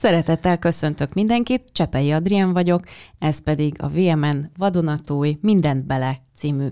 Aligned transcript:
Szeretettel 0.00 0.58
köszöntök 0.58 1.14
mindenkit, 1.14 1.64
Csepei 1.72 2.12
Adrien 2.12 2.52
vagyok, 2.52 2.82
ez 3.18 3.42
pedig 3.42 3.82
a 3.82 3.88
VMN 3.88 4.50
Vadonatúj 4.56 5.38
Mindent 5.40 5.86
Bele 5.86 6.16
című 6.36 6.66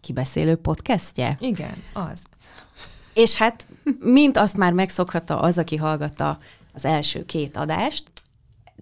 kibeszélő 0.00 0.56
podcastje. 0.56 1.36
Igen, 1.40 1.74
az. 1.92 2.22
És 3.14 3.36
hát, 3.36 3.66
mint 3.98 4.36
azt 4.36 4.56
már 4.56 4.72
megszokhatta 4.72 5.40
az, 5.40 5.58
aki 5.58 5.76
hallgatta 5.76 6.38
az 6.72 6.84
első 6.84 7.24
két 7.24 7.56
adást, 7.56 8.04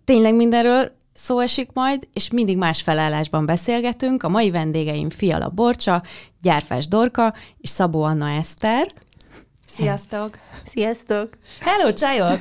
tényleg 0.04 0.34
mindenről 0.34 0.96
szó 1.14 1.38
esik 1.38 1.70
majd, 1.72 2.08
és 2.12 2.30
mindig 2.30 2.56
más 2.56 2.82
felállásban 2.82 3.46
beszélgetünk. 3.46 4.22
A 4.22 4.28
mai 4.28 4.50
vendégeim 4.50 5.10
Fiala 5.10 5.48
Borcsa, 5.48 6.02
Gyárfás 6.42 6.88
Dorka 6.88 7.34
és 7.58 7.68
Szabó 7.68 8.02
Anna 8.02 8.30
Eszter. 8.30 8.86
Sziasztok! 9.78 10.38
Sziasztok! 10.66 11.28
Hello, 11.60 11.92
csajok! 11.92 12.38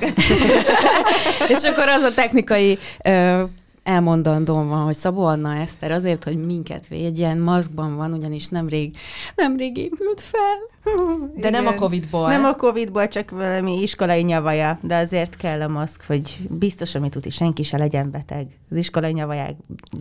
és 1.52 1.62
akkor 1.64 1.88
az 1.88 2.02
a 2.02 2.14
technikai 2.14 2.78
ö, 3.04 3.42
elmondandóm 3.82 4.68
van, 4.68 4.84
hogy 4.84 4.94
Szabó 4.94 5.24
Anna 5.24 5.54
Eszter 5.54 5.90
azért, 5.90 6.24
hogy 6.24 6.44
minket 6.44 6.88
védjen, 6.88 7.38
maszkban 7.38 7.96
van, 7.96 8.12
ugyanis 8.12 8.48
nemrég, 8.48 8.96
nemrég 9.34 9.76
épült 9.76 10.20
fel. 10.20 10.94
De 11.36 11.50
nem 11.50 11.66
a 11.66 11.74
Covid-ból. 11.74 12.28
Nem 12.28 12.44
a 12.44 12.54
Covid-ból, 12.54 13.08
csak 13.08 13.30
valami 13.30 13.82
iskolai 13.82 14.22
nyavaja, 14.22 14.78
de 14.82 14.96
azért 14.96 15.36
kell 15.36 15.62
a 15.62 15.68
maszk, 15.68 16.02
hogy 16.06 16.38
biztos, 16.50 16.94
amit 16.94 17.10
tudni, 17.10 17.30
senki 17.30 17.62
se 17.62 17.76
legyen 17.76 18.10
beteg. 18.10 18.46
Az 18.70 18.76
iskolai 18.76 19.12
nyavaják 19.12 19.54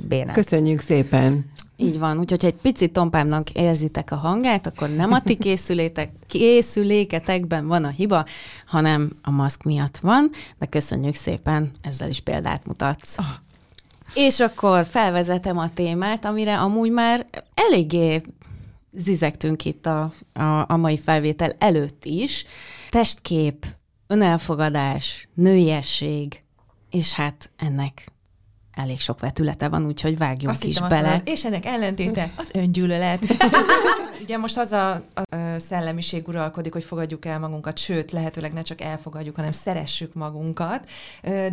bénák. 0.08 0.34
Köszönjük 0.34 0.82
szépen! 0.82 1.46
Így 1.80 2.00
van, 2.00 2.20
úgyhogy 2.20 2.42
ha 2.42 2.48
egy 2.48 2.62
picit 2.62 2.94
tompámnak 2.94 3.50
érzitek 3.50 4.12
a 4.12 4.16
hangát, 4.16 4.68
akkor 4.68 4.90
nem 4.90 5.12
a 5.12 5.22
ti 5.22 5.36
készülétek, 5.46 6.12
készüléketekben 6.28 7.68
van 7.68 7.84
a 7.84 7.90
hiba, 7.90 8.26
hanem 8.66 9.12
a 9.22 9.32
maszk 9.32 9.64
miatt 9.64 9.98
van, 9.98 10.30
de 10.60 10.66
köszönjük 10.66 11.16
szépen, 11.16 11.72
ezzel 11.82 12.10
is 12.10 12.20
példát 12.20 12.66
mutatsz. 12.66 13.20
Oh. 13.20 13.26
És 14.14 14.40
akkor 14.40 14.86
felvezetem 14.86 15.58
a 15.58 15.70
témát, 15.70 16.26
amire 16.26 16.60
amúgy 16.60 16.92
már 16.92 17.26
eléggé 17.54 18.22
zizegtünk 18.92 19.66
itt 19.66 19.86
a, 19.86 20.12
a, 20.34 20.66
a 20.68 20.78
mai 20.78 20.98
felvétel 20.98 21.56
előtt 21.58 22.06
is. 22.06 22.46
Testkép, 22.90 23.66
önelfogadás, 24.08 25.28
nőiesség, 25.34 26.44
és 26.90 27.14
hát 27.14 27.50
ennek 27.58 28.12
elég 28.78 29.00
sok 29.00 29.20
vetülete 29.20 29.70
van, 29.70 29.86
úgyhogy 29.86 30.18
vágjunk 30.18 30.54
Azt 30.54 30.64
is 30.64 30.80
bele. 30.80 31.08
Mondod, 31.08 31.28
és 31.28 31.46
ennek 31.46 31.66
ellentéte 31.66 32.32
az 32.36 32.50
öngyűlölet. 32.54 33.20
Ugye 34.28 34.38
most 34.38 34.58
az 34.58 34.72
a, 34.72 34.92
a 35.14 35.24
szellemiség 35.58 36.28
uralkodik, 36.28 36.74
hogy 36.74 36.84
fogadjuk 36.84 37.26
el 37.26 37.40
magunkat, 37.40 37.78
sőt, 37.78 38.12
lehetőleg 38.12 38.54
ne 38.54 38.62
csak 38.62 38.82
elfogadjuk, 38.82 39.36
hanem 39.36 39.52
szeressük 39.52 40.14
magunkat, 40.14 40.90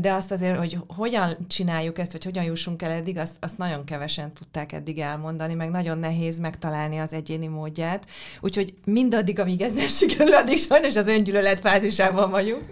de 0.00 0.12
azt 0.12 0.30
azért, 0.30 0.58
hogy 0.58 0.78
hogyan 0.86 1.36
csináljuk 1.48 1.98
ezt, 1.98 2.12
vagy 2.12 2.24
hogyan 2.24 2.44
jussunk 2.44 2.82
el 2.82 2.90
eddig, 2.90 3.18
azt, 3.18 3.36
azt 3.40 3.58
nagyon 3.58 3.84
kevesen 3.84 4.32
tudták 4.32 4.72
eddig 4.72 4.98
elmondani, 4.98 5.54
meg 5.54 5.70
nagyon 5.70 5.98
nehéz 5.98 6.38
megtalálni 6.38 6.98
az 6.98 7.12
egyéni 7.12 7.46
módját. 7.46 8.06
Úgyhogy 8.40 8.74
mindaddig, 8.84 9.38
amíg 9.38 9.62
ez 9.62 9.72
nem 9.72 9.88
sikerül, 9.88 10.34
addig 10.34 10.58
sajnos 10.58 10.96
az 10.96 11.06
öngyűlölet 11.06 11.60
fázisában 11.60 12.30
vagyunk. 12.30 12.62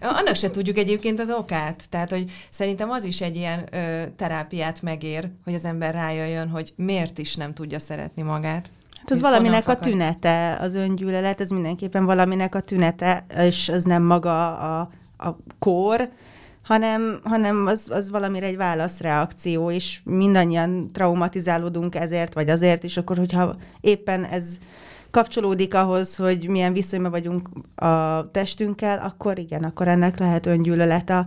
Annak 0.00 0.34
se 0.34 0.50
tudjuk 0.50 0.78
egyébként 0.78 1.20
az 1.20 1.30
okát. 1.30 1.84
Tehát, 1.90 2.10
hogy 2.10 2.30
szerintem 2.50 2.90
az 2.90 3.04
is 3.04 3.20
egy 3.20 3.36
ilyen 3.36 3.68
ö, 3.70 3.97
terápiát 4.16 4.82
megér, 4.82 5.30
hogy 5.44 5.54
az 5.54 5.64
ember 5.64 5.94
rájöjjön, 5.94 6.48
hogy 6.48 6.72
miért 6.76 7.18
is 7.18 7.36
nem 7.36 7.54
tudja 7.54 7.78
szeretni 7.78 8.22
magát. 8.22 8.70
Hát 8.98 9.10
az 9.10 9.20
valaminek 9.20 9.68
a 9.68 9.76
tünete, 9.76 10.56
az 10.60 10.74
öngyűlölet, 10.74 11.40
ez 11.40 11.50
mindenképpen 11.50 12.04
valaminek 12.04 12.54
a 12.54 12.60
tünete, 12.60 13.26
és 13.38 13.68
az 13.68 13.84
nem 13.84 14.02
maga 14.02 14.56
a, 14.56 14.90
a 15.16 15.36
kór, 15.58 16.08
hanem, 16.62 17.20
hanem 17.24 17.66
az, 17.66 17.88
az 17.90 18.10
valamire 18.10 18.46
egy 18.46 18.56
válaszreakció, 18.56 19.70
és 19.70 20.00
mindannyian 20.04 20.92
traumatizálódunk 20.92 21.94
ezért, 21.94 22.34
vagy 22.34 22.50
azért, 22.50 22.84
és 22.84 22.96
akkor, 22.96 23.16
hogyha 23.18 23.56
éppen 23.80 24.24
ez 24.24 24.58
kapcsolódik 25.10 25.74
ahhoz, 25.74 26.16
hogy 26.16 26.48
milyen 26.48 26.72
viszonyban 26.72 27.10
vagyunk 27.10 27.48
a 27.74 28.30
testünkkel, 28.30 28.98
akkor 28.98 29.38
igen, 29.38 29.64
akkor 29.64 29.88
ennek 29.88 30.18
lehet 30.18 30.46
öngyűlölet 30.46 31.10
a, 31.10 31.26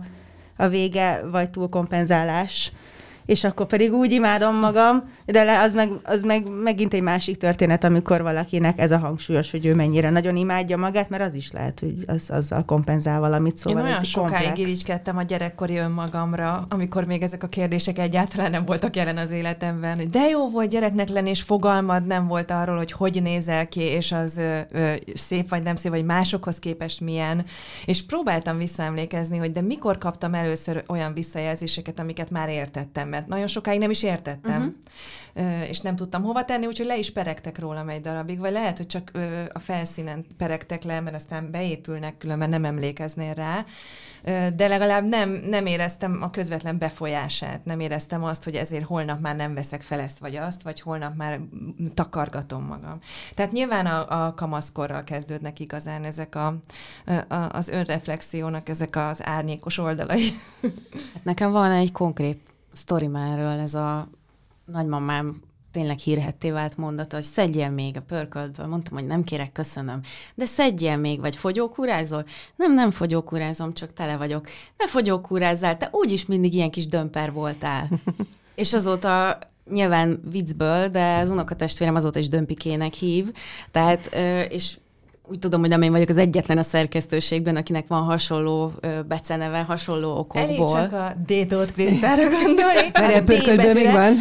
a 0.56 0.68
vége, 0.68 1.22
vagy 1.30 1.50
túlkompenzálás. 1.50 2.72
És 3.26 3.44
akkor 3.44 3.66
pedig 3.66 3.92
úgy 3.92 4.12
imádom 4.12 4.56
magam, 4.58 5.10
de 5.32 5.58
az, 5.58 5.72
meg, 5.72 5.90
az 6.02 6.22
meg 6.22 6.46
megint 6.62 6.94
egy 6.94 7.02
másik 7.02 7.36
történet, 7.36 7.84
amikor 7.84 8.22
valakinek 8.22 8.78
ez 8.78 8.90
a 8.90 8.98
hangsúlyos, 8.98 9.50
hogy 9.50 9.66
ő 9.66 9.74
mennyire 9.74 10.10
nagyon 10.10 10.36
imádja 10.36 10.76
magát, 10.76 11.08
mert 11.08 11.22
az 11.22 11.34
is 11.34 11.52
lehet, 11.52 11.80
hogy 11.80 11.94
az, 12.06 12.30
azzal 12.30 12.64
kompenzál 12.64 13.20
valamit. 13.20 13.58
Szóval 13.58 13.80
Én 13.80 13.86
olyan 13.86 14.04
sokáig 14.04 14.46
komplex. 14.46 14.60
irigykedtem 14.60 15.16
a 15.16 15.22
gyerekkori 15.22 15.76
önmagamra, 15.76 16.66
amikor 16.68 17.04
még 17.04 17.22
ezek 17.22 17.42
a 17.42 17.48
kérdések 17.48 17.98
egyáltalán 17.98 18.50
nem 18.50 18.64
voltak 18.64 18.96
jelen 18.96 19.16
az 19.16 19.30
életemben, 19.30 19.96
hogy 19.96 20.06
de 20.06 20.28
jó 20.28 20.50
volt 20.50 20.70
gyereknek 20.70 21.08
lenni, 21.08 21.30
és 21.30 21.42
fogalmad 21.42 22.06
nem 22.06 22.26
volt 22.26 22.50
arról, 22.50 22.76
hogy 22.76 22.92
hogy 22.92 23.22
nézel 23.22 23.68
ki, 23.68 23.80
és 23.80 24.12
az 24.12 24.36
ö, 24.36 24.58
ö, 24.72 24.92
szép 25.14 25.48
vagy 25.48 25.62
nem 25.62 25.76
szép, 25.76 25.92
vagy 25.92 26.04
másokhoz 26.04 26.58
képest 26.58 27.00
milyen. 27.00 27.44
És 27.84 28.02
próbáltam 28.02 28.58
visszaemlékezni, 28.58 29.38
hogy 29.38 29.52
de 29.52 29.60
mikor 29.60 29.98
kaptam 29.98 30.34
először 30.34 30.84
olyan 30.88 31.14
visszajelzéseket, 31.14 31.98
amiket 31.98 32.30
már 32.30 32.48
értettem, 32.48 33.08
mert 33.08 33.26
nagyon 33.26 33.46
sokáig 33.46 33.78
nem 33.78 33.90
is 33.90 34.02
értettem, 34.02 34.58
uh-huh. 34.58 34.74
És 35.68 35.80
nem 35.80 35.96
tudtam 35.96 36.22
hova 36.22 36.44
tenni, 36.44 36.66
úgyhogy 36.66 36.86
le 36.86 36.98
is 36.98 37.12
peregtek 37.12 37.58
rólam 37.58 37.88
egy 37.88 38.00
darabig, 38.00 38.38
vagy 38.38 38.52
lehet, 38.52 38.76
hogy 38.76 38.86
csak 38.86 39.12
a 39.52 39.58
felszínen 39.58 40.26
peregtek 40.36 40.82
le, 40.82 41.00
mert 41.00 41.16
aztán 41.16 41.50
beépülnek, 41.50 42.18
különben 42.18 42.48
nem 42.48 42.64
emlékeznél 42.64 43.34
rá, 43.34 43.64
de 44.54 44.68
legalább 44.68 45.04
nem, 45.04 45.30
nem 45.30 45.66
éreztem 45.66 46.18
a 46.22 46.30
közvetlen 46.30 46.78
befolyását, 46.78 47.64
nem 47.64 47.80
éreztem 47.80 48.24
azt, 48.24 48.44
hogy 48.44 48.54
ezért 48.54 48.84
holnap 48.84 49.20
már 49.20 49.36
nem 49.36 49.54
veszek 49.54 49.82
fel 49.82 50.00
ezt 50.00 50.18
vagy 50.18 50.36
azt, 50.36 50.62
vagy 50.62 50.80
holnap 50.80 51.16
már 51.16 51.40
takargatom 51.94 52.64
magam. 52.64 52.98
Tehát 53.34 53.52
nyilván 53.52 53.86
a, 53.86 54.24
a 54.24 54.34
kamaszkorral 54.34 55.04
kezdődnek 55.04 55.60
igazán 55.60 56.04
ezek 56.04 56.34
a, 56.34 56.46
a, 57.28 57.34
az 57.52 57.68
önreflexiónak 57.68 58.68
ezek 58.68 58.96
az 58.96 59.26
árnyékos 59.26 59.78
oldalai. 59.78 60.28
Nekem 61.22 61.50
van 61.50 61.70
egy 61.70 61.92
konkrét 61.92 62.38
sztorim 62.72 63.14
erről, 63.14 63.58
ez 63.58 63.74
a 63.74 64.08
nagymamám 64.64 65.42
tényleg 65.72 65.98
hírhetté 65.98 66.50
vált 66.50 66.76
mondata, 66.76 67.16
hogy 67.16 67.24
szedjél 67.24 67.70
még 67.70 67.96
a 67.96 68.00
pörköltből. 68.00 68.66
Mondtam, 68.66 68.98
hogy 68.98 69.06
nem 69.06 69.22
kérek, 69.24 69.52
köszönöm. 69.52 70.00
De 70.34 70.44
szedjél 70.44 70.96
még, 70.96 71.20
vagy 71.20 71.36
fogyókúrázol? 71.36 72.24
Nem, 72.56 72.74
nem 72.74 72.90
fogyókúrázom, 72.90 73.74
csak 73.74 73.92
tele 73.92 74.16
vagyok. 74.16 74.48
Ne 74.76 74.88
fogyókúrázzál, 74.88 75.76
te 75.76 75.88
úgyis 75.92 76.26
mindig 76.26 76.54
ilyen 76.54 76.70
kis 76.70 76.86
dömper 76.86 77.32
voltál. 77.32 77.88
És 78.54 78.72
azóta 78.72 79.38
nyilván 79.70 80.20
viccből, 80.30 80.88
de 80.88 81.16
az 81.16 81.30
unokatestvérem 81.30 81.94
azóta 81.94 82.18
is 82.18 82.28
dömpikének 82.28 82.92
hív, 82.92 83.32
tehát, 83.70 84.14
és 84.50 84.78
úgy 85.32 85.38
tudom, 85.38 85.60
hogy 85.60 85.68
nem 85.68 85.82
én 85.82 85.90
vagyok 85.90 86.08
az 86.08 86.16
egyetlen 86.16 86.58
a 86.58 86.62
szerkesztőségben, 86.62 87.56
akinek 87.56 87.86
van 87.86 88.02
hasonló 88.02 88.72
beceneve, 89.08 89.58
hasonló 89.58 90.10
okokból. 90.10 90.42
Elég 90.42 90.58
csak 90.58 90.92
a 90.92 91.12
Détót 91.26 91.72
Krisztára 91.72 92.22
gondolni. 92.22 92.90
Mert 92.92 93.24
pörköltből 93.24 93.72
még 93.72 93.92
van. 93.92 94.16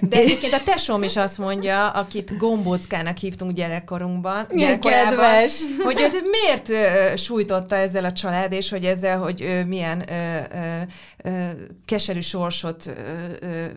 De 0.00 0.16
egyébként 0.16 0.52
a 0.52 0.62
tesóm 0.64 1.02
is 1.02 1.16
azt 1.16 1.38
mondja, 1.38 1.88
akit 1.88 2.36
gombóckának 2.36 3.16
hívtunk 3.16 3.52
gyerekkorunkban, 3.52 4.46
kedves. 4.80 5.62
hogy 5.84 6.00
őt 6.00 6.22
miért 6.30 6.68
uh, 6.68 7.16
sújtotta 7.16 7.76
ezzel 7.76 8.04
a 8.04 8.12
család, 8.12 8.52
és 8.52 8.70
hogy 8.70 8.84
ezzel, 8.84 9.18
hogy 9.18 9.42
uh, 9.42 9.64
milyen 9.66 10.04
uh, 10.08 11.32
keserű 11.84 12.20
sorsot 12.20 12.94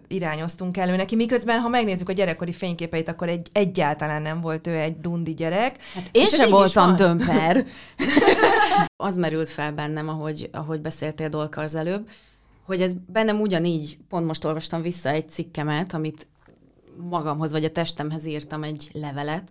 irányoztunk 0.08 0.78
elő 0.78 0.96
neki, 0.96 1.16
miközben, 1.16 1.60
ha 1.60 1.68
megnézzük 1.68 2.10
a 2.10 2.14
gyerekkori 2.14 2.54
fényképeit, 2.54 3.10
akkor 3.10 3.30
egy, 3.30 3.48
egyáltalán 3.52 4.22
nem 4.22 4.42
volt 4.42 4.68
ő 4.68 4.76
egy 4.76 5.00
dundi 5.00 5.34
gyerek. 5.34 5.76
Hát 5.94 6.10
én 6.12 6.26
sem 6.26 6.50
voltam 6.50 6.67
dömper. 6.96 7.66
az 8.96 9.18
merült 9.18 9.50
fel 9.50 9.74
bennem, 9.74 10.10
ahogy, 10.10 10.50
ahogy 10.52 10.82
beszéltél 10.82 11.30
Dolka 11.30 11.62
az 11.62 11.76
előbb, 11.76 12.10
hogy 12.66 12.82
ez 12.82 12.94
bennem 13.08 13.42
ugyanígy, 13.42 13.98
pont 14.10 14.26
most 14.26 14.46
olvastam 14.46 14.82
vissza 14.82 15.10
egy 15.10 15.30
cikkemet, 15.30 15.94
amit 15.94 16.28
magamhoz 17.10 17.52
vagy 17.52 17.64
a 17.64 17.72
testemhez 17.72 18.26
írtam 18.26 18.64
egy 18.64 18.90
levelet, 18.94 19.50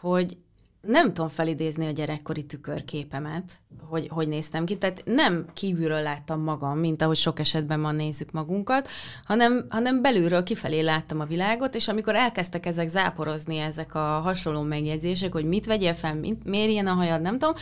hogy 0.00 0.36
nem 0.80 1.06
tudom 1.06 1.28
felidézni 1.28 1.86
a 1.86 1.90
gyerekkori 1.90 2.46
tükörképemet, 2.46 3.60
hogy 3.88 4.08
hogy 4.10 4.28
néztem 4.28 4.64
ki. 4.64 4.78
Tehát 4.78 5.02
nem 5.04 5.46
kívülről 5.54 6.02
láttam 6.02 6.40
magam, 6.40 6.78
mint 6.78 7.02
ahogy 7.02 7.16
sok 7.16 7.38
esetben 7.38 7.80
ma 7.80 7.92
nézzük 7.92 8.30
magunkat, 8.30 8.88
hanem, 9.24 9.66
hanem 9.68 10.02
belülről 10.02 10.42
kifelé 10.42 10.80
láttam 10.80 11.20
a 11.20 11.24
világot, 11.24 11.74
és 11.74 11.88
amikor 11.88 12.14
elkezdtek 12.14 12.66
ezek 12.66 12.88
záporozni, 12.88 13.56
ezek 13.56 13.94
a 13.94 14.20
hasonló 14.20 14.62
megjegyzések, 14.62 15.32
hogy 15.32 15.44
mit 15.44 15.66
vegyél 15.66 15.94
fel, 15.94 16.14
mit, 16.14 16.44
miért 16.44 16.70
ilyen 16.70 16.86
a 16.86 16.94
hajad, 16.94 17.20
nem 17.20 17.38
tudom, 17.38 17.54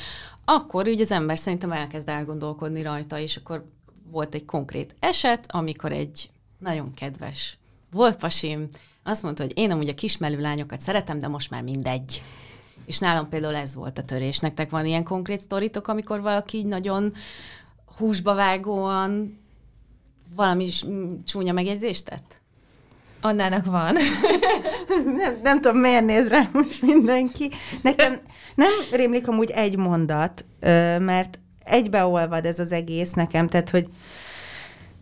akkor 0.45 0.89
úgy 0.89 1.01
az 1.01 1.13
ember 1.13 1.39
szerintem 1.39 1.73
elkezd 1.73 2.09
elgondolkodni 2.09 2.83
rajta, 2.83 3.19
és 3.19 3.37
akkor 3.37 3.65
volt 4.11 4.35
egy 4.35 4.45
konkrét 4.45 4.95
eset, 4.99 5.47
amikor 5.49 5.93
egy 5.93 6.31
nagyon 6.59 6.95
kedves 6.95 7.59
volt 7.91 8.17
pasim, 8.17 8.69
azt 9.03 9.23
mondta, 9.23 9.43
hogy 9.43 9.53
én 9.59 9.71
amúgy 9.71 9.89
a 9.89 9.95
kismelű 9.95 10.41
lányokat 10.41 10.81
szeretem, 10.81 11.19
de 11.19 11.29
most 11.29 11.51
már 11.51 11.63
mindegy. 11.63 12.23
És 12.87 12.99
nálam 12.99 13.29
például 13.29 13.55
ez 13.55 13.75
volt 13.75 13.99
a 13.99 14.05
törés. 14.05 14.39
Nektek 14.39 14.71
van 14.71 14.87
ilyen 14.87 15.05
konkrét 15.05 15.41
sztoritok, 15.41 15.89
amikor 15.89 16.21
valaki 16.21 16.57
így 16.57 16.67
nagyon 16.67 17.13
húsba 17.97 18.35
vágóan 18.35 19.39
valami 20.37 20.69
mm, 20.87 21.15
csúnya 21.25 21.53
megjegyzést 21.53 22.05
tett? 22.05 22.41
Annának 23.21 23.65
van. 23.65 23.97
nem, 25.17 25.39
nem 25.43 25.61
tudom, 25.61 25.79
miért 25.79 26.05
néz 26.05 26.29
rá 26.29 26.49
most 26.53 26.83
mindenki. 26.83 27.51
Nekem 27.83 28.21
nem 28.55 28.71
rémlik 28.93 29.29
amúgy 29.29 29.51
egy 29.51 29.77
mondat, 29.77 30.45
mert 30.99 31.39
egybeolvad 31.65 32.45
ez 32.45 32.59
az 32.59 32.73
egész 32.73 33.13
nekem, 33.13 33.49
tehát, 33.49 33.71
hogy 33.71 33.89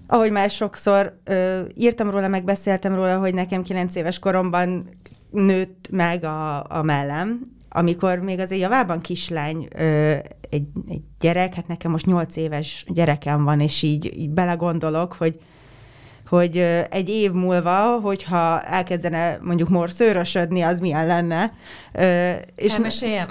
ahogy 0.07 0.31
már 0.31 0.51
sokszor 0.51 1.19
ö, 1.25 1.61
írtam 1.75 2.11
róla, 2.11 2.29
meg 2.29 2.45
beszéltem 2.45 2.95
róla, 2.95 3.19
hogy 3.19 3.35
nekem 3.35 3.63
kilenc 3.63 3.95
éves 3.95 4.19
koromban 4.19 4.89
nőtt 5.31 5.89
meg 5.91 6.25
a, 6.25 6.65
a 6.79 6.83
mellem, 6.83 7.41
amikor 7.77 8.19
még 8.19 8.39
az 8.39 8.53
javában 8.53 9.01
kislány, 9.01 9.69
ö, 9.77 10.15
egy, 10.51 10.67
egy 10.89 11.03
gyerek, 11.21 11.55
hát 11.55 11.67
nekem 11.67 11.91
most 11.91 12.07
nyolc 12.07 12.37
éves 12.37 12.85
gyerekem 12.89 13.45
van, 13.45 13.61
és 13.61 13.83
így, 13.83 14.19
így 14.19 14.31
belegondolok, 14.31 15.13
hogy 15.13 15.39
hogy 16.29 16.57
egy 16.91 17.09
év 17.09 17.33
múlva, 17.33 18.01
hogyha 18.01 18.63
elkezdene 18.63 19.39
mondjuk 19.43 19.69
morszőrösödni, 19.69 20.63
az 20.63 20.81
milyen 20.81 21.07
lenne. 21.07 21.53
És 22.57 22.73
Elmeséljem. 22.73 23.29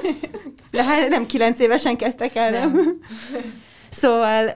De 0.70 0.84
hát 0.84 1.08
nem 1.08 1.26
kilenc 1.26 1.60
évesen 1.60 1.96
kezdtek 1.96 2.34
el, 2.34 2.50
nem? 2.50 2.72
nem. 2.72 2.98
Szóval 3.90 4.46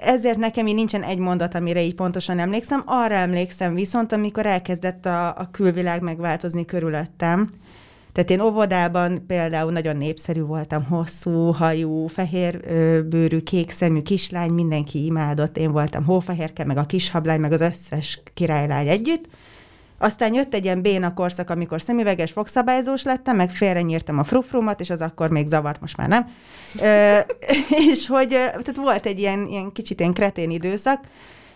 ezért 0.00 0.38
nekem 0.38 0.66
így 0.66 0.74
nincsen 0.74 1.02
egy 1.02 1.18
mondat, 1.18 1.54
amire 1.54 1.82
így 1.82 1.94
pontosan 1.94 2.38
emlékszem. 2.38 2.82
Arra 2.86 3.14
emlékszem 3.14 3.74
viszont, 3.74 4.12
amikor 4.12 4.46
elkezdett 4.46 5.06
a, 5.06 5.26
a 5.28 5.48
külvilág 5.52 6.00
megváltozni 6.02 6.64
körülöttem. 6.64 7.50
Tehát 8.12 8.30
én 8.30 8.40
óvodában 8.40 9.26
például 9.26 9.72
nagyon 9.72 9.96
népszerű 9.96 10.40
voltam, 10.40 10.84
hosszú 10.84 11.50
hajú, 11.50 12.06
fehér 12.06 12.60
bőrű, 13.08 13.40
kék 13.40 13.70
szemű 13.70 14.02
kislány, 14.02 14.50
mindenki 14.50 15.04
imádott, 15.04 15.56
én 15.56 15.72
voltam 15.72 16.04
hófehérke, 16.04 16.64
meg 16.64 16.76
a 16.76 16.84
kishablány, 16.84 17.40
meg 17.40 17.52
az 17.52 17.60
összes 17.60 18.22
királylány 18.34 18.88
együtt. 18.88 19.26
Aztán 19.98 20.34
jött 20.34 20.54
egy 20.54 20.64
ilyen 20.64 20.82
béna 20.82 21.14
korszak, 21.14 21.50
amikor 21.50 21.80
szemüveges 21.80 22.32
fogszabályzós 22.32 23.02
lettem, 23.02 23.36
meg 23.36 23.50
félrenyírtam 23.50 24.18
a 24.18 24.24
frufrumat, 24.24 24.80
és 24.80 24.90
az 24.90 25.00
akkor 25.00 25.30
még 25.30 25.46
zavart, 25.46 25.80
most 25.80 25.96
már 25.96 26.08
nem. 26.08 26.30
Ö, 26.82 27.18
és 27.90 28.06
hogy 28.06 28.28
tehát 28.28 28.76
volt 28.76 29.06
egy 29.06 29.18
ilyen, 29.18 29.46
ilyen 29.46 29.72
kicsit 29.72 30.00
ilyen 30.00 30.12
kretén 30.12 30.50
időszak, 30.50 31.04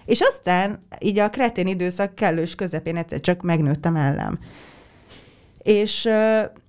és 0.05 0.21
aztán 0.21 0.87
így 0.99 1.19
a 1.19 1.31
kretén 1.31 1.67
időszak 1.67 2.15
kellős 2.15 2.55
közepén 2.55 2.97
egyszer 2.97 3.21
csak 3.21 3.43
megnőttem 3.43 3.97
ellen. 3.97 4.39
És, 5.63 6.09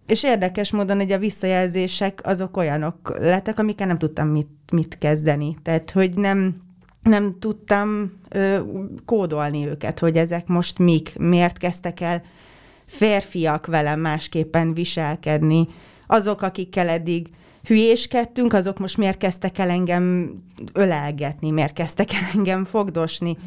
és 0.08 0.24
érdekes 0.24 0.72
módon, 0.72 0.98
hogy 0.98 1.12
a 1.12 1.18
visszajelzések 1.18 2.22
azok 2.24 2.58
olyanok 2.58 3.18
lettek, 3.20 3.60
amikkel 3.60 3.88
nem 3.88 3.98
tudtam 3.98 4.28
mit, 4.28 4.50
mit 4.72 4.98
kezdeni. 4.98 5.58
Tehát, 5.64 5.92
hogy 5.92 6.14
nem, 6.14 6.62
nem 7.02 7.36
tudtam 7.40 8.12
ö, 8.30 8.60
kódolni 9.06 9.68
őket, 9.68 10.00
hogy 10.00 10.18
ezek 10.18 10.48
most 10.48 10.80
mik, 10.80 11.16
miért 11.18 11.58
kezdtek 11.58 12.00
el 12.00 12.24
férfiak 12.86 13.66
velem 13.66 14.00
másképpen 14.00 14.74
viselkedni. 14.74 15.68
Azok, 16.08 16.42
akikkel 16.42 16.90
eddig 16.90 17.28
hülyéskedtünk, 17.64 18.54
azok 18.54 18.80
most 18.80 18.98
miért 18.98 19.18
kezdtek 19.18 19.58
el 19.58 19.70
engem 19.70 20.36
ölelgetni, 20.74 21.50
miért 21.50 21.74
kezdtek 21.74 22.14
el 22.14 22.30
engem 22.34 22.66
fogdosni, 22.66 23.38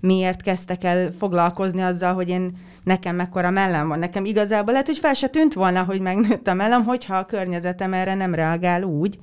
miért 0.00 0.42
kezdtek 0.42 0.84
el 0.84 1.12
foglalkozni 1.18 1.82
azzal, 1.82 2.14
hogy 2.14 2.28
én 2.28 2.56
nekem 2.84 3.16
mekkora 3.16 3.50
mellem 3.50 3.88
van. 3.88 3.98
Nekem 3.98 4.24
igazából 4.24 4.72
lehet, 4.72 4.86
hogy 4.86 4.98
fel 4.98 5.14
se 5.14 5.28
tűnt 5.28 5.54
volna, 5.54 5.82
hogy 5.82 6.00
megnőtt 6.00 6.46
a 6.46 6.54
mellem, 6.54 6.84
hogyha 6.84 7.16
a 7.16 7.24
környezetem 7.24 7.92
erre 7.92 8.14
nem 8.14 8.34
reagál 8.34 8.82
úgy. 8.82 9.18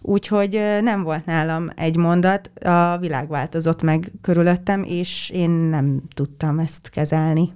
Úgyhogy 0.00 0.62
nem 0.82 1.02
volt 1.02 1.24
nálam 1.24 1.70
egy 1.76 1.96
mondat, 1.96 2.50
a 2.64 2.98
világ 2.98 3.28
változott 3.28 3.82
meg 3.82 4.12
körülöttem, 4.22 4.82
és 4.82 5.30
én 5.34 5.50
nem 5.50 6.02
tudtam 6.14 6.58
ezt 6.58 6.90
kezelni. 6.90 7.52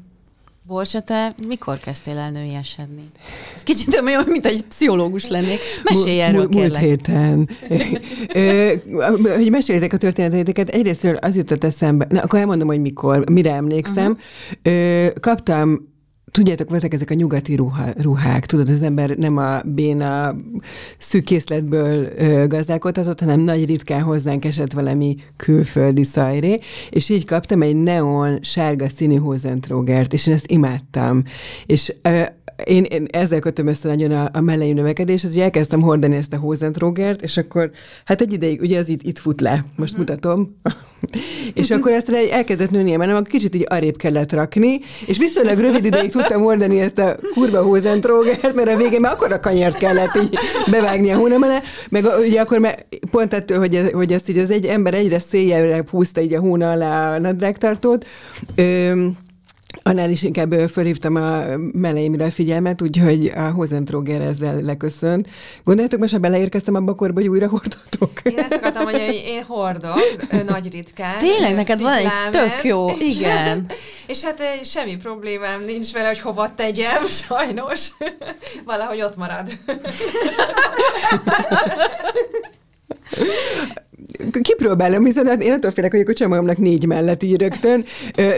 Borsa, 0.67 1.01
te 1.01 1.33
mikor 1.49 1.79
kezdtél 1.79 2.19
el 2.19 2.31
nőiesedni? 2.31 3.11
Ez 3.55 3.63
kicsit 3.63 4.01
olyan, 4.05 4.25
mint 4.27 4.47
egy 4.47 4.63
pszichológus 4.63 5.29
lennék. 5.29 5.59
Mesélj 5.83 6.21
erről, 6.21 6.49
kérlek. 6.49 6.83
Múlt 6.83 7.07
héten. 7.07 7.49
hogy 9.37 9.51
meséljétek 9.51 9.93
a 9.93 9.97
történeteket, 9.97 10.69
egyrésztről 10.69 11.15
az 11.17 11.37
jutott 11.37 11.65
eszembe, 11.65 12.07
na, 12.09 12.21
akkor 12.21 12.39
elmondom, 12.39 12.67
hogy 12.67 12.81
mikor, 12.81 13.31
mire 13.31 13.53
emlékszem. 13.53 14.19
Uh-huh. 14.65 15.13
Kaptam 15.21 15.95
Tudjátok, 16.37 16.71
voltak 16.71 16.95
ezek 16.95 17.11
a 17.11 17.15
nyugati 17.15 17.55
ruha, 17.55 17.85
ruhák, 17.99 18.47
tudod, 18.47 18.69
az 18.69 18.83
ember 18.83 19.11
nem 19.11 19.37
a 19.37 19.61
béna 19.65 20.37
szűkészletből 20.99 22.09
gazdálkodhatott, 22.49 23.21
hanem 23.21 23.41
nagy 23.41 23.67
ritkán 23.67 24.03
hozzánk 24.03 24.45
esett 24.45 24.73
valami 24.73 25.17
külföldi 25.37 26.05
szajré, 26.05 26.59
és 26.91 27.09
így 27.09 27.25
kaptam 27.25 27.63
egy 27.63 27.77
neon 27.77 28.39
sárga 28.43 28.89
színű 28.89 29.17
hozentrógert, 29.17 30.13
és 30.13 30.27
én 30.27 30.35
ezt 30.35 30.51
imádtam. 30.51 31.23
És 31.67 31.95
ö, 32.03 32.23
én, 32.65 32.85
én 32.85 33.07
ezzel 33.11 33.39
kötöm 33.39 33.67
össze 33.67 33.89
nagyon 33.89 34.11
a, 34.11 34.29
a 34.33 34.41
mellei 34.41 34.73
növekedést, 34.73 35.25
hogy 35.25 35.39
elkezdtem 35.39 35.81
hordani 35.81 36.17
ezt 36.17 36.33
a 36.33 36.39
Hosentrógert, 36.39 37.23
és 37.23 37.37
akkor 37.37 37.71
hát 38.05 38.21
egy 38.21 38.33
ideig, 38.33 38.61
ugye 38.61 38.79
az 38.79 38.89
itt, 38.89 39.03
itt 39.03 39.19
fut 39.19 39.41
le, 39.41 39.65
most 39.77 39.95
mm. 39.95 39.99
mutatom, 39.99 40.57
és 41.55 41.71
akkor 41.71 41.93
ezt 41.93 42.11
elkezdett 42.31 42.71
nőni, 42.71 42.97
mert 42.97 43.11
nem, 43.11 43.19
akkor 43.19 43.29
kicsit 43.29 43.55
így 43.55 43.67
arrébb 43.69 43.97
kellett 43.97 44.33
rakni, 44.33 44.79
és 45.07 45.19
viszonylag 45.19 45.59
rövid 45.59 45.85
ideig 45.85 46.11
tudtam 46.11 46.43
hordani 46.43 46.81
ezt 46.81 46.99
a 46.99 47.17
kurva 47.35 47.63
Hosentrógert, 47.63 48.55
mert 48.55 48.69
a 48.69 48.77
végén 48.77 49.01
már 49.01 49.13
akkor 49.13 49.33
a 49.33 49.41
kanyart 49.41 49.77
kellett 49.77 50.17
így 50.23 50.39
bevágni 50.71 51.11
a 51.11 51.17
hónamele, 51.17 51.63
meg 51.89 52.07
ugye 52.27 52.41
akkor 52.41 52.59
mert 52.59 52.87
pont 53.11 53.35
ettől, 53.35 53.59
hogy, 53.59 53.75
ez, 53.75 53.91
hogy 53.91 54.13
ezt 54.13 54.29
így 54.29 54.39
az 54.39 54.51
egy 54.51 54.65
ember 54.65 54.95
egyre 54.95 55.19
széjjelre 55.19 55.85
húzta 55.91 56.21
így 56.21 56.35
a 56.35 56.41
hóna 56.41 56.71
alá 56.71 57.15
a 57.15 57.19
nadrágtartót, 57.19 58.07
Annál 59.83 60.11
is 60.11 60.23
inkább 60.23 60.53
fölhívtam 60.53 61.15
a 61.15 61.43
meleimre 61.73 62.25
a 62.25 62.31
figyelmet, 62.31 62.83
úgyhogy 62.83 63.33
a 63.37 63.51
Hozentróger 63.51 64.21
ezzel 64.21 64.61
leköszönt. 64.61 65.29
Gondoljátok, 65.65 66.01
most 66.01 66.13
ha 66.13 66.19
beleérkeztem 66.19 66.75
abba 66.75 66.93
a 66.93 66.95
korba, 66.95 67.21
hogy 67.21 67.29
újra 67.29 67.49
hordatok? 67.49 68.11
Én 68.23 68.39
ezt 68.39 68.53
akartam 68.53 68.83
mondani, 68.83 69.07
hogy 69.07 69.25
én 69.27 69.43
hordok, 69.43 70.01
nagy 70.47 70.73
ritkán. 70.73 71.19
Tényleg, 71.19 71.55
neked 71.55 71.81
van 71.81 71.93
egy 71.93 72.09
tök 72.31 72.65
jó, 72.65 72.89
igen. 72.99 73.67
és 74.07 74.23
hát 74.23 74.43
semmi 74.65 74.97
problémám 74.97 75.65
nincs 75.65 75.93
vele, 75.93 76.09
hogy 76.09 76.21
hova 76.21 76.55
tegyem, 76.55 77.07
sajnos. 77.29 77.91
Valahogy 78.65 79.03
ott 79.03 79.17
marad 79.17 79.59
kipróbálom, 84.43 85.03
viszont 85.03 85.29
hát 85.29 85.43
én 85.43 85.53
attól 85.53 85.71
félek, 85.71 85.91
hogy 85.91 86.01
a 86.01 86.05
kocsamamnak 86.05 86.59
négy 86.59 86.87
mellett 86.87 87.23
ír 87.23 87.41
rögtön. 87.41 87.85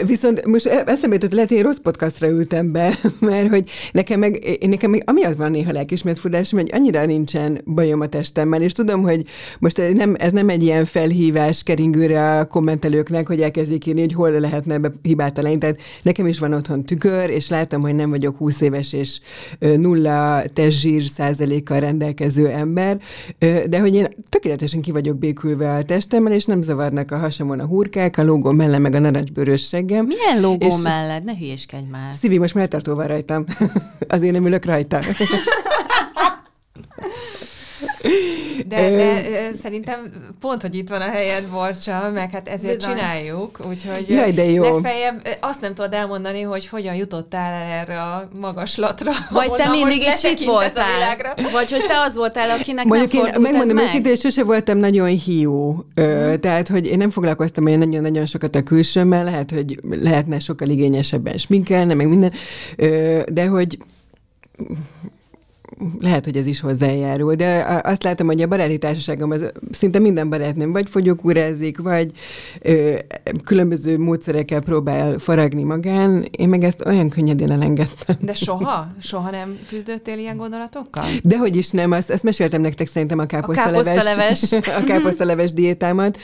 Viszont 0.05 0.45
most 0.45 0.65
e- 0.65 0.83
eszembe 0.85 1.15
jutott, 1.15 1.31
lehet, 1.31 1.49
hogy 1.49 1.57
én 1.57 1.63
rossz 1.63 1.77
podcastra 1.77 2.27
ültem 2.27 2.71
be, 2.71 2.99
mert 3.19 3.47
hogy 3.47 3.69
nekem 3.91 4.19
meg, 4.19 4.57
nekem 4.65 4.89
meg 4.89 5.03
amiatt 5.05 5.35
van 5.35 5.51
néha 5.51 5.71
lelkismertfudásom, 5.71 6.59
hogy 6.59 6.69
annyira 6.73 7.05
nincsen 7.05 7.61
bajom 7.65 8.01
a 8.01 8.07
testemmel, 8.07 8.61
és 8.61 8.73
tudom, 8.73 9.01
hogy 9.01 9.25
most 9.59 9.81
nem, 9.93 10.15
ez 10.17 10.31
nem 10.31 10.49
egy 10.49 10.63
ilyen 10.63 10.85
felhívás 10.85 11.63
keringőre 11.63 12.37
a 12.39 12.45
kommentelőknek, 12.45 13.27
hogy 13.27 13.41
elkezdjék 13.41 13.85
írni, 13.85 14.01
hogy 14.01 14.13
hol 14.13 14.29
lehetne 14.29 14.73
ebbe 14.73 14.91
hibát 15.01 15.33
találni. 15.33 15.57
Tehát 15.57 15.81
nekem 16.01 16.27
is 16.27 16.39
van 16.39 16.53
otthon 16.53 16.83
tükör, 16.83 17.29
és 17.29 17.49
látom, 17.49 17.81
hogy 17.81 17.95
nem 17.95 18.09
vagyok 18.09 18.37
20 18.37 18.61
éves 18.61 18.93
és 18.93 19.19
nulla 19.59 20.43
testzsír 20.53 21.03
százalékkal 21.03 21.79
rendelkező 21.79 22.47
ember, 22.47 22.99
de 23.69 23.79
hogy 23.79 23.95
én 23.95 24.07
tökéletesen 24.29 24.81
ki 24.81 24.91
vagyok 24.91 25.17
békülve 25.17 25.68
a 25.75 25.83
testemmel, 25.83 26.33
és 26.33 26.45
nem 26.45 26.61
zavarnak 26.61 27.11
a 27.11 27.17
hasamon 27.17 27.59
a 27.59 27.65
hurkák, 27.65 28.17
a 28.17 28.23
lógó 28.23 28.51
mellett, 28.51 28.81
meg 28.81 28.95
a 28.95 28.99
narancsbőrös 28.99 29.67
seggem. 29.67 30.05
Milyen 30.05 30.41
lógó 30.41 30.65
és 30.65 30.81
mellett? 30.83 31.23
Ne 31.23 31.37
hülyéskedj 31.37 31.89
már. 31.89 32.13
Szívi, 32.15 32.37
most 32.37 32.53
melltartó 32.53 32.95
van 32.95 33.07
rajtam. 33.07 33.45
Azért 34.07 34.33
nem 34.33 34.45
ülök 34.45 34.65
rajta. 34.65 34.99
De, 38.67 38.89
de 38.89 39.51
szerintem 39.61 40.11
pont, 40.39 40.61
hogy 40.61 40.75
itt 40.75 40.89
van 40.89 41.01
a 41.01 41.09
helyed, 41.09 41.47
Borcsa, 41.51 42.11
meg 42.13 42.31
hát 42.31 42.47
ezért 42.47 42.75
Bizony. 42.75 42.95
csináljuk, 42.95 43.59
úgyhogy 43.69 44.05
Jaj, 44.07 44.31
de 44.31 44.43
jó. 44.43 44.63
legfeljebb 44.63 45.27
azt 45.39 45.61
nem 45.61 45.73
tudod 45.73 45.93
elmondani, 45.93 46.41
hogy 46.41 46.67
hogyan 46.67 46.95
jutottál 46.95 47.53
el 47.53 47.79
erre 47.79 48.01
a 48.01 48.29
magaslatra. 48.39 49.11
Vagy 49.29 49.51
te 49.51 49.69
mindig 49.69 50.01
is 50.01 50.23
itt 50.23 50.43
voltál. 50.45 51.17
Vagy 51.51 51.71
hogy 51.71 51.85
te 51.85 51.99
az 52.05 52.15
voltál, 52.15 52.49
akinek 52.49 52.85
Mondjuk 52.85 53.11
nem 53.11 53.25
én 53.25 53.41
megmondom 53.41 53.75
meg. 53.75 53.85
őszintén, 53.85 54.15
sose 54.15 54.43
voltam 54.43 54.77
nagyon 54.77 55.07
hiú. 55.07 55.85
Mm. 56.01 56.33
Tehát, 56.33 56.67
hogy 56.67 56.87
én 56.87 56.97
nem 56.97 57.09
foglalkoztam 57.09 57.65
olyan 57.65 57.79
nagyon-nagyon 57.79 58.25
sokat 58.25 58.55
a 58.55 58.63
külsőmmel, 58.63 59.23
lehet, 59.23 59.51
hogy 59.51 59.79
lehetne 59.81 60.39
sokkal 60.39 60.67
igényesebben 60.67 61.37
sminkelni, 61.37 61.93
meg 61.93 62.07
minden. 62.07 62.33
De 63.27 63.45
hogy 63.45 63.77
lehet, 65.99 66.25
hogy 66.25 66.37
ez 66.37 66.45
is 66.45 66.59
hozzájárul, 66.59 67.33
de 67.33 67.81
azt 67.83 68.03
látom, 68.03 68.27
hogy 68.27 68.41
a 68.41 68.47
baráti 68.47 68.77
társaságom 68.77 69.31
az 69.31 69.51
szinte 69.71 69.99
minden 69.99 70.29
barátnőm 70.29 70.71
vagy 70.71 70.89
fogyókúrázik, 70.89 71.77
vagy 71.77 72.11
ö, 72.61 72.95
különböző 73.43 73.97
módszerekkel 73.97 74.61
próbál 74.61 75.17
faragni 75.17 75.63
magán. 75.63 76.25
Én 76.31 76.49
meg 76.49 76.63
ezt 76.63 76.85
olyan 76.85 77.09
könnyedén 77.09 77.51
elengedtem. 77.51 78.15
De 78.19 78.33
soha? 78.33 78.87
Soha 79.01 79.31
nem 79.31 79.57
küzdöttél 79.69 80.17
ilyen 80.17 80.37
gondolatokkal? 80.37 81.05
Dehogy 81.23 81.55
is 81.55 81.69
nem, 81.69 81.91
azt, 81.91 82.09
azt 82.09 82.23
meséltem 82.23 82.61
nektek 82.61 82.87
szerintem 82.87 83.19
a 83.19 83.25
káposztaleves, 83.25 83.87
a 83.87 83.91
káposztaleves. 83.93 84.51
a 84.81 84.83
káposztaleves 84.83 85.53
diétámat, 85.53 86.17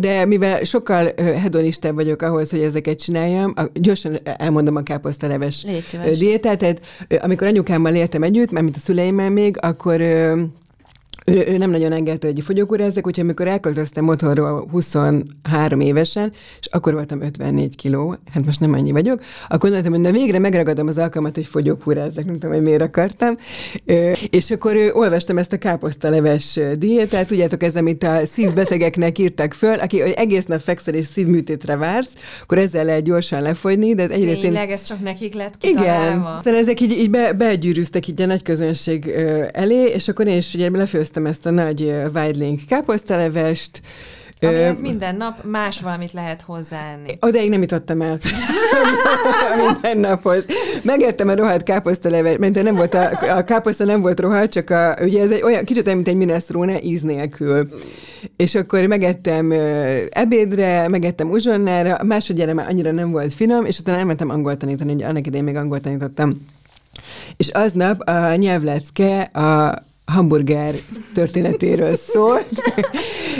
de 0.00 0.24
mivel 0.24 0.64
sokkal 0.64 1.12
hedonistább 1.16 1.94
vagyok 1.94 2.22
ahhoz, 2.22 2.50
hogy 2.50 2.60
ezeket 2.60 2.98
csináljam, 2.98 3.54
gyorsan 3.72 4.18
elmondom 4.22 4.76
a 4.76 4.82
káposztaleves 4.82 5.66
diétát, 6.18 6.58
tehát 6.58 6.80
amikor 7.20 7.46
anyukámmal 7.46 7.94
éltem 7.94 8.22
együtt, 8.22 8.50
mert 8.50 8.64
mint 8.64 8.76
a 8.76 8.80
szüleimmel 8.84 9.30
még, 9.30 9.56
akkor 9.60 10.00
ő, 11.24 11.44
ő 11.46 11.56
nem 11.56 11.70
nagyon 11.70 11.92
engedte, 11.92 12.26
hogy 12.26 12.42
fogyókúrázzak, 12.42 13.06
úgyhogy 13.06 13.24
amikor 13.24 13.48
elköltöztem 13.48 14.08
otthonról 14.08 14.68
23 14.70 15.80
évesen, 15.80 16.32
és 16.60 16.66
akkor 16.70 16.92
voltam 16.92 17.20
54 17.20 17.76
kiló, 17.76 18.16
hát 18.32 18.44
most 18.44 18.60
nem 18.60 18.72
annyi 18.72 18.92
vagyok, 18.92 19.20
akkor 19.48 19.70
mondtam, 19.70 19.92
hogy 19.92 20.00
na 20.00 20.10
végre 20.10 20.38
megragadom 20.38 20.86
az 20.86 20.98
alkalmat, 20.98 21.34
hogy 21.34 21.46
fogyókúrázzak, 21.46 22.24
nem 22.24 22.34
tudom, 22.34 22.52
hogy 22.52 22.62
miért 22.62 22.82
akartam. 22.82 23.36
És 24.30 24.50
akkor 24.50 24.76
olvastam 24.92 25.38
ezt 25.38 25.52
a 25.52 25.58
káposztaleves 25.58 26.58
diétát, 26.78 27.26
tudjátok, 27.26 27.62
ez, 27.62 27.74
amit 27.74 28.02
a 28.02 28.20
szívbetegeknek 28.32 29.18
írtak 29.18 29.52
föl, 29.52 29.74
aki 29.74 30.00
hogy 30.00 30.12
egész 30.16 30.44
nap 30.44 30.60
fekszel 30.60 30.94
és 30.94 31.06
szívműtétre 31.06 31.76
vársz, 31.76 32.12
akkor 32.42 32.58
ezzel 32.58 32.84
lehet 32.84 33.02
gyorsan 33.02 33.42
lefogyni, 33.42 33.94
de 33.94 34.08
egyrészt 34.08 34.40
Tényleg, 34.40 34.68
én... 34.68 34.74
ez 34.74 34.82
csak 34.82 35.00
nekik 35.00 35.34
lett 35.34 35.56
kitalálva. 35.56 36.04
Igen, 36.04 36.40
szóval 36.42 36.60
ezek 36.60 36.80
így, 36.80 36.90
így 36.90 37.10
be, 37.10 37.32
begyűrűztek 37.32 38.08
így 38.08 38.22
a 38.22 38.26
nagy 38.26 38.42
közönség 38.42 39.08
elé, 39.52 39.84
és 39.94 40.08
akkor 40.08 40.26
én 40.26 40.36
is 40.36 40.54
ugye 40.54 40.70
lefőztem 40.70 41.13
megnéztem 41.20 41.26
ezt 41.26 41.46
a 41.46 41.50
nagy 41.50 42.10
Weidling 42.14 42.58
káposztalevest, 42.68 43.80
ami 44.40 44.54
ez 44.54 44.80
minden 44.80 45.16
nap 45.16 45.44
más 45.44 45.80
valamit 45.80 46.12
lehet 46.12 46.42
hozzáenni. 46.42 47.12
Odaig 47.20 47.50
nem 47.50 47.60
jutottam 47.60 48.00
el. 48.00 48.18
minden 49.72 49.98
naphoz. 49.98 50.46
Megettem 50.82 51.28
a 51.28 51.34
rohadt 51.34 51.62
káposztalevet, 51.62 52.38
mert 52.38 52.62
nem 52.62 52.74
volt 52.74 52.94
a, 52.94 53.10
a 53.36 53.44
káposzta 53.44 53.84
nem 53.84 54.00
volt 54.00 54.20
rohadt, 54.20 54.52
csak 54.52 54.70
a, 54.70 54.96
ugye 55.00 55.22
ez 55.22 55.30
egy 55.30 55.42
olyan, 55.42 55.64
kicsit 55.64 55.84
olyan, 55.86 55.96
mint 55.96 56.08
egy 56.08 56.16
minestrone 56.16 56.82
íz 56.82 57.02
nélkül. 57.02 57.68
És 58.36 58.54
akkor 58.54 58.86
megettem 58.86 59.52
ebédre, 60.10 60.88
megettem 60.88 61.30
uzsonnára, 61.30 62.04
másodjára 62.04 62.54
már 62.54 62.68
annyira 62.68 62.90
nem 62.90 63.10
volt 63.10 63.34
finom, 63.34 63.64
és 63.64 63.78
utána 63.78 63.98
elmentem 63.98 64.30
angol 64.30 64.56
tanítani, 64.56 64.92
ugye 64.92 65.06
annak 65.06 65.26
idején 65.26 65.44
még 65.44 65.56
angol 65.56 65.80
tanítottam. 65.80 66.32
És 67.36 67.48
aznap 67.48 68.00
a 68.00 68.34
nyelvlecke 68.34 69.20
a 69.20 69.82
hamburger 70.04 70.74
történetéről 71.14 71.96
szólt, 71.96 72.62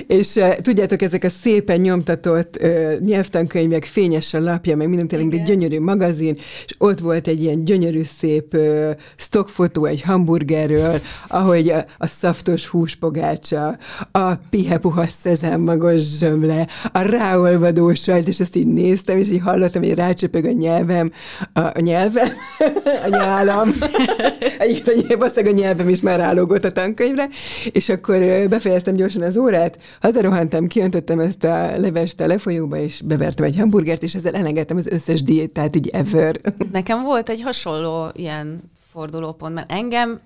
és 0.07 0.41
tudjátok, 0.63 1.03
ezek 1.03 1.25
a 1.25 1.31
szépen 1.43 1.81
nyomtatott 1.81 2.59
uh, 2.63 2.99
nyelvtankönyvek, 2.99 3.85
fényes 3.85 4.35
a 4.35 4.41
lapja, 4.41 4.77
meg 4.77 4.89
minden 4.89 5.09
tényleg 5.09 5.35
egy 5.35 5.43
gyönyörű 5.43 5.81
magazin, 5.81 6.35
és 6.67 6.75
ott 6.79 6.99
volt 6.99 7.27
egy 7.29 7.43
ilyen 7.43 7.65
gyönyörű 7.65 8.03
szép 8.19 8.55
uh, 8.55 8.91
stockfotó 9.17 9.85
egy 9.85 10.03
hamburgerről, 10.03 11.01
ahogy 11.27 11.69
a, 11.69 11.85
a 11.99 12.07
szaftos 12.07 12.67
húspogácsa, 12.67 13.79
a 14.13 14.35
pihepuha 14.51 15.07
szezámmagos 15.23 16.03
zsömle, 16.19 16.69
a 16.93 17.01
ráolvadó 17.01 17.95
sajt, 17.95 18.29
és 18.29 18.41
ezt 18.41 18.57
így 18.57 18.67
néztem, 18.67 19.19
és 19.19 19.29
így 19.29 19.41
hallottam, 19.41 19.83
hogy 19.83 19.95
rácsöpög 19.95 20.45
a 20.45 20.53
nyelvem, 20.53 21.11
a, 21.53 21.61
a 21.61 21.81
nyelvem, 21.81 22.29
a 23.05 23.09
nyálam, 23.09 23.71
egyébként 24.59 25.47
a 25.47 25.51
nyelvem 25.51 25.89
is 25.89 26.01
már 26.01 26.19
rálógott 26.19 26.65
a 26.65 26.73
tankönyvre, 26.73 27.29
és 27.73 27.89
akkor 27.89 28.19
befejeztem 28.49 28.95
gyorsan 28.95 29.23
az 29.23 29.37
órát, 29.37 29.79
hazarohantam, 30.01 30.67
kiöntöttem 30.67 31.21
ezt 31.21 31.45
a 31.45 31.79
levest 31.79 32.21
a 32.21 32.27
lefolyóba, 32.27 32.77
és 32.77 33.03
bevertem 33.05 33.45
egy 33.45 33.57
hamburgert, 33.57 34.03
és 34.03 34.15
ezzel 34.15 34.35
elengedtem 34.35 34.77
az 34.77 34.87
összes 34.87 35.23
diétát, 35.23 35.77
így 35.77 35.89
ever. 35.89 36.41
Nekem 36.73 37.03
volt 37.03 37.29
egy 37.29 37.43
hasonló 37.43 38.11
ilyen 38.13 38.71
fordulópont, 38.93 39.55
mert 39.55 39.73
engem 39.73 40.21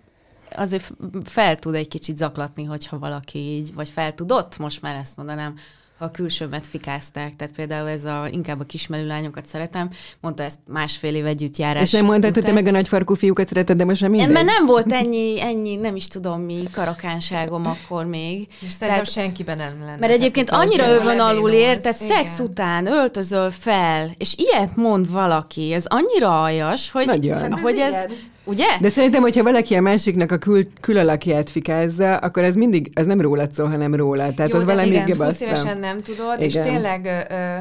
azért 0.57 0.92
fel 1.25 1.57
tud 1.57 1.75
egy 1.75 1.88
kicsit 1.88 2.16
zaklatni, 2.16 2.64
hogyha 2.64 2.99
valaki 2.99 3.38
így, 3.38 3.75
vagy 3.75 3.88
fel 3.88 4.14
tudott, 4.14 4.59
most 4.59 4.83
már 4.83 4.95
ezt 4.95 5.16
mondanám, 5.16 5.54
a 5.99 6.11
külsőmet 6.11 6.67
fikázták, 6.67 7.37
tehát 7.37 7.55
például 7.55 7.88
ez 7.88 8.05
a, 8.05 8.26
inkább 8.31 8.61
a 8.61 8.64
kismerő 8.64 9.07
lányokat 9.07 9.47
szeretem, 9.47 9.90
mondta 10.21 10.43
ezt 10.43 10.59
másfél 10.67 11.14
év 11.14 11.26
együttjárás 11.26 11.83
És 11.83 11.90
nem 11.90 12.05
mondtad, 12.05 12.35
hogy 12.35 12.43
te 12.43 12.52
meg 12.52 12.67
a 12.67 12.71
nagyfarkú 12.71 13.14
fiúkat 13.14 13.49
szereted, 13.49 13.76
de 13.76 13.85
most 13.85 14.00
nem 14.00 14.11
mindegy? 14.11 14.33
Mert 14.33 14.47
nem 14.47 14.67
volt 14.67 14.93
ennyi, 14.93 15.40
ennyi, 15.40 15.76
nem 15.76 15.97
is 15.97 16.09
tudom 16.09 16.40
mi 16.40 16.69
karakánságom 16.73 17.67
akkor 17.67 18.05
még. 18.05 18.49
És 18.61 18.76
tehát 18.76 19.11
senkiben 19.11 19.57
nem 19.57 19.78
lenne. 19.78 19.97
Mert 19.99 20.12
egyébként 20.12 20.50
annyira 20.50 20.88
övön 20.88 21.21
alul 21.21 21.50
ér, 21.50 21.78
tehát 21.78 21.97
szex 21.97 22.40
után 22.40 22.87
öltözöl 22.87 23.50
fel, 23.50 24.14
és 24.19 24.35
ilyet 24.37 24.76
mond 24.76 25.11
valaki, 25.11 25.73
ez 25.73 25.85
annyira 25.87 26.43
aljas, 26.43 26.90
hogy, 26.90 27.07
Nagyon. 27.07 27.59
hogy 27.61 27.78
ez, 27.78 28.07
Ugye? 28.49 28.67
De 28.81 28.90
szerintem, 28.90 29.23
hogyha 29.23 29.43
valaki 29.43 29.75
a 29.75 29.81
másiknak 29.81 30.33
a 30.33 30.38
kül, 30.38 30.73
külalakját 30.81 31.50
fikázza, 31.50 32.17
akkor 32.17 32.43
ez 32.43 32.55
mindig, 32.55 32.90
ez 32.95 33.07
nem 33.07 33.21
rólad 33.21 33.52
szól, 33.52 33.69
hanem 33.69 33.95
róla. 33.95 34.35
Tehát 34.35 34.52
Jó, 34.52 34.59
az 34.59 34.64
valami 34.64 34.88
igen, 34.88 35.17
20 35.17 35.40
évesen 35.40 35.78
nem 35.78 36.00
tudod, 36.00 36.40
igen. 36.40 36.64
és 36.64 36.71
tényleg 36.71 37.26
ö, 37.31 37.59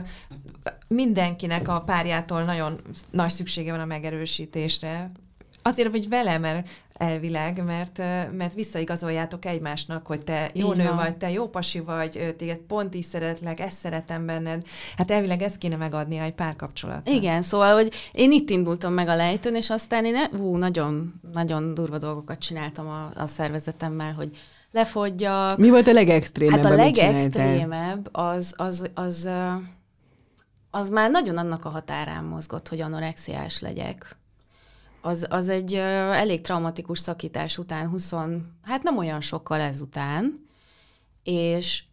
mindenkinek 0.88 1.68
a 1.68 1.84
párjától 1.86 2.44
nagyon 2.44 2.80
nagy 3.12 3.30
szüksége 3.30 3.72
van 3.72 3.80
a 3.80 3.86
megerősítésre. 3.86 5.10
Azért, 5.68 5.90
hogy 5.90 6.10
vele, 6.10 6.38
mert 6.38 6.68
elvileg, 6.94 7.64
mert, 7.64 7.98
mert 8.32 8.54
visszaigazoljátok 8.54 9.46
egymásnak, 9.46 10.08
hogy 10.08 10.22
te 10.22 10.50
jó 10.54 10.72
Így 10.72 10.78
nő 10.78 10.86
van. 10.86 10.96
vagy, 10.96 11.18
te 11.18 11.32
jó 11.32 11.50
pasi 11.50 11.80
vagy, 11.80 12.36
téged 12.38 12.58
pont 12.58 12.94
is 12.94 13.06
szeretlek, 13.06 13.60
ezt 13.60 13.78
szeretem 13.78 14.26
benned. 14.26 14.64
Hát 14.98 15.12
elvileg 15.12 15.42
ezt 15.42 15.58
kéne 15.58 15.76
megadni 15.76 16.18
egy 16.18 16.34
párkapcsolatnak. 16.34 17.16
Igen, 17.16 17.42
szóval, 17.42 17.74
hogy 17.74 17.94
én 18.12 18.32
itt 18.32 18.50
indultam 18.50 18.94
meg 18.94 19.08
a 19.08 19.16
lejtőn, 19.16 19.56
és 19.56 19.70
aztán 19.70 20.06
én 20.06 20.16
ú, 20.40 20.56
nagyon, 20.56 21.14
nagyon 21.34 21.74
durva 21.74 21.98
dolgokat 21.98 22.40
csináltam 22.40 22.88
a, 22.88 23.12
a 23.16 23.26
szervezetemmel, 23.26 24.14
hogy 24.14 24.38
lefogyjak. 24.72 25.58
Mi 25.58 25.70
volt 25.70 25.88
a 25.88 25.94
legextrémebb? 25.94 26.64
Hát 26.64 26.72
a 26.72 26.76
legextrémebb 26.76 28.10
az, 28.12 28.54
az, 28.58 28.90
az, 28.94 29.30
az 30.72 30.90
már 30.90 31.12
nagyon 31.12 31.38
annak 31.38 31.66
a 31.66 31.70
határán 31.70 32.24
mozgott, 32.24 32.68
hogy 32.68 32.82
anorexiás 32.82 33.60
legyek 33.60 34.18
az, 35.08 35.26
az 35.30 35.50
egy 35.50 35.74
elég 35.74 36.42
traumatikus 36.42 37.00
szakítás 37.00 37.58
után, 37.58 37.90
20, 37.90 38.14
hát 38.62 38.84
nem 38.84 38.98
olyan 38.98 39.22
sokkal 39.22 39.60
ezután, 39.60 40.48
és, 41.24 41.84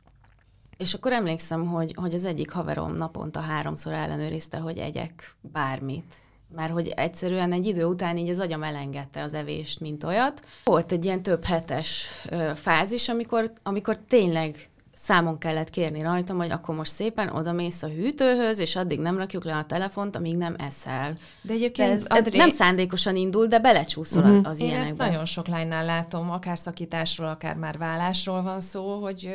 és 0.76 0.94
akkor 0.94 1.12
emlékszem, 1.12 1.66
hogy, 1.66 1.92
hogy 1.96 2.14
az 2.14 2.24
egyik 2.24 2.50
haverom 2.50 2.96
naponta 2.96 3.40
háromszor 3.40 3.92
ellenőrizte, 3.92 4.58
hogy 4.58 4.78
egyek 4.78 5.36
bármit. 5.40 6.14
Mert 6.54 6.72
hogy 6.72 6.88
egyszerűen 6.88 7.52
egy 7.52 7.66
idő 7.66 7.84
után 7.84 8.16
így 8.16 8.28
az 8.28 8.38
agyam 8.38 8.62
elengedte 8.62 9.22
az 9.22 9.34
evést, 9.34 9.80
mint 9.80 10.04
olyat. 10.04 10.44
Volt 10.64 10.92
egy 10.92 11.04
ilyen 11.04 11.22
több 11.22 11.44
hetes 11.44 12.06
ö, 12.30 12.50
fázis, 12.54 13.08
amikor, 13.08 13.52
amikor 13.62 13.98
tényleg 14.08 14.70
számon 15.04 15.38
kellett 15.38 15.70
kérni 15.70 16.02
rajtam, 16.02 16.36
hogy 16.36 16.50
akkor 16.50 16.74
most 16.74 16.90
szépen 16.90 17.28
odamész 17.28 17.82
a 17.82 17.88
hűtőhöz, 17.88 18.58
és 18.58 18.76
addig 18.76 19.00
nem 19.00 19.16
rakjuk 19.16 19.44
le 19.44 19.56
a 19.56 19.64
telefont, 19.64 20.16
amíg 20.16 20.36
nem 20.36 20.54
eszel. 20.58 21.12
De 21.42 21.52
egyébként 21.52 21.90
ez, 21.90 22.04
André... 22.06 22.36
nem 22.36 22.50
szándékosan 22.50 23.16
indul, 23.16 23.46
de 23.46 23.58
belecsúszol 23.58 24.22
uh-huh. 24.22 24.48
az 24.48 24.60
Én 24.60 24.66
ilyenekbe. 24.66 24.90
ezt 24.90 25.10
nagyon 25.10 25.24
sok 25.24 25.46
lánynál 25.46 25.84
látom, 25.84 26.30
akár 26.30 26.58
szakításról, 26.58 27.28
akár 27.28 27.56
már 27.56 27.78
vállásról 27.78 28.42
van 28.42 28.60
szó, 28.60 29.02
hogy, 29.02 29.34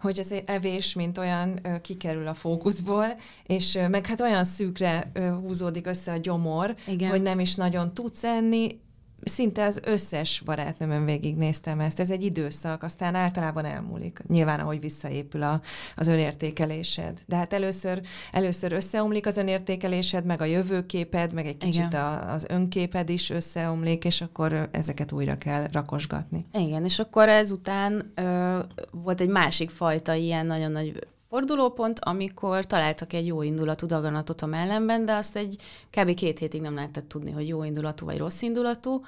hogy 0.00 0.18
az 0.18 0.34
evés, 0.46 0.94
mint 0.94 1.18
olyan 1.18 1.60
kikerül 1.82 2.26
a 2.26 2.34
fókuszból, 2.34 3.06
és 3.46 3.78
meg 3.90 4.06
hát 4.06 4.20
olyan 4.20 4.44
szűkre 4.44 5.12
húzódik 5.42 5.86
össze 5.86 6.12
a 6.12 6.16
gyomor, 6.16 6.74
Igen. 6.86 7.10
hogy 7.10 7.22
nem 7.22 7.40
is 7.40 7.54
nagyon 7.54 7.94
tudsz 7.94 8.24
enni, 8.24 8.80
szinte 9.22 9.64
az 9.64 9.80
összes 9.84 10.42
barátnőmön 10.44 11.04
végignéztem 11.04 11.80
ezt. 11.80 12.00
Ez 12.00 12.10
egy 12.10 12.22
időszak, 12.22 12.82
aztán 12.82 13.14
általában 13.14 13.64
elmúlik. 13.64 14.20
Nyilván, 14.28 14.60
ahogy 14.60 14.80
visszaépül 14.80 15.42
a, 15.42 15.60
az 15.96 16.06
önértékelésed. 16.06 17.20
De 17.26 17.36
hát 17.36 17.52
először, 17.52 18.00
először 18.32 18.72
összeomlik 18.72 19.26
az 19.26 19.36
önértékelésed, 19.36 20.24
meg 20.24 20.40
a 20.40 20.44
jövőképed, 20.44 21.32
meg 21.32 21.46
egy 21.46 21.56
kicsit 21.56 21.94
a, 21.94 22.32
az 22.32 22.46
önképed 22.48 23.08
is 23.08 23.30
összeomlik, 23.30 24.04
és 24.04 24.20
akkor 24.20 24.68
ezeket 24.72 25.12
újra 25.12 25.38
kell 25.38 25.66
rakosgatni. 25.72 26.46
Igen, 26.52 26.84
és 26.84 26.98
akkor 26.98 27.28
ezután 27.28 28.12
ö, 28.14 28.58
volt 28.90 29.20
egy 29.20 29.28
másik 29.28 29.70
fajta 29.70 30.14
ilyen 30.14 30.46
nagyon 30.46 30.72
nagy 30.72 31.06
fordulópont, 31.28 31.98
amikor 32.00 32.66
találtak 32.66 33.12
egy 33.12 33.26
jó 33.26 33.42
indulatú 33.42 33.86
daganatot 33.86 34.42
a 34.42 34.46
mellemben, 34.46 35.04
de 35.04 35.12
azt 35.12 35.36
egy 35.36 35.56
kb. 35.90 36.14
két 36.14 36.38
hétig 36.38 36.60
nem 36.60 36.74
lehetett 36.74 37.08
tudni, 37.08 37.30
hogy 37.30 37.48
jó 37.48 37.64
indulatú 37.64 38.06
vagy 38.06 38.18
rossz 38.18 38.42
indulatú, 38.42 39.04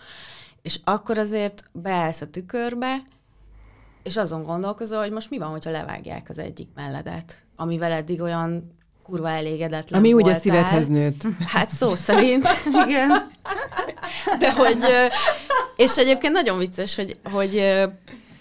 és 0.62 0.80
akkor 0.84 1.18
azért 1.18 1.64
beállsz 1.72 2.20
a 2.20 2.30
tükörbe, 2.30 3.02
és 4.02 4.16
azon 4.16 4.42
gondolkozol, 4.42 5.00
hogy 5.00 5.10
most 5.10 5.30
mi 5.30 5.38
van, 5.38 5.48
hogyha 5.48 5.70
levágják 5.70 6.26
az 6.28 6.38
egyik 6.38 6.68
melledet, 6.74 7.42
amivel 7.56 7.92
eddig 7.92 8.20
olyan 8.20 8.78
kurva 9.02 9.28
elégedetlen 9.28 10.00
Ami 10.00 10.12
voltál. 10.12 10.30
úgy 10.30 10.36
a 10.36 10.40
szívedhez 10.40 10.88
nőtt. 10.88 11.26
Hát 11.46 11.70
szó 11.70 11.94
szerint, 11.94 12.46
igen. 12.86 13.30
De 14.38 14.52
hogy, 14.52 14.84
és 15.76 15.96
egyébként 15.96 16.32
nagyon 16.32 16.58
vicces, 16.58 16.94
hogy, 16.94 17.18
hogy 17.32 17.62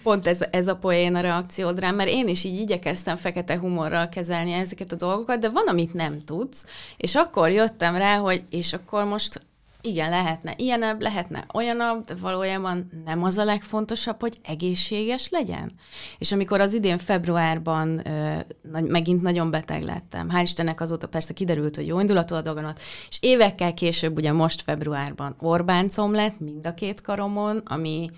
pont 0.09 0.27
ez, 0.27 0.39
ez 0.51 0.67
a 0.67 0.75
poén 0.75 1.15
a 1.15 1.19
reakciód 1.19 1.79
rám, 1.79 1.95
mert 1.95 2.09
én 2.09 2.27
is 2.27 2.43
így 2.43 2.59
igyekeztem 2.59 3.15
fekete 3.15 3.57
humorral 3.57 4.09
kezelni 4.09 4.51
ezeket 4.51 4.91
a 4.91 4.95
dolgokat, 4.95 5.39
de 5.39 5.49
van, 5.49 5.67
amit 5.67 5.93
nem 5.93 6.23
tudsz, 6.25 6.65
és 6.97 7.15
akkor 7.15 7.49
jöttem 7.49 7.95
rá, 7.95 8.17
hogy 8.17 8.43
és 8.49 8.73
akkor 8.73 9.03
most 9.03 9.41
igen, 9.81 10.09
lehetne 10.09 10.53
ilyenebb, 10.55 11.01
lehetne 11.01 11.45
olyanabb, 11.53 12.05
de 12.05 12.13
valójában 12.15 12.89
nem 13.05 13.23
az 13.23 13.37
a 13.37 13.43
legfontosabb, 13.43 14.19
hogy 14.19 14.37
egészséges 14.43 15.29
legyen. 15.29 15.71
És 16.17 16.31
amikor 16.31 16.61
az 16.61 16.73
idén 16.73 16.97
februárban 16.97 18.07
ö, 18.07 18.37
megint 18.81 19.21
nagyon 19.21 19.51
beteg 19.51 19.81
lettem, 19.81 20.29
hál' 20.33 20.41
Istennek 20.41 20.81
azóta 20.81 21.07
persze 21.07 21.33
kiderült, 21.33 21.75
hogy 21.75 21.87
jó 21.87 21.99
indulatú 21.99 22.35
a 22.35 22.41
daganat, 22.41 22.79
és 23.09 23.17
évekkel 23.21 23.73
később, 23.73 24.17
ugye 24.17 24.31
most 24.31 24.61
februárban 24.61 25.35
Orbáncom 25.39 26.13
lett 26.13 26.39
mind 26.39 26.67
a 26.67 26.73
két 26.73 27.01
karomon, 27.01 27.61
ami 27.65 28.09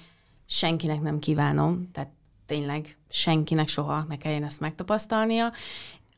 senkinek 0.52 1.02
nem 1.02 1.20
kívánom, 1.20 1.90
tehát 1.92 2.10
tényleg 2.46 2.98
senkinek 3.10 3.68
soha 3.68 4.06
ne 4.08 4.18
kelljen 4.18 4.44
ezt 4.44 4.60
megtapasztalnia, 4.60 5.52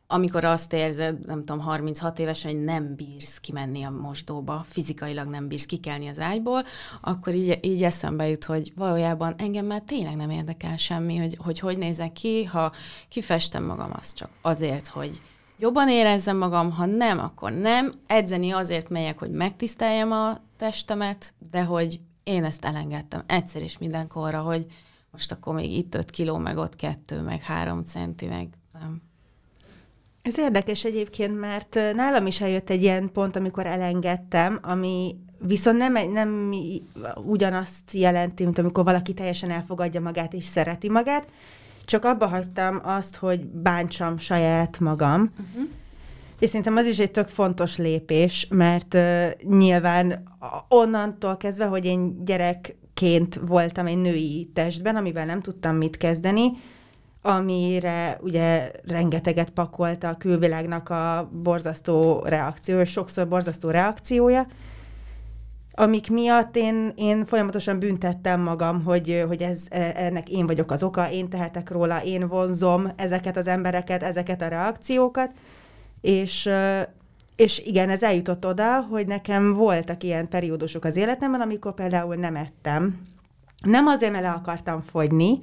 amikor 0.08 0.44
azt 0.44 0.74
érzed, 0.74 1.26
nem 1.26 1.40
tudom, 1.40 1.60
36 1.60 2.20
évesen, 2.20 2.52
hogy 2.52 2.64
nem 2.64 2.96
bírsz 2.96 3.40
kimenni 3.40 3.84
a 3.84 3.90
mosdóba, 3.90 4.66
fizikailag 4.68 5.28
nem 5.28 5.48
bírsz 5.48 5.66
kikelni 5.66 6.08
az 6.08 6.20
ágyból, 6.20 6.64
akkor 7.02 7.34
így, 7.34 7.60
így 7.62 7.84
eszembe 7.84 8.28
jut, 8.28 8.46
hogy 8.46 8.74
valójában 8.76 9.34
engem 9.38 9.66
már 9.66 9.82
tényleg 9.82 10.16
nem 10.16 10.30
érdekel 10.30 10.78
semmi, 10.78 11.18
hogy 11.18 11.38
hogy, 11.40 11.60
hogy 11.60 11.78
nézek 11.78 12.12
ki, 12.12 12.44
ha 12.44 12.72
kifestem 13.10 13.64
magam, 13.64 13.92
az 13.94 14.14
csak 14.14 14.30
azért, 14.42 14.88
hogy 14.88 15.22
jobban 15.58 15.90
érezzem 15.90 16.38
magam, 16.38 16.72
ha 16.72 16.86
nem, 16.86 17.20
akkor 17.20 17.52
nem. 17.52 17.94
Edzeni 18.08 18.52
azért 18.52 18.90
megyek, 18.90 19.20
hogy 19.20 19.32
megtiszteljem 19.32 20.12
a 20.12 20.38
testemet, 20.58 21.34
de 21.52 21.64
hogy 21.64 22.00
én 22.24 22.44
ezt 22.44 22.66
elengedtem 22.66 23.24
egyszer 23.26 23.62
és 23.62 23.78
mindenkorra, 23.78 24.42
hogy 24.42 24.66
most 25.12 25.32
akkor 25.32 25.54
még 25.54 25.72
itt 25.78 25.96
5 25.96 26.10
kiló, 26.10 26.38
meg 26.38 26.58
ott 26.58 26.76
2, 26.76 27.22
meg 27.22 27.42
3 27.42 27.84
centi, 27.84 28.26
meg 28.26 28.48
nem. 28.80 29.02
Ez 30.22 30.38
érdekes 30.38 30.84
egyébként, 30.84 31.40
mert 31.40 31.80
nálam 31.96 32.26
is 32.26 32.42
eljött 32.42 32.70
egy 32.70 32.82
ilyen 32.82 33.12
pont, 33.12 33.36
amikor 33.36 33.66
elengedtem, 33.66 34.60
ami 34.62 35.16
viszont 35.38 35.78
nem, 35.78 36.12
nem 36.12 36.52
ugyanazt 37.16 37.92
jelenti, 37.92 38.44
mint 38.44 38.58
amikor 38.58 38.84
valaki 38.84 39.14
teljesen 39.14 39.52
elfogadja 39.52 40.02
magát 40.02 40.34
és 40.34 40.46
szereti 40.46 40.90
magát, 40.90 41.28
csak 41.86 42.06
abba 42.06 42.28
hagytam 42.28 42.80
azt, 42.84 43.16
hogy 43.16 43.46
bántsam 43.46 44.18
saját 44.18 44.80
magam. 44.80 45.22
Uh-huh. 45.22 45.70
És 46.44 46.50
szerintem 46.50 46.78
az 46.78 46.86
is 46.86 47.00
egy 47.00 47.12
tök 47.12 47.28
fontos 47.28 47.78
lépés, 47.78 48.48
mert 48.50 48.94
uh, 48.94 49.30
nyilván 49.58 50.24
onnantól 50.68 51.38
kezdve, 51.38 51.66
hogy 51.66 51.86
én 51.86 52.26
gyerekként 52.26 53.36
voltam 53.36 53.86
egy 53.86 53.98
női 53.98 54.50
testben, 54.54 54.96
amivel 54.96 55.26
nem 55.26 55.42
tudtam 55.42 55.76
mit 55.76 55.98
kezdeni, 55.98 56.52
amire 57.22 58.18
ugye 58.22 58.72
rengeteget 58.88 59.50
pakolta 59.50 60.08
a 60.08 60.18
külvilágnak 60.18 60.90
a 60.90 61.30
borzasztó 61.44 62.22
reakció, 62.26 62.80
és 62.80 62.90
sokszor 62.90 63.28
borzasztó 63.28 63.70
reakciója, 63.70 64.48
amik 65.72 66.10
miatt 66.10 66.56
én, 66.56 66.94
én 66.96 67.26
folyamatosan 67.26 67.80
büntettem 67.80 68.42
magam, 68.42 68.84
hogy, 68.84 69.24
hogy 69.28 69.42
ez, 69.42 69.66
e, 69.70 69.94
ennek 69.96 70.30
én 70.30 70.48
vagyok 70.48 70.72
az 70.72 70.84
oka, 70.84 71.12
én 71.12 71.30
tehetek 71.30 71.70
róla, 71.70 72.04
én 72.04 72.28
vonzom 72.28 72.92
ezeket 72.96 73.38
az 73.38 73.48
embereket, 73.48 74.04
ezeket 74.04 74.42
a 74.42 74.48
reakciókat, 74.48 75.32
és, 76.04 76.50
és 77.36 77.60
igen, 77.66 77.90
ez 77.90 78.04
eljutott 78.04 78.46
oda, 78.46 78.82
hogy 78.82 79.08
nekem 79.08 79.54
voltak 79.54 80.04
ilyen 80.04 80.28
periódusok 80.28 80.84
az 80.84 80.96
életemben, 80.96 81.42
amikor 81.42 81.74
például 81.74 82.16
nem 82.16 82.36
ettem. 82.36 83.02
Nem 83.62 83.88
azért, 83.88 84.12
mert 84.12 84.24
le 84.24 84.30
akartam 84.30 84.82
fogyni, 84.82 85.40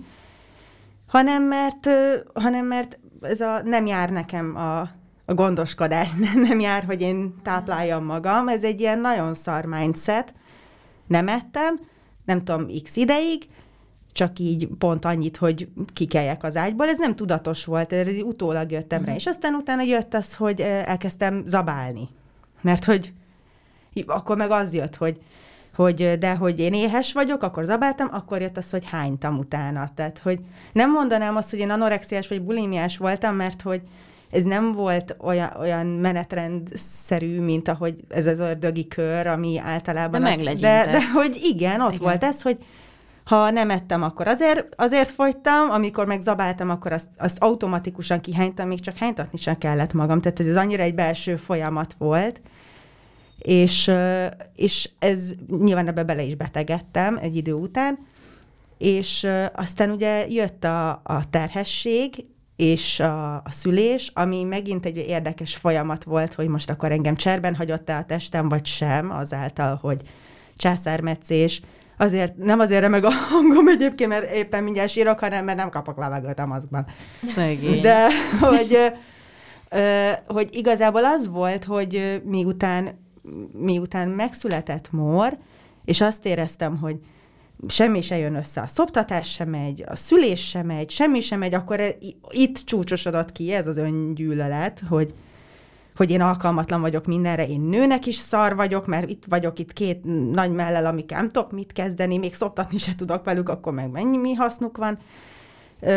hanem 1.07 1.43
mert, 1.43 1.89
hanem 2.35 2.67
mert 2.67 2.99
ez 3.21 3.41
a 3.41 3.63
nem 3.65 3.87
jár 3.87 4.11
nekem 4.11 4.57
a, 4.57 4.81
a 5.25 5.35
gondoskodás, 5.35 6.09
nem 6.49 6.61
jár, 6.61 6.85
hogy 6.85 7.01
én 7.01 7.35
tápláljam 7.43 8.05
magam. 8.05 8.49
Ez 8.49 8.65
egy 8.65 8.81
ilyen 8.81 9.01
nagyon 9.01 9.35
szar 9.35 9.65
mindset. 9.65 10.35
Nem 11.07 11.29
ettem, 11.29 11.81
nem 12.25 12.45
tudom, 12.45 12.67
x 12.83 12.97
ideig, 12.97 13.49
csak 14.13 14.39
így 14.39 14.69
pont 14.79 15.05
annyit, 15.05 15.37
hogy 15.37 15.69
kikeljek 15.93 16.43
az 16.43 16.57
ágyból. 16.57 16.89
Ez 16.89 16.99
nem 16.99 17.17
tudatos 17.17 17.65
volt, 17.65 17.93
ez 17.93 18.09
utólag 18.23 18.71
jöttem 18.71 18.99
uh-huh. 18.99 19.13
rá. 19.13 19.19
És 19.19 19.27
aztán 19.27 19.55
utána 19.55 19.83
jött 19.83 20.15
az, 20.15 20.35
hogy 20.35 20.61
elkezdtem 20.61 21.43
zabálni. 21.47 22.09
Mert 22.61 22.85
hogy 22.85 23.13
akkor 24.07 24.37
meg 24.37 24.51
az 24.51 24.75
jött, 24.75 24.97
hogy 24.97 25.21
hogy 25.75 26.19
de 26.19 26.35
hogy 26.35 26.61
én 26.61 26.73
éhes 26.73 27.13
vagyok, 27.13 27.43
akkor 27.43 27.65
zabáltam, 27.65 28.09
akkor 28.13 28.41
jött 28.41 28.57
az, 28.57 28.71
hogy 28.71 28.91
hánytam 28.91 29.39
utána. 29.39 29.91
Tehát, 29.95 30.19
hogy 30.19 30.39
nem 30.73 30.91
mondanám 30.91 31.37
azt, 31.37 31.51
hogy 31.51 31.59
én 31.59 31.71
anorexiás 31.71 32.29
vagy 32.29 32.43
bulimiás 32.43 32.97
voltam, 32.97 33.35
mert 33.35 33.63
hogy 33.63 33.83
ez 34.31 34.45
nem 34.45 34.73
volt 34.73 35.17
olyan, 35.21 35.51
olyan 35.59 35.87
menetrendszerű, 35.87 37.41
mint 37.41 37.69
ahogy 37.69 37.97
ez 38.09 38.27
az 38.27 38.39
ördögi 38.39 38.89
kör, 38.89 39.27
ami 39.27 39.59
általában... 39.59 40.23
De 40.23 40.51
a, 40.51 40.55
de, 40.55 40.85
de 40.85 41.11
hogy 41.13 41.41
igen, 41.43 41.81
ott 41.81 41.93
igen. 41.93 42.03
volt 42.03 42.25
ez, 42.25 42.43
hogy 42.43 42.59
ha 43.31 43.51
nem 43.51 43.71
ettem, 43.71 44.03
akkor 44.03 44.29
azért, 44.29 44.75
azért 44.77 45.11
fogytam, 45.11 45.71
amikor 45.71 46.07
meg 46.07 46.21
zabáltam, 46.21 46.71
akkor 46.71 46.93
azt, 46.93 47.07
azt 47.19 47.43
automatikusan 47.43 48.21
kihánytam, 48.21 48.69
még 48.69 48.81
csak 48.81 48.97
hánytatni 48.97 49.39
sem 49.39 49.59
kellett 49.59 49.93
magam. 49.93 50.21
Tehát 50.21 50.41
ez 50.41 50.57
annyira 50.57 50.83
egy 50.83 50.95
belső 50.95 51.37
folyamat 51.37 51.95
volt, 51.99 52.41
és, 53.39 53.91
és 54.55 54.91
ez 54.99 55.33
nyilván 55.61 55.89
ebbe 55.89 56.05
bele 56.05 56.23
is 56.23 56.35
betegedtem 56.35 57.19
egy 57.23 57.37
idő 57.37 57.53
után, 57.53 57.99
és 58.79 59.27
aztán 59.55 59.91
ugye 59.91 60.29
jött 60.29 60.65
a, 60.65 60.91
a 60.91 61.31
terhesség, 61.31 62.25
és 62.57 63.01
a, 63.01 63.35
a 63.35 63.51
szülés, 63.51 64.11
ami 64.15 64.45
megint 64.45 64.87
egy 64.87 64.97
érdekes 64.97 65.57
folyamat 65.57 66.05
volt, 66.05 66.33
hogy 66.35 66.49
most 66.49 66.71
akkor 66.71 66.93
engem 66.93 67.17
cserben 67.17 67.55
hagyott-e 67.55 67.97
a 67.97 68.05
testem, 68.05 68.49
vagy 68.49 68.67
sem, 68.67 69.11
azáltal, 69.11 69.79
hogy 69.83 70.01
császármetszés, 70.57 71.63
azért, 72.01 72.37
nem 72.37 72.61
azért 72.61 72.89
meg 72.89 73.05
a 73.05 73.11
hangom 73.11 73.69
egyébként, 73.69 74.11
mert 74.11 74.35
éppen 74.35 74.63
mindjárt 74.63 74.91
sírok, 74.91 75.19
hanem 75.19 75.45
mert 75.45 75.59
nem 75.59 75.71
kapok 75.71 75.99
levegőt 75.99 76.39
a 76.39 76.47
maszkban. 76.47 76.87
Szegény. 77.35 77.81
De, 77.81 78.09
hogy, 78.41 78.79
hogy 80.27 80.49
igazából 80.53 81.05
az 81.05 81.29
volt, 81.29 81.65
hogy 81.65 82.23
miután 82.25 83.09
miután 83.53 84.09
megszületett 84.09 84.93
Mor, 84.93 85.39
és 85.85 86.01
azt 86.01 86.27
éreztem, 86.27 86.77
hogy 86.77 86.97
semmi 87.69 88.01
se 88.01 88.17
jön 88.17 88.35
össze, 88.35 88.61
a 88.61 88.67
szoptatás 88.67 89.31
sem 89.33 89.49
megy, 89.49 89.85
a 89.87 89.97
szülés 89.97 90.49
sem 90.49 90.67
megy, 90.67 90.91
semmi 90.91 91.21
sem 91.21 91.39
megy, 91.39 91.55
akkor 91.55 91.97
itt 92.31 92.57
csúcsosodott 92.57 93.33
ki 93.33 93.53
ez 93.53 93.67
az 93.67 93.77
öngyűlölet, 93.77 94.83
hogy, 94.89 95.15
hogy 96.01 96.11
én 96.11 96.21
alkalmatlan 96.21 96.81
vagyok 96.81 97.07
mindenre, 97.07 97.47
én 97.47 97.61
nőnek 97.61 98.07
is 98.07 98.17
szar 98.17 98.57
vagyok, 98.57 98.87
mert 98.87 99.09
itt 99.09 99.25
vagyok 99.29 99.59
itt 99.59 99.73
két 99.73 100.05
nagy 100.33 100.53
mellel, 100.53 100.87
amik 100.87 101.11
nem 101.11 101.31
tudok 101.31 101.53
mit 101.53 101.73
kezdeni, 101.73 102.19
még 102.19 102.35
szoptatni 102.35 102.79
se 102.79 102.95
tudok 102.95 103.25
velük, 103.25 103.49
akkor 103.49 103.73
meg 103.73 103.91
mennyi 103.91 104.17
mi 104.17 104.35
hasznuk 104.35 104.77
van. 104.77 104.99
Ö, 105.81 105.89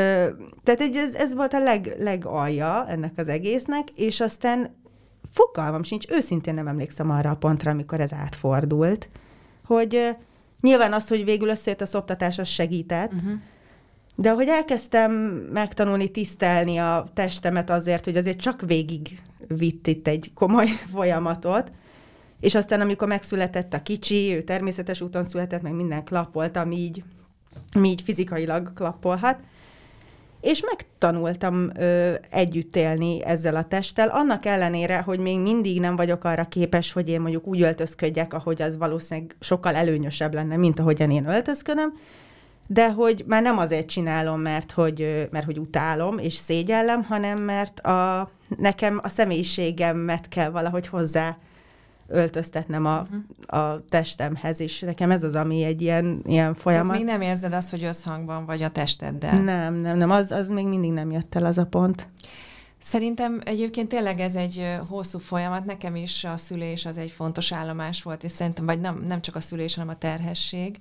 tehát 0.63 0.81
egy, 0.81 0.95
ez, 0.95 1.13
ez 1.13 1.33
volt 1.33 1.53
a 1.53 1.59
leg, 1.59 1.95
legalja 1.99 2.85
ennek 2.87 3.13
az 3.15 3.27
egésznek, 3.27 3.89
és 3.89 4.21
aztán 4.21 4.75
fogalmam 5.31 5.83
sincs, 5.83 6.09
őszintén 6.09 6.53
nem 6.53 6.67
emlékszem 6.67 7.11
arra 7.11 7.29
a 7.29 7.35
pontra, 7.35 7.71
amikor 7.71 7.99
ez 7.99 8.13
átfordult, 8.13 9.09
hogy 9.65 10.15
nyilván 10.61 10.93
az, 10.93 11.07
hogy 11.07 11.23
végül 11.23 11.49
összejött 11.49 11.81
a 11.81 11.85
szoptatás, 11.85 12.39
az 12.39 12.47
segített, 12.47 13.13
uh-huh. 13.13 13.33
De 14.15 14.31
hogy 14.31 14.47
elkezdtem 14.47 15.11
megtanulni 15.51 16.09
tisztelni 16.09 16.77
a 16.77 17.07
testemet 17.13 17.69
azért, 17.69 18.05
hogy 18.05 18.17
azért 18.17 18.39
csak 18.39 18.61
végig 18.61 19.21
vitt 19.47 19.87
itt 19.87 20.07
egy 20.07 20.31
komoly 20.33 20.67
folyamatot, 20.93 21.71
és 22.39 22.55
aztán, 22.55 22.81
amikor 22.81 23.07
megszületett 23.07 23.73
a 23.73 23.81
kicsi, 23.81 24.35
ő 24.35 24.41
természetes 24.41 25.01
úton 25.01 25.23
született, 25.23 25.61
meg 25.61 25.73
minden 25.73 26.03
klappolt, 26.03 26.57
ami 26.57 26.75
így, 26.75 27.03
ami 27.73 27.89
így 27.89 28.01
fizikailag 28.01 28.73
klappolhat, 28.73 29.37
és 30.41 30.61
megtanultam 30.61 31.69
ö, 31.77 32.13
együtt 32.29 32.75
élni 32.75 33.23
ezzel 33.23 33.55
a 33.55 33.63
testtel, 33.63 34.07
annak 34.07 34.45
ellenére, 34.45 34.99
hogy 34.99 35.19
még 35.19 35.39
mindig 35.39 35.79
nem 35.79 35.95
vagyok 35.95 36.23
arra 36.23 36.45
képes, 36.45 36.91
hogy 36.91 37.09
én 37.09 37.21
mondjuk 37.21 37.47
úgy 37.47 37.61
öltözködjek, 37.61 38.33
ahogy 38.33 38.61
az 38.61 38.77
valószínűleg 38.77 39.35
sokkal 39.39 39.75
előnyösebb 39.75 40.33
lenne, 40.33 40.57
mint 40.57 40.79
ahogyan 40.79 41.11
én 41.11 41.29
öltözködöm, 41.29 41.93
de 42.67 42.91
hogy 42.91 43.23
már 43.27 43.41
nem 43.41 43.57
azért 43.57 43.87
csinálom, 43.87 44.41
mert 44.41 44.71
hogy, 44.71 45.27
mert 45.31 45.45
hogy 45.45 45.59
utálom 45.59 46.17
és 46.17 46.33
szégyellem, 46.33 47.03
hanem 47.03 47.43
mert 47.43 47.79
a, 47.79 48.29
nekem 48.57 48.99
a 49.03 49.09
személyiségemet 49.09 50.27
kell 50.27 50.49
valahogy 50.49 50.87
hozzá 50.87 51.37
öltöztetnem 52.07 52.85
a, 52.85 53.01
uh-huh. 53.01 53.71
a 53.73 53.83
testemhez, 53.89 54.59
és 54.59 54.79
nekem 54.79 55.11
ez 55.11 55.23
az, 55.23 55.35
ami 55.35 55.63
egy 55.63 55.81
ilyen, 55.81 56.21
ilyen 56.25 56.53
folyamat. 56.55 56.91
Tehát 56.91 57.05
még 57.05 57.11
nem 57.11 57.21
érzed 57.21 57.53
azt, 57.53 57.69
hogy 57.69 57.83
összhangban 57.83 58.45
vagy 58.45 58.61
a 58.61 58.69
testeddel? 58.69 59.39
Nem, 59.39 59.73
nem, 59.73 59.97
nem, 59.97 60.11
az, 60.11 60.31
az 60.31 60.49
még 60.49 60.67
mindig 60.67 60.91
nem 60.91 61.11
jött 61.11 61.35
el 61.35 61.45
az 61.45 61.57
a 61.57 61.65
pont. 61.65 62.07
Szerintem 62.83 63.41
egyébként 63.45 63.89
tényleg 63.89 64.19
ez 64.19 64.35
egy 64.35 64.77
hosszú 64.87 65.19
folyamat. 65.19 65.65
Nekem 65.65 65.95
is 65.95 66.23
a 66.23 66.37
szülés 66.37 66.85
az 66.85 66.97
egy 66.97 67.11
fontos 67.11 67.51
állomás 67.51 68.03
volt, 68.03 68.23
és 68.23 68.31
szerintem, 68.31 68.65
vagy 68.65 68.79
nem, 68.79 69.03
nem 69.07 69.21
csak 69.21 69.35
a 69.35 69.41
szülés, 69.41 69.75
hanem 69.75 69.89
a 69.89 69.97
terhesség. 69.97 70.77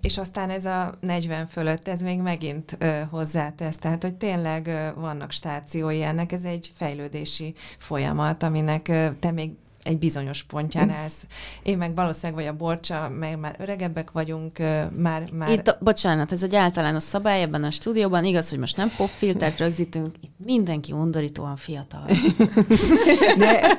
És 0.00 0.18
aztán 0.18 0.50
ez 0.50 0.64
a 0.64 0.94
40 1.00 1.46
fölött, 1.46 1.88
ez 1.88 2.00
még 2.00 2.18
megint 2.18 2.78
hozzátesz. 3.10 3.76
Tehát, 3.76 4.02
hogy 4.02 4.14
tényleg 4.14 4.92
vannak 4.96 5.30
stációi 5.30 6.02
ennek, 6.02 6.32
ez 6.32 6.44
egy 6.44 6.70
fejlődési 6.74 7.54
folyamat, 7.78 8.42
aminek 8.42 8.92
te 9.18 9.30
még 9.30 9.50
egy 9.82 9.98
bizonyos 9.98 10.42
pontján 10.42 10.90
állsz. 10.90 11.24
Én 11.62 11.78
meg 11.78 11.94
valószínűleg 11.94 12.34
vagy 12.34 12.46
a 12.46 12.56
borcsa, 12.56 13.08
meg 13.18 13.38
már 13.38 13.56
öregebbek 13.58 14.10
vagyunk, 14.10 14.58
már... 14.96 15.30
már... 15.32 15.50
Itt, 15.50 15.76
bocsánat, 15.80 16.32
ez 16.32 16.42
egy 16.42 16.54
általános 16.54 17.02
szabály 17.02 17.42
ebben 17.42 17.64
a 17.64 17.70
stúdióban, 17.70 18.24
igaz, 18.24 18.50
hogy 18.50 18.58
most 18.58 18.76
nem 18.76 18.92
popfiltert 18.96 19.58
rögzítünk, 19.58 20.14
itt 20.20 20.34
mindenki 20.44 20.92
undorítóan 20.92 21.56
fiatal. 21.56 22.04
De 23.38 23.78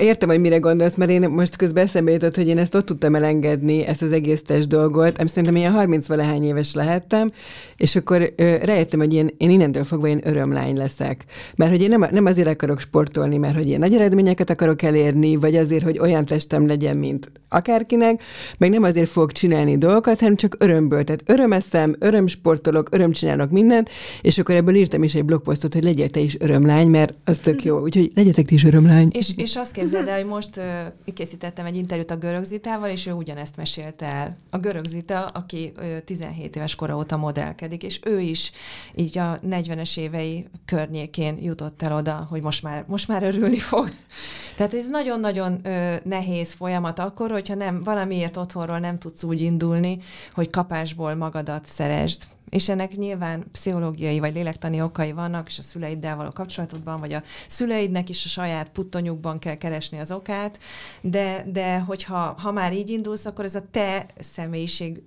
értem, 0.00 0.28
hogy 0.28 0.40
mire 0.40 0.58
gondolsz, 0.58 0.94
mert 0.94 1.10
én 1.10 1.28
most 1.28 1.56
közben 1.56 1.84
eszembe 1.84 2.10
jutott, 2.10 2.36
hogy 2.36 2.48
én 2.48 2.58
ezt 2.58 2.74
ott 2.74 2.86
tudtam 2.86 3.14
elengedni, 3.14 3.86
ezt 3.86 4.02
az 4.02 4.12
egész 4.12 4.42
test 4.42 4.68
dolgot. 4.68 5.20
Én 5.20 5.26
szerintem 5.26 5.56
ilyen 5.56 5.72
30 5.72 6.06
valahány 6.06 6.44
éves 6.44 6.74
lehettem, 6.74 7.32
és 7.76 7.96
akkor 7.96 8.32
rájöttem, 8.62 8.98
hogy 8.98 9.14
én, 9.14 9.30
én 9.36 9.50
innentől 9.50 9.84
fogva 9.84 10.06
én 10.06 10.20
örömlány 10.24 10.76
leszek. 10.76 11.24
Mert 11.56 11.70
hogy 11.70 11.82
én 11.82 11.88
nem, 11.88 12.06
nem 12.10 12.26
azért 12.26 12.48
akarok 12.48 12.80
sportolni, 12.80 13.36
mert 13.36 13.54
hogy 13.54 13.68
én 13.68 13.78
nagy 13.78 13.94
eredményeket 13.94 14.50
akarok 14.50 14.82
elérni, 14.82 15.36
vagy 15.36 15.56
azért, 15.56 15.84
hogy 15.84 15.98
olyan 15.98 16.24
testem 16.24 16.66
legyen, 16.66 16.96
mint 16.96 17.30
akárkinek, 17.48 18.22
meg 18.58 18.70
nem 18.70 18.82
azért 18.82 19.08
fogok 19.08 19.32
csinálni 19.32 19.78
dolgokat, 19.78 20.20
hanem 20.20 20.36
csak 20.36 20.56
örömből. 20.58 21.04
Tehát 21.04 21.22
örömeszem, 21.26 21.96
örömsportolok, 21.98 22.88
örömcsinálok 22.90 23.50
mindent, 23.50 23.90
és 24.20 24.38
akkor 24.38 24.54
ebből 24.54 24.74
írtam 24.74 25.02
is 25.02 25.14
egy 25.14 25.24
blogposztot, 25.24 25.74
hogy 25.74 25.84
legyél 25.84 26.10
te 26.10 26.20
is 26.20 26.36
örömlány, 26.40 26.88
mert 26.88 27.14
az 27.24 27.38
tök 27.38 27.64
jó. 27.64 27.80
Úgyhogy 27.80 28.10
legyetek 28.14 28.44
ti 28.46 28.54
is 28.54 28.64
örömlány. 28.64 28.91
És, 29.10 29.36
és 29.36 29.56
azt 29.56 29.72
képzeld 29.72 30.08
el, 30.08 30.16
hogy 30.16 30.26
most 30.26 30.56
uh, 30.56 31.14
készítettem 31.14 31.66
egy 31.66 31.76
interjút 31.76 32.10
a 32.10 32.16
Görög 32.16 32.44
és 32.90 33.06
ő 33.06 33.12
ugyanezt 33.12 33.56
mesélte 33.56 34.06
el. 34.06 34.36
A 34.50 34.58
Görög 34.58 34.86
aki 35.32 35.72
uh, 35.76 35.98
17 35.98 36.56
éves 36.56 36.74
kora 36.74 36.96
óta 36.96 37.16
modellkedik, 37.16 37.82
és 37.82 38.00
ő 38.04 38.20
is 38.20 38.52
így 38.94 39.18
a 39.18 39.40
40-es 39.46 39.98
évei 39.98 40.46
környékén 40.64 41.38
jutott 41.42 41.82
el 41.82 41.96
oda, 41.96 42.26
hogy 42.30 42.42
most 42.42 42.62
már, 42.62 42.84
most 42.86 43.08
már 43.08 43.22
örülni 43.22 43.58
fog. 43.58 43.92
Tehát 44.56 44.74
ez 44.74 44.88
nagyon-nagyon 44.88 45.60
uh, 45.64 45.94
nehéz 46.04 46.52
folyamat 46.52 46.98
akkor, 46.98 47.30
hogyha 47.30 47.54
nem 47.54 47.82
valamiért 47.82 48.36
otthonról 48.36 48.78
nem 48.78 48.98
tudsz 48.98 49.22
úgy 49.22 49.40
indulni, 49.40 49.98
hogy 50.34 50.50
kapásból 50.50 51.14
magadat 51.14 51.66
szeresd 51.66 52.22
és 52.52 52.68
ennek 52.68 52.96
nyilván 52.96 53.44
pszichológiai 53.52 54.18
vagy 54.18 54.34
lélektani 54.34 54.82
okai 54.82 55.12
vannak, 55.12 55.48
és 55.48 55.58
a 55.58 55.62
szüleiddel 55.62 56.16
való 56.16 56.30
kapcsolatodban, 56.30 57.00
vagy 57.00 57.12
a 57.12 57.22
szüleidnek 57.46 58.08
is 58.08 58.24
a 58.24 58.28
saját 58.28 58.68
puttonyukban 58.68 59.38
kell 59.38 59.54
keresni 59.54 59.98
az 59.98 60.10
okát, 60.10 60.58
de, 61.00 61.44
de 61.52 61.78
hogyha 61.78 62.34
ha 62.38 62.52
már 62.52 62.72
így 62.72 62.90
indulsz, 62.90 63.24
akkor 63.24 63.44
ez 63.44 63.54
a 63.54 63.64
te 63.70 64.06
személyiség 64.20 65.02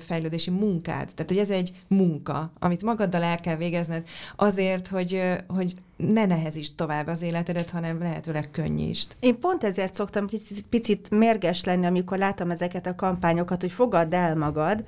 fejlődési 0.00 0.50
munkád. 0.50 1.10
Tehát, 1.14 1.30
hogy 1.30 1.38
ez 1.38 1.50
egy 1.50 1.72
munka, 1.88 2.52
amit 2.58 2.82
magaddal 2.82 3.22
el 3.22 3.40
kell 3.40 3.56
végezned 3.56 4.06
azért, 4.36 4.88
hogy, 4.88 5.22
hogy 5.46 5.74
ne 5.96 6.26
nehezítsd 6.26 6.74
tovább 6.74 7.06
az 7.06 7.22
életedet, 7.22 7.70
hanem 7.70 7.98
lehetőleg 7.98 8.50
könnyítsd. 8.50 9.16
Én 9.20 9.38
pont 9.38 9.64
ezért 9.64 9.94
szoktam 9.94 10.26
picit, 10.26 10.64
picit 10.70 11.10
mérges 11.10 11.64
lenni, 11.64 11.86
amikor 11.86 12.18
látom 12.18 12.50
ezeket 12.50 12.86
a 12.86 12.94
kampányokat, 12.94 13.60
hogy 13.60 13.72
fogadd 13.72 14.14
el 14.14 14.36
magad, 14.36 14.84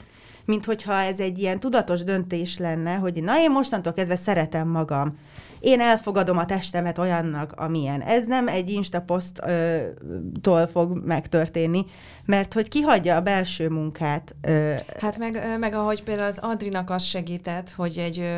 mint 0.46 0.64
hogyha 0.64 0.92
ez 0.92 1.20
egy 1.20 1.38
ilyen 1.38 1.60
tudatos 1.60 2.04
döntés 2.04 2.58
lenne, 2.58 2.94
hogy 2.94 3.22
na 3.22 3.38
én 3.40 3.50
mostantól 3.50 3.92
kezdve 3.92 4.16
szeretem 4.16 4.68
magam. 4.68 5.18
Én 5.60 5.80
elfogadom 5.80 6.38
a 6.38 6.46
testemet 6.46 6.98
olyannak, 6.98 7.52
amilyen. 7.52 8.00
Ez 8.00 8.26
nem 8.26 8.48
egy 8.48 8.70
Insta 8.70 9.00
poszttól 9.00 10.66
fog 10.72 11.04
megtörténni, 11.04 11.84
mert 12.24 12.52
hogy 12.52 12.68
kihagyja 12.68 13.16
a 13.16 13.20
belső 13.20 13.68
munkát. 13.68 14.34
Hát 15.00 15.18
meg, 15.18 15.56
meg 15.58 15.74
ahogy 15.74 16.02
például 16.02 16.28
az 16.28 16.38
Adrinak 16.38 16.90
az 16.90 17.02
segített, 17.02 17.70
hogy 17.70 17.98
egy 17.98 18.28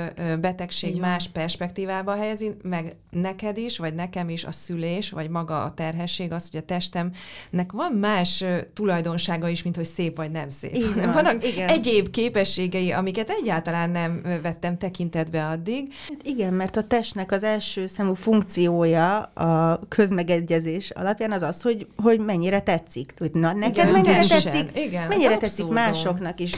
betegség 0.40 0.94
Igen. 0.94 1.09
más 1.09 1.28
perspektívába 1.28 2.16
helyezi, 2.16 2.57
meg 2.62 2.96
neked 3.11 3.57
is, 3.57 3.78
vagy 3.78 3.94
nekem 3.94 4.28
is 4.28 4.44
a 4.44 4.52
szülés, 4.52 5.11
vagy 5.11 5.28
maga 5.28 5.62
a 5.62 5.74
terhesség 5.74 6.33
az, 6.33 6.48
hogy 6.50 6.61
a 6.61 6.64
testemnek 6.64 7.72
van 7.72 7.92
más 7.92 8.44
tulajdonsága 8.72 9.48
is, 9.48 9.62
mint 9.62 9.76
hogy 9.76 9.85
szép 9.85 10.16
vagy 10.16 10.31
nem 10.31 10.50
szép. 10.50 10.74
Igen, 10.74 11.12
Vannak 11.18 11.46
igen. 11.46 11.68
egyéb 11.68 12.11
képességei, 12.11 12.92
amiket 12.92 13.31
egyáltalán 13.31 13.90
nem 13.90 14.22
vettem 14.42 14.78
tekintetbe 14.78 15.46
addig. 15.46 15.92
Hát 16.09 16.22
igen, 16.22 16.54
mert 16.54 16.76
a 16.76 16.83
testnek 17.18 17.33
az 17.33 17.42
első 17.42 17.87
számú 17.87 18.14
funkciója 18.14 19.18
a 19.18 19.81
közmegegyezés 19.88 20.90
alapján 20.90 21.33
az 21.33 21.42
az, 21.42 21.62
hogy, 21.62 21.87
hogy 21.96 22.18
mennyire 22.18 22.61
tetszik. 22.61 23.14
Na, 23.33 23.52
neked 23.52 23.74
igen, 23.74 23.92
mennyire 23.92 24.20
tessen. 24.20 24.52
tetszik, 24.52 24.78
igen, 24.78 25.09
mennyire 25.09 25.37
tetszik 25.37 25.66
másoknak 25.66 26.40
is. 26.40 26.50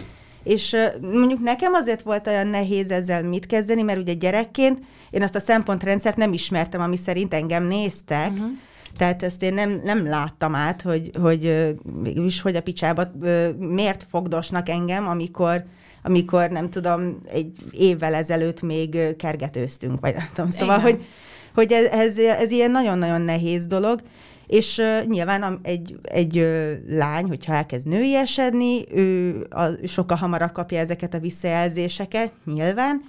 És 0.43 0.77
mondjuk 1.01 1.41
nekem 1.41 1.73
azért 1.73 2.03
volt 2.03 2.27
olyan 2.27 2.47
nehéz 2.47 2.91
ezzel 2.91 3.23
mit 3.23 3.47
kezdeni, 3.47 3.83
mert 3.83 3.99
ugye 3.99 4.13
gyerekként 4.13 4.79
én 5.11 5.23
azt 5.23 5.35
a 5.35 5.41
szempontrendszert 5.41 6.17
nem 6.17 6.33
ismertem, 6.33 6.81
ami 6.81 6.97
szerint 6.97 7.35
engem 7.35 7.65
néztek, 7.65 8.31
uh-huh. 8.31 8.49
Tehát 8.97 9.23
ezt 9.23 9.43
én 9.43 9.55
nem, 9.55 9.81
nem 9.85 10.07
láttam 10.07 10.55
át, 10.55 10.83
hogy, 10.83 11.11
hogy 11.21 11.75
mégis, 12.03 12.41
hogy 12.41 12.57
a 12.57 12.63
picsába 12.63 13.11
miért 13.59 14.07
fogdosnak 14.11 14.69
engem, 14.69 15.09
amikor 15.09 15.65
amikor 16.03 16.51
nem 16.51 16.71
tudom, 16.71 17.21
egy 17.27 17.53
évvel 17.71 18.15
ezelőtt 18.15 18.63
még 18.63 19.17
kergetőztünk, 19.17 20.01
vagy 20.01 20.15
nem 20.15 20.29
tudom. 20.35 20.51
Szóval, 20.51 20.79
Igen. 20.79 20.91
hogy, 20.91 21.05
hogy 21.55 21.73
ez, 21.73 21.85
ez, 21.85 22.19
ez 22.19 22.51
ilyen 22.51 22.71
nagyon-nagyon 22.71 23.21
nehéz 23.21 23.67
dolog, 23.67 24.01
és 24.51 24.79
uh, 24.79 25.07
nyilván 25.07 25.59
egy, 25.63 25.99
egy 26.03 26.39
uh, 26.39 26.73
lány, 26.89 27.25
hogyha 27.25 27.55
elkezd 27.55 27.89
nőiesedni, 27.89 28.85
ő 28.95 29.37
a, 29.51 29.87
sokkal 29.87 30.17
hamarabb 30.17 30.53
kapja 30.53 30.79
ezeket 30.79 31.15
a 31.15 31.19
visszajelzéseket, 31.19 32.33
nyilván, 32.45 33.03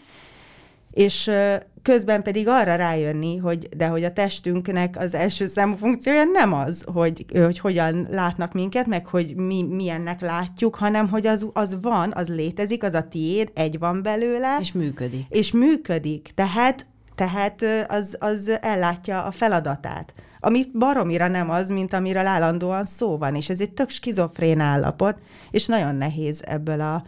és 0.92 1.28
uh, 1.28 1.56
közben 1.82 2.24
pedig 2.24 2.48
arra 2.48 2.76
rájönni, 2.76 3.38
hogy 3.38 3.70
de 3.78 3.88
hogy 3.88 4.04
a 4.04 4.14
testünknek 4.14 4.98
az 4.98 5.14
első 5.14 5.46
számú 5.46 5.76
funkciója 5.76 6.24
nem 6.24 6.54
az, 6.54 6.86
hogy, 6.94 7.26
hogy 7.34 7.60
hogyan 7.60 8.08
látnak 8.10 8.54
minket, 8.54 8.86
meg 8.86 9.06
hogy 9.06 9.36
mi 9.36 9.64
milyennek 9.64 10.22
látjuk, 10.22 10.76
hanem 10.76 11.10
hogy 11.10 11.28
az, 11.28 11.48
az 11.54 11.78
van, 11.82 12.12
az 12.16 12.28
létezik, 12.28 12.84
az 12.84 12.94
a 12.94 13.08
tiéd, 13.08 13.52
egy 13.54 13.80
van 13.80 14.02
belőle. 14.02 14.58
És 14.60 14.72
működik. 14.72 15.26
És 15.30 15.52
működik. 15.52 16.32
Tehát, 16.36 16.86
tehát 17.16 17.66
az, 17.88 18.16
az 18.20 18.52
ellátja 18.62 19.24
a 19.24 19.32
feladatát 19.32 20.14
ami 20.44 20.66
baromira 20.74 21.28
nem 21.28 21.50
az, 21.50 21.70
mint 21.70 21.94
amiről 21.94 22.26
állandóan 22.26 22.86
szó 22.86 23.18
van, 23.18 23.36
és 23.36 23.50
ez 23.50 23.62
egy 23.62 23.72
tök 23.72 23.90
skizofrén 23.90 24.60
állapot, 24.60 25.18
és 25.52 25.66
nagyon 25.66 25.96
nehéz 25.96 26.42
ebből 26.46 26.82
a, 26.82 27.04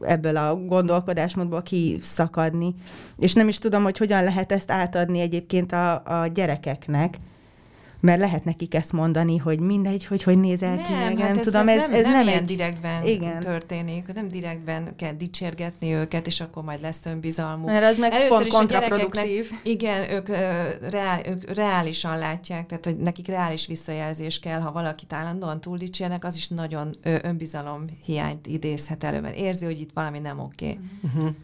ebből 0.00 0.36
a 0.36 0.54
gondolkodásmódból 0.54 1.62
kiszakadni. 1.62 2.74
És 3.18 3.32
nem 3.32 3.48
is 3.48 3.58
tudom, 3.58 3.82
hogy 3.82 3.98
hogyan 3.98 4.24
lehet 4.24 4.52
ezt 4.52 4.70
átadni 4.70 5.20
egyébként 5.20 5.72
a, 5.72 5.92
a 5.94 6.26
gyerekeknek, 6.26 7.16
mert 8.00 8.20
lehet 8.20 8.44
nekik 8.44 8.74
ezt 8.74 8.92
mondani, 8.92 9.36
hogy 9.36 9.58
mindegy, 9.58 10.06
hogy 10.06 10.22
hogy 10.22 10.38
nézel 10.38 10.74
nem, 10.74 10.84
ki, 10.84 10.92
meg 10.92 11.18
hát 11.18 11.28
nem 11.28 11.38
ez, 11.38 11.44
tudom, 11.44 11.68
ez, 11.68 11.82
ez, 11.82 11.90
ez 11.90 12.04
nem, 12.04 12.12
nem 12.12 12.26
ilyen 12.26 12.38
egy... 12.38 12.44
direktben 12.44 13.06
igen. 13.06 13.40
történik, 13.40 14.12
nem 14.14 14.28
direktben 14.28 14.96
kell 14.96 15.12
dicsérgetni 15.12 15.92
őket, 15.92 16.26
és 16.26 16.40
akkor 16.40 16.62
majd 16.62 16.80
lesz 16.80 17.06
önbizalmuk. 17.06 17.66
Mert 17.66 17.84
az 17.84 17.98
meg 17.98 18.12
Először 18.12 18.38
pont 18.38 18.48
kontraproduktív. 18.48 19.50
Igen, 19.62 20.10
ők, 20.10 20.28
reál, 20.90 21.20
ők 21.26 21.54
reálisan 21.54 22.18
látják, 22.18 22.66
tehát 22.66 22.84
hogy 22.84 22.96
nekik 22.96 23.26
reális 23.26 23.66
visszajelzés 23.66 24.40
kell, 24.40 24.60
ha 24.60 24.72
valakit 24.72 25.12
állandóan 25.12 25.60
túl 25.60 25.76
dicsérnek, 25.76 26.24
az 26.24 26.36
is 26.36 26.48
nagyon 26.48 26.94
önbizalom 27.02 27.84
hiányt 28.04 28.46
idézhet 28.46 29.04
elő, 29.04 29.20
mert 29.20 29.36
érzi, 29.36 29.64
hogy 29.64 29.80
itt 29.80 29.90
valami 29.94 30.18
nem 30.18 30.38
oké. 30.38 30.64
Okay. 30.64 30.78
Uh-huh. 31.02 31.34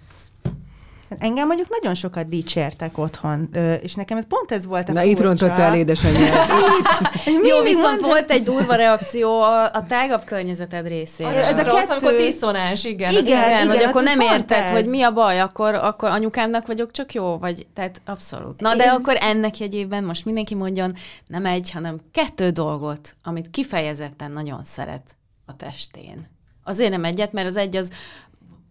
Engem 1.18 1.46
mondjuk 1.46 1.68
nagyon 1.80 1.94
sokat 1.94 2.28
dicsértek 2.28 2.98
otthon, 2.98 3.48
és 3.82 3.94
nekem 3.94 4.16
ez 4.16 4.24
pont 4.28 4.52
ez 4.52 4.66
volt 4.66 4.88
a 4.88 4.92
Na, 4.92 5.02
itt 5.02 5.20
rontott 5.20 5.58
el 5.58 5.74
édesanyját. 5.74 6.46
Jó, 7.50 7.62
viszont 7.62 7.84
mondta? 7.84 8.06
volt 8.06 8.30
egy 8.30 8.42
durva 8.42 8.74
reakció 8.74 9.42
a, 9.42 9.64
a 9.64 9.86
tágabb 9.88 10.24
környezeted 10.24 10.86
részéről. 10.86 11.32
Ez, 11.32 11.48
ez 11.48 11.58
a 11.58 11.62
kettő... 11.62 11.90
amikor 11.90 12.12
diszonás, 12.16 12.84
igen. 12.84 13.10
Igen, 13.10 13.24
igen, 13.24 13.48
igen 13.48 13.68
hogy 13.68 13.82
akkor 13.82 14.02
nem 14.02 14.20
érted, 14.20 14.62
ez. 14.62 14.70
hogy 14.70 14.86
mi 14.86 15.02
a 15.02 15.12
baj, 15.12 15.40
akkor, 15.40 15.74
akkor 15.74 16.08
anyukámnak 16.08 16.66
vagyok 16.66 16.90
csak 16.90 17.14
jó, 17.14 17.38
vagy 17.38 17.66
tehát 17.74 18.00
abszolút. 18.04 18.60
Na, 18.60 18.74
de 18.74 18.84
ez... 18.84 18.94
akkor 18.94 19.16
ennek 19.20 19.58
jegyében 19.58 20.04
most 20.04 20.24
mindenki 20.24 20.54
mondjon 20.54 20.94
nem 21.26 21.46
egy, 21.46 21.70
hanem 21.70 22.00
kettő 22.12 22.50
dolgot, 22.50 23.14
amit 23.22 23.50
kifejezetten 23.50 24.32
nagyon 24.32 24.64
szeret 24.64 25.16
a 25.46 25.56
testén. 25.56 26.34
Azért 26.64 26.90
nem 26.90 27.04
egyet, 27.04 27.32
mert 27.32 27.46
az 27.46 27.56
egy 27.56 27.76
az 27.76 27.90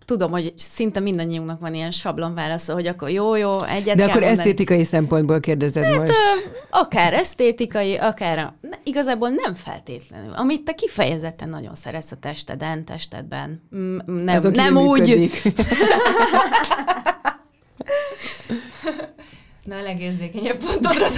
tudom, 0.05 0.31
hogy 0.31 0.53
szinte 0.55 0.99
mindannyiunknak 0.99 1.59
van 1.59 1.73
ilyen 1.73 1.91
válasza, 2.35 2.73
hogy 2.73 2.87
akkor 2.87 3.09
jó, 3.09 3.35
jó, 3.35 3.63
egyet 3.63 3.95
De 3.95 4.03
akkor 4.03 4.21
mondani. 4.21 4.39
esztétikai 4.39 4.83
szempontból 4.83 5.39
kérdezed 5.39 5.83
hát, 5.83 5.97
most. 5.97 6.09
Ö, 6.09 6.13
akár 6.69 7.13
esztétikai, 7.13 7.95
akár 7.95 8.53
ne, 8.61 8.77
igazából 8.83 9.29
nem 9.29 9.53
feltétlenül. 9.53 10.33
Amit 10.33 10.63
te 10.63 10.73
kifejezetten 10.73 11.49
nagyon 11.49 11.75
szeretsz 11.75 12.11
a 12.11 12.15
testeden, 12.15 12.85
testedben. 12.85 13.67
Nem, 14.05 14.51
nem 14.51 14.77
úgy. 14.77 15.31
Na, 19.63 19.75
a 19.75 19.81
legérzékenyebb 19.81 20.57
pontodra. 20.57 21.07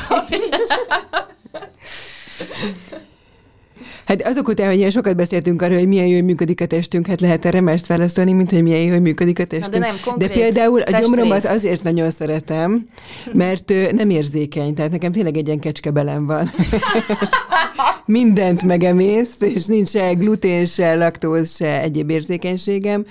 Hát 4.05 4.27
azok 4.27 4.47
után, 4.47 4.67
hogy 4.67 4.77
ilyen 4.77 4.89
sokat 4.89 5.15
beszéltünk 5.15 5.61
arról, 5.61 5.77
hogy 5.77 5.87
milyen 5.87 6.07
jól 6.07 6.21
működik 6.21 6.61
a 6.61 6.65
testünk, 6.65 7.07
hát 7.07 7.21
lehet 7.21 7.45
erre 7.45 7.61
mást 7.61 7.87
válaszolni, 7.87 8.31
mint 8.31 8.51
hogy 8.51 8.63
milyen 8.63 8.81
jól 8.81 8.99
működik 8.99 9.39
a 9.39 9.45
testünk. 9.45 9.73
de 9.73 9.79
nem 9.79 9.95
konkrét 10.05 10.27
de 10.27 10.33
például 10.33 10.81
a 10.81 10.99
gyomromat 10.99 11.45
azért 11.45 11.83
nagyon 11.83 12.11
szeretem, 12.11 12.87
mert 13.33 13.73
nem 13.91 14.09
érzékeny, 14.09 14.73
tehát 14.73 14.91
nekem 14.91 15.11
tényleg 15.11 15.37
egy 15.37 15.47
ilyen 15.47 15.59
kecskebelem 15.59 16.25
van. 16.25 16.51
Mindent 18.05 18.63
megemészt, 18.63 19.43
és 19.43 19.65
nincs 19.65 19.89
se 19.89 20.13
glutén, 20.13 20.65
se 20.65 20.95
laktóz, 20.95 21.55
se 21.55 21.81
egyéb 21.81 22.09
érzékenységem, 22.09 23.05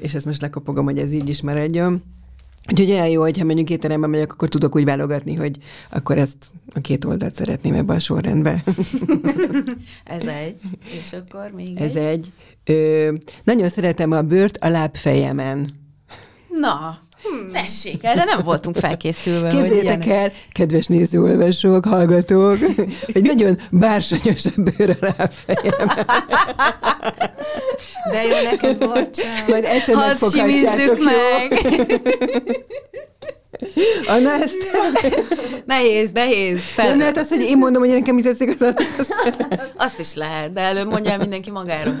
és 0.00 0.14
ezt 0.14 0.26
most 0.26 0.40
lekopogom, 0.40 0.84
hogy 0.84 0.98
ez 0.98 1.12
így 1.12 1.28
is 1.28 1.42
maradjon. 1.42 2.02
Úgyhogy 2.68 2.90
olyan 2.90 3.08
jó, 3.08 3.20
hogyha 3.20 3.44
mondjuk 3.44 3.70
étterembe 3.70 4.06
megyek, 4.06 4.32
akkor 4.32 4.48
tudok 4.48 4.76
úgy 4.76 4.84
válogatni, 4.84 5.34
hogy 5.34 5.58
akkor 5.90 6.18
ezt 6.18 6.50
a 6.74 6.80
két 6.80 7.04
oldalt 7.04 7.34
szeretném 7.34 7.74
ebbe 7.74 7.94
a 7.94 7.98
sorrendbe. 7.98 8.62
Ez 10.04 10.24
egy. 10.26 10.60
És 11.00 11.12
akkor 11.12 11.50
még 11.54 11.76
Ez 11.78 11.94
egy. 11.94 11.96
egy. 12.06 12.32
Ö, 12.64 13.12
nagyon 13.44 13.68
szeretem 13.68 14.10
a 14.12 14.22
bőrt 14.22 14.56
a 14.56 14.68
lábfejemen. 14.68 15.70
Na, 16.60 16.98
tessék, 17.52 18.04
erre 18.04 18.24
nem 18.24 18.40
voltunk 18.44 18.76
felkészülve. 18.76 19.48
Képzeljétek 19.48 20.06
el, 20.06 20.32
kedves 20.52 20.86
nézőolvasók, 20.86 21.84
hallgatók, 21.84 22.58
hogy 23.12 23.22
nagyon 23.22 23.58
bársonyos 23.70 24.46
a 24.46 24.50
bőr 24.56 24.96
a 25.00 25.06
lábfejemen. 25.16 26.06
De 28.10 28.22
jó 28.22 28.50
neked, 28.50 28.78
bocsánat. 28.78 29.48
Majd 29.48 29.64
egyszer 29.64 29.94
Hadd 29.94 31.02
meg! 31.02 31.60
Anna, 34.06 34.32
ezt... 34.32 34.54
Nehéz, 35.64 36.10
nehéz. 36.10 36.60
Fel... 36.60 36.88
Nem 36.88 36.98
lehet 36.98 37.16
az, 37.16 37.28
hogy 37.28 37.40
én 37.40 37.58
mondom, 37.58 37.82
hogy 37.82 37.92
nekem 37.92 38.14
mit 38.14 38.24
tetszik, 38.24 38.48
az 38.48 38.74
azt... 38.98 39.46
Azt 39.76 39.98
is 39.98 40.14
lehet, 40.14 40.52
de 40.52 40.60
előbb 40.60 40.88
mondjál 40.88 41.18
mindenki 41.18 41.50
magáról. 41.50 41.94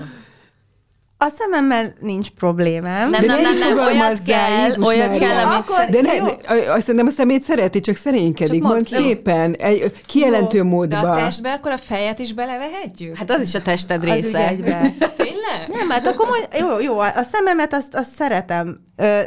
A 1.22 1.28
szememmel 1.38 1.94
nincs 2.00 2.28
problémám. 2.28 3.10
Nem, 3.10 3.20
De 3.20 3.26
nem, 3.26 3.36
ne 3.36 3.42
nem, 3.42 3.54
így 3.54 3.60
nem, 3.74 3.78
olyat 3.78 4.22
kell, 4.26 4.66
Jézus 4.66 4.86
olyat 4.86 5.08
Mária. 5.08 5.28
kell, 5.28 5.44
amit 5.44 5.58
Akkor- 5.68 5.84
De 5.90 6.00
ne, 6.00 6.18
ne, 6.18 6.72
azt 6.72 6.92
nem 6.92 7.06
a 7.06 7.10
szemét 7.10 7.42
szereti, 7.42 7.80
csak 7.80 7.96
szerénykedik. 7.96 8.62
Csak 8.62 8.70
Mond 8.70 8.88
szépen, 8.88 9.54
egy 9.54 9.92
kijelentő 10.06 10.56
Jó, 10.58 10.84
De 10.84 10.96
a 10.96 11.14
testbe 11.14 11.52
akkor 11.52 11.70
a 11.70 11.76
fejet 11.78 12.18
is 12.18 12.32
belevehetjük? 12.32 13.16
Hát 13.16 13.30
az 13.30 13.40
is 13.40 13.54
a 13.54 13.62
tested 13.62 14.04
Az 14.04 14.10
része. 14.10 14.48
egybe. 14.48 14.80
Tényleg? 15.16 15.68
Nem, 15.68 15.88
hát 15.90 16.06
akkor 16.06 16.26
mondj, 16.28 16.44
jó, 16.58 16.80
jó, 16.80 16.98
a 16.98 17.26
szememet 17.32 17.74
azt, 17.74 17.94
azt 17.94 18.10
szeretem. 18.16 18.80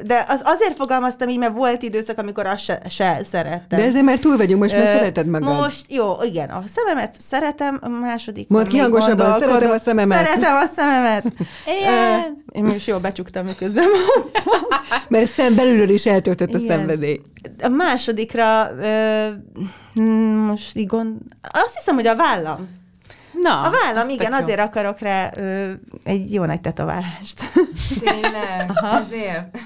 De 0.04 0.26
az 0.28 0.42
azért 0.44 0.76
fogalmaztam 0.76 1.30
így, 1.30 1.38
mert 1.38 1.54
volt 1.54 1.84
időszak, 1.84 2.18
amikor 2.18 2.46
azt 2.46 2.64
se, 2.64 2.82
se 2.90 3.22
szerettem. 3.32 3.80
De 3.80 3.86
ezért 3.86 4.04
már 4.06 4.20
túl 4.20 4.38
vagyunk, 4.38 4.62
most 4.62 4.76
már 4.76 4.86
szereted 4.86 5.28
magad. 5.28 5.56
Most, 5.58 5.86
jó, 5.88 6.16
igen, 6.22 6.50
a 6.50 6.64
szememet 6.76 7.16
szeretem, 7.30 7.80
a 7.82 7.88
második. 7.90 8.50
Mondd 8.50 8.68
ki 8.68 8.78
hangosabban, 8.78 9.40
szeretem 9.40 9.72
a 9.72 9.80
szememet. 9.80 10.26
Szeretem 10.26 10.56
a 10.56 10.66
szememet. 10.76 11.24
Igen. 11.84 12.20
Ö, 12.54 12.58
Én 12.58 12.64
most 12.64 12.88
jól 12.88 13.00
becsuktam, 13.00 13.46
miközben 13.46 13.86
mondtam. 13.90 14.54
Mert 15.10 15.30
szem 15.30 15.56
belülről 15.56 15.90
is 15.90 16.06
eltöltött 16.06 16.54
a 16.54 16.60
szenvedély. 16.60 17.22
A 17.62 17.68
másodikra, 17.68 18.72
ö, 18.80 19.28
mm, 20.02 20.36
most 20.46 20.76
így 20.76 20.88
gond... 20.88 21.18
Azt 21.42 21.74
hiszem, 21.76 21.96
hogy 21.96 22.08
a 22.08 22.16
vállam. 22.16 22.68
Na, 23.42 23.62
A 23.62 23.72
vállam, 23.72 24.10
igen, 24.10 24.32
jó. 24.32 24.38
azért 24.38 24.60
akarok 24.60 25.00
rá 25.00 25.32
ö, 25.38 25.72
egy 26.04 26.34
jó 26.34 26.44
nagy 26.46 26.62
tetoválást. 26.62 27.52
Tényleg? 28.00 28.72
Azért? 28.74 29.58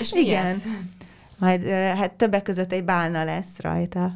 És 0.00 0.12
miért? 0.12 0.26
igen. 0.28 0.62
Majd, 1.38 1.64
ö, 1.66 1.70
hát 1.70 2.12
többek 2.12 2.42
között 2.42 2.72
egy 2.72 2.84
bálna 2.84 3.24
lesz 3.24 3.58
rajta. 3.60 4.12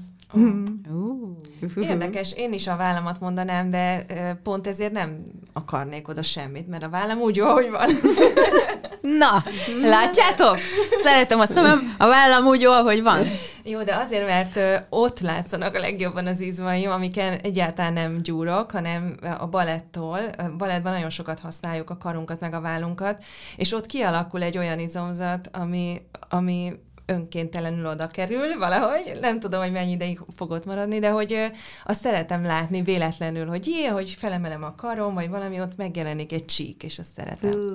Érdekes, 1.81 2.33
én 2.33 2.53
is 2.53 2.67
a 2.67 2.77
vállamat 2.77 3.21
mondanám, 3.21 3.71
de 3.71 4.05
pont 4.43 4.67
ezért 4.67 4.93
nem 4.93 5.25
akarnék 5.53 6.09
oda 6.09 6.23
semmit, 6.23 6.69
mert 6.69 6.83
a 6.83 6.89
vállam 6.89 7.19
úgy 7.19 7.37
jó, 7.37 7.47
ahogy 7.47 7.71
van. 7.71 7.89
Na, 9.19 9.45
látjátok? 9.83 10.59
Szeretem 11.03 11.41
a 11.41 11.47
szemem, 11.47 11.95
a 11.99 12.07
vállam 12.07 12.47
úgy 12.47 12.61
jó, 12.61 12.73
ahogy 12.73 13.03
van. 13.03 13.19
Jó, 13.65 13.83
de 13.83 13.95
azért, 13.95 14.27
mert 14.27 14.87
ott 14.91 15.21
látszanak 15.21 15.75
a 15.75 15.79
legjobban 15.79 16.27
az 16.27 16.41
izmaim, 16.41 16.91
amiken 16.91 17.39
egyáltalán 17.39 17.93
nem 17.93 18.17
gyúrok, 18.17 18.71
hanem 18.71 19.17
a 19.39 19.47
balettól. 19.47 20.19
A 20.39 20.57
balettban 20.57 20.93
nagyon 20.93 21.11
sokat 21.11 21.39
használjuk 21.39 21.91
a 21.91 21.97
karunkat, 21.97 22.41
meg 22.41 22.55
a 22.55 22.61
vállunkat, 22.61 23.25
és 23.57 23.73
ott 23.73 23.87
kialakul 23.87 24.43
egy 24.43 24.59
olyan 24.59 24.79
izomzat, 24.79 25.49
ami, 25.53 26.01
ami 26.29 26.73
önkéntelenül 27.09 27.87
oda 27.87 28.07
kerül 28.07 28.59
valahogy, 28.59 29.19
nem 29.21 29.41
tudom, 29.41 29.61
hogy 29.61 29.73
mennyi 29.73 29.91
ideig 29.91 30.21
fog 30.37 30.51
ott 30.51 30.65
maradni, 30.65 30.99
de 30.99 31.11
hogy 31.11 31.33
ö, 31.33 31.45
azt 31.85 32.01
szeretem 32.01 32.45
látni 32.45 32.83
véletlenül, 32.83 33.47
hogy 33.47 33.67
jé, 33.67 33.85
hogy 33.85 34.11
felemelem 34.19 34.65
a 34.65 34.75
karom, 34.75 35.15
vagy 35.15 35.29
valami 35.29 35.61
ott 35.61 35.77
megjelenik 35.77 36.33
egy 36.33 36.45
csík, 36.45 36.83
és 36.83 36.99
azt 36.99 37.13
szeretem. 37.17 37.75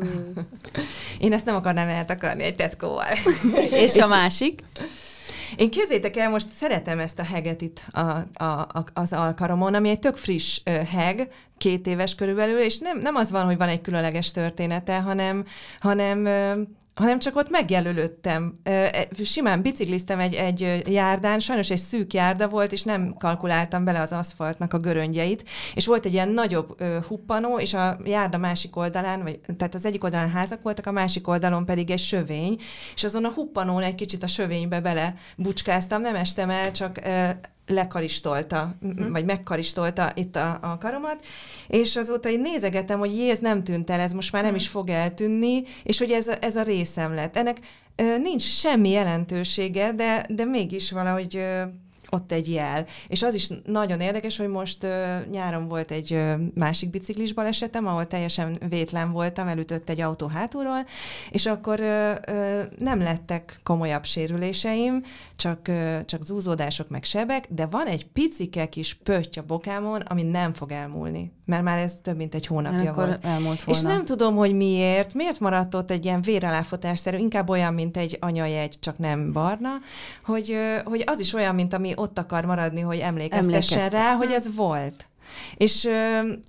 Én 1.26 1.34
ezt 1.34 1.46
nem 1.46 1.56
akarnám 1.56 1.88
eltakarni 1.88 2.44
egy 2.44 2.56
tetkóval. 2.56 3.06
És 3.86 3.98
a 3.98 4.08
másik? 4.08 4.64
Én 5.56 5.70
képzétek 5.70 6.18
el, 6.18 6.30
most 6.30 6.50
szeretem 6.58 7.00
ezt 7.00 7.20
a 7.20 7.24
heget 7.24 7.62
itt 7.62 7.82
a, 7.92 8.00
a, 8.34 8.44
a, 8.44 8.86
az 8.94 9.14
alkaromon, 9.14 9.74
ami 9.74 9.90
egy 9.90 10.00
tök 10.00 10.16
friss 10.16 10.60
ö, 10.64 10.72
heg, 10.72 11.30
két 11.58 11.88
éves 11.88 12.16
körülbelül, 12.16 12.60
és 12.60 12.78
nem, 12.78 13.00
nem 13.00 13.16
az 13.16 13.32
van, 13.32 13.46
hogy 13.46 13.58
van 13.58 13.70
egy 13.70 13.82
különleges 13.82 14.32
története, 14.32 15.00
hanem, 15.00 15.46
hanem 15.80 16.28
hanem 16.94 17.20
csak 17.20 17.36
ott 17.36 17.50
megjelölődtem. 17.50 18.60
E, 18.64 19.08
Simán 19.24 19.62
bicikliztem 19.62 20.20
egy, 20.20 20.34
egy 20.34 20.84
járdán, 20.88 21.40
sajnos 21.40 21.70
egy 21.70 21.78
szűk 21.78 22.14
járda 22.14 22.48
volt, 22.48 22.72
és 22.72 22.84
nem 22.84 23.14
kalkuláltam 23.18 23.84
bele 23.84 24.00
az 24.00 24.12
aszfaltnak 24.12 24.74
a 24.74 24.80
göröngyeit, 24.80 25.44
és 25.74 25.86
volt 25.86 26.06
egy 26.06 26.14
ilyen 26.14 26.30
nagyobb 26.30 26.84
huppanó, 27.08 27.60
és 27.60 27.74
a 27.74 27.98
járda 28.06 28.38
másik 28.38 28.76
oldalán, 28.76 29.24
vagy, 29.24 29.40
tehát 29.58 29.76
az 29.76 29.86
egyik 29.86 30.04
oldalán 30.04 30.32
házak 30.32 30.62
voltak, 30.62 30.86
a 30.86 30.92
másik 30.92 31.28
oldalon 31.28 31.66
pedig 31.66 31.90
egy 31.90 32.00
sövény, 32.00 32.60
és 32.96 33.04
azon 33.04 33.26
a 33.26 33.32
huppanón 33.32 33.84
egy 33.84 33.96
kicsit 33.96 34.24
a 34.24 34.28
sövénybe 34.28 34.82
bele 34.82 35.16
bucskáztam, 35.38 36.02
nem 36.02 36.16
estem 36.16 36.50
el, 36.50 36.72
csak 36.72 37.00
lekaristolta, 37.68 38.76
uh-huh. 38.82 39.10
vagy 39.10 39.26
megkaristolta 39.26 40.12
itt 40.16 40.36
a, 40.36 40.60
a 40.62 40.78
karomat, 40.78 41.26
és 41.68 41.96
azóta 41.96 42.30
én 42.30 42.40
nézegetem, 42.42 43.00
hogy 43.00 43.18
jé, 43.18 43.30
ez 43.30 43.40
nem 43.40 43.64
tűnt 43.64 43.90
el, 43.90 44.00
ez 44.00 44.12
most 44.12 44.32
már 44.32 44.44
nem 44.44 44.56
is 44.56 44.68
fog 44.68 44.90
eltűnni, 44.90 45.64
és 45.84 45.98
hogy 45.98 46.12
ez 46.12 46.28
a, 46.28 46.36
ez 46.42 46.56
a 46.56 46.64
részem 46.64 47.14
lett. 47.14 47.38
Ennek 47.38 47.60
ö, 47.96 48.18
nincs 48.18 48.44
semmi 48.44 48.90
jelentősége, 48.90 49.92
de, 49.92 50.26
de 50.30 50.46
mégis 50.46 50.92
valahogy 50.92 51.36
ö, 51.36 51.64
ott 52.14 52.32
egy 52.32 52.52
jel. 52.52 52.86
És 53.08 53.24
az 53.24 53.34
is 53.34 53.50
nagyon 53.66 54.00
érdekes, 54.00 54.38
hogy 54.38 54.48
most 54.48 54.84
ö, 54.84 55.18
nyáron 55.32 55.68
volt 55.68 55.92
egy 55.92 56.14
ö, 56.14 56.34
másik 56.54 56.90
biciklis 56.90 57.34
balesetem, 57.34 57.88
ahol 57.88 58.08
teljesen 58.08 58.60
vétlen 58.70 59.12
voltam, 59.12 59.48
elütött 59.48 59.90
egy 59.90 60.02
autó 60.02 60.28
hátulról, 60.28 60.86
és 61.30 61.46
akkor 61.46 61.80
ö, 61.80 62.12
ö, 62.28 62.62
nem 62.78 63.00
lettek 63.02 63.60
komolyabb 63.64 64.06
sérüléseim, 64.06 65.04
csak, 65.36 65.68
ö, 65.68 65.98
csak 66.06 66.24
zúzódások 66.24 66.90
meg 66.90 67.04
sebek, 67.04 67.48
de 67.50 67.66
van 67.66 67.88
egy 67.88 68.06
picike 68.06 68.70
kis 68.70 68.94
pötty 68.94 69.40
a 69.40 69.44
bokámon, 69.48 70.02
ami 70.02 70.24
nem 70.24 70.54
fog 70.54 70.72
elmúlni, 70.72 71.32
mert 71.46 71.64
már 71.64 71.78
ez 71.78 71.94
több 72.04 72.18
mint 72.18 72.36
egy 72.36 72.46
hónapja 72.48 72.92
akkor 72.92 73.06
volt. 73.06 73.26
elmúlt 73.26 73.64
volna. 73.64 73.82
És 73.82 73.86
nem 73.88 74.06
tudom, 74.06 74.36
hogy 74.36 74.54
miért, 74.54 75.14
miért 75.14 75.40
maradt 75.40 75.76
ott 75.76 75.92
egy 75.92 76.06
ilyen 76.06 76.22
véraláfotásszerű, 76.22 77.18
inkább 77.18 77.50
olyan, 77.50 77.74
mint 77.74 77.98
egy 77.98 78.18
anyajegy, 78.20 78.80
csak 78.80 78.98
nem 78.98 79.32
barna, 79.32 79.70
hogy, 80.26 80.52
ö, 80.52 80.78
hogy 80.84 81.04
az 81.06 81.20
is 81.20 81.34
olyan, 81.34 81.56
mint 81.56 81.74
ami 81.74 81.94
ott 82.04 82.18
akar 82.18 82.46
maradni, 82.46 82.82
hogy 82.82 83.00
emlékeztessen 83.00 83.90
rá, 83.90 84.14
hogy 84.14 84.32
ez 84.32 84.56
volt. 84.56 85.08
És, 85.58 85.90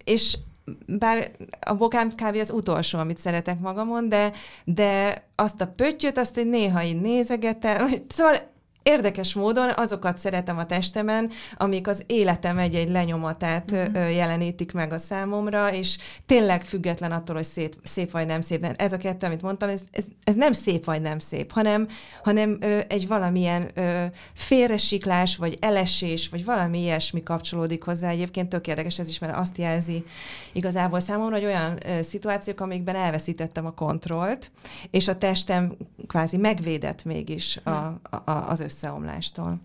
és 0.05 0.39
bár 0.87 1.31
a 1.61 1.75
bokám 1.75 2.09
kb. 2.09 2.37
az 2.37 2.51
utolsó, 2.51 2.99
amit 2.99 3.19
szeretek 3.19 3.61
magamon, 3.61 4.09
de, 4.09 4.33
de 4.65 5.23
azt 5.35 5.61
a 5.61 5.67
pöttyöt, 5.67 6.19
azt 6.19 6.37
én 6.37 6.47
néha 6.47 6.83
így 6.83 7.01
nézegetem, 7.01 7.89
szóval 8.09 8.37
érdekes 8.85 9.35
módon 9.35 9.71
azokat 9.75 10.19
szeretem 10.19 10.59
a 10.59 10.67
testemen, 10.67 11.31
amik 11.57 11.89
az 11.89 12.03
életem 12.07 12.59
egy-egy 12.59 12.89
lenyomatát 12.89 13.73
mm-hmm. 13.73 14.11
jelenítik 14.11 14.73
meg 14.73 14.93
a 14.93 14.99
számomra, 14.99 15.73
és 15.73 15.99
tényleg 16.27 16.65
független 16.65 17.13
attól, 17.13 17.35
hogy 17.35 17.45
szép, 17.45 17.75
szép 17.83 18.11
vagy 18.11 18.27
nem 18.27 18.41
szép. 18.41 18.75
Ez 18.77 18.93
a 18.93 18.97
kettő, 18.97 19.27
amit 19.27 19.43
mondtam, 19.43 19.69
ez, 19.69 19.81
ez, 19.91 20.05
ez 20.25 20.35
nem 20.35 20.53
szép 20.53 20.85
vagy 20.85 21.01
nem 21.01 21.19
szép, 21.19 21.53
hanem, 21.53 21.89
hanem 22.23 22.59
ö, 22.61 22.79
egy 22.89 23.09
valamilyen 23.09 23.71
ö, 23.75 24.05
félresiklás, 24.33 25.37
vagy 25.37 25.57
elesés, 25.61 26.29
vagy 26.29 26.45
valami 26.45 26.79
ilyesmi 26.81 27.23
kapcsolódik 27.23 27.83
hozzá. 27.83 28.09
Egyébként 28.09 28.49
tök 28.49 28.67
érdekes 28.67 28.99
ez 28.99 29.09
is, 29.09 29.19
mert 29.19 29.37
azt 29.37 29.59
jelzi 29.59 30.05
igazából 30.53 31.01
számomra, 31.01 31.35
hogy 31.35 31.45
olyan 31.45 31.79
ö, 31.87 32.03
szituációk, 32.03 32.61
amikben 32.61 32.97
elveszítettem 32.97 33.67
a 33.67 33.75
kontrollt, 33.75 34.51
és 34.91 35.09
a 35.09 35.19
testem 35.19 35.77
kvázi 36.07 36.37
megvédett 36.37 37.05
mégis 37.05 37.61
a, 37.63 37.71
a, 37.71 38.01
a, 38.25 38.51
az 38.51 38.61
összeomlástól. 38.75 39.61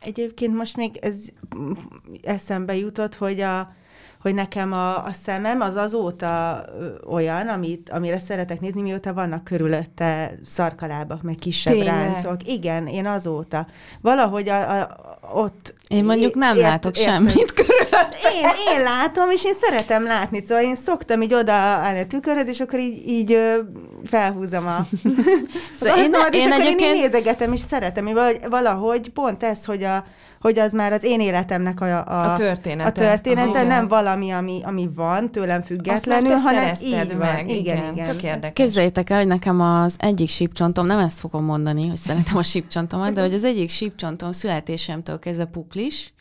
Egyébként 0.00 0.54
most 0.54 0.76
még 0.76 0.96
ez 0.96 1.24
eszembe 2.22 2.76
jutott, 2.76 3.14
hogy 3.14 3.40
a 3.40 3.74
hogy 4.20 4.34
nekem 4.34 4.72
a, 4.72 5.04
a 5.04 5.12
szemem 5.12 5.60
az 5.60 5.76
azóta 5.76 6.64
olyan, 7.08 7.48
amit, 7.48 7.90
amire 7.90 8.18
szeretek 8.18 8.60
nézni, 8.60 8.82
mióta 8.82 9.14
vannak 9.14 9.44
körülötte 9.44 10.38
szarkalábak, 10.42 11.22
meg 11.22 11.34
kisebb 11.34 11.72
Tényleg? 11.72 11.94
ráncok. 11.94 12.48
Igen, 12.48 12.86
én 12.86 13.06
azóta. 13.06 13.66
Valahogy 14.00 14.48
a, 14.48 14.80
a, 14.80 15.05
ott... 15.32 15.74
Én 15.88 16.04
mondjuk 16.04 16.34
nem 16.34 16.56
ért- 16.56 16.66
látok 16.66 16.96
érted? 16.98 17.12
semmit 17.12 17.52
körül. 17.52 17.74
Én, 18.42 18.48
én 18.76 18.82
látom, 18.82 19.30
és 19.30 19.44
én 19.44 19.54
szeretem 19.60 20.04
látni, 20.04 20.42
szóval 20.46 20.64
én 20.64 20.76
szoktam 20.76 21.22
így 21.22 21.34
odaállni 21.34 22.00
a 22.00 22.06
tükörhöz, 22.06 22.48
és 22.48 22.60
akkor 22.60 22.78
így, 22.78 23.08
így 23.08 23.38
felhúzom 24.04 24.66
a... 24.66 24.86
Szóval 25.80 25.98
én- 26.02 26.04
és 26.04 26.06
én 26.06 26.14
akkor 26.14 26.34
én 26.34 26.52
egyébként- 26.52 26.94
így 26.94 27.00
nézegetem, 27.00 27.52
és 27.52 27.60
szeretem, 27.60 28.06
én 28.06 28.18
valahogy 28.50 29.08
pont 29.08 29.42
ez, 29.42 29.64
hogy, 29.64 29.82
a, 29.82 30.04
hogy 30.46 30.58
az 30.58 30.72
már 30.72 30.92
az 30.92 31.04
én 31.04 31.20
életemnek 31.20 31.80
a, 31.80 32.06
a, 32.06 32.32
A 32.32 32.36
története. 32.36 32.84
a 32.84 32.92
története, 32.92 33.58
Aha. 33.58 33.62
nem 33.62 33.88
valami, 33.88 34.30
ami, 34.30 34.60
ami 34.64 34.88
van 34.94 35.30
tőlem 35.30 35.58
Azt 35.58 35.66
függetlenül, 35.66 36.28
te 36.28 36.40
hanem 36.40 36.74
így 36.82 37.06
meg. 37.06 37.16
van. 37.18 37.48
Igen, 37.48 37.92
igen. 37.92 38.06
Tök 38.06 38.22
érdekes. 38.22 38.52
Képzeljétek 38.52 39.10
el, 39.10 39.18
hogy 39.18 39.26
nekem 39.26 39.60
az 39.60 39.96
egyik 39.98 40.28
sípcsontom, 40.28 40.86
nem 40.86 40.98
ezt 40.98 41.18
fogom 41.18 41.44
mondani, 41.44 41.88
hogy 41.88 41.96
szeretem 41.96 42.36
a 42.36 42.42
sípcsontomat, 42.42 43.12
de 43.12 43.20
hogy 43.20 43.34
az 43.34 43.44
egyik 43.44 43.68
sípcsontom 43.68 44.32
születésemtől 44.32 45.18
kezdve 45.18 45.44
puklis, 45.44 46.14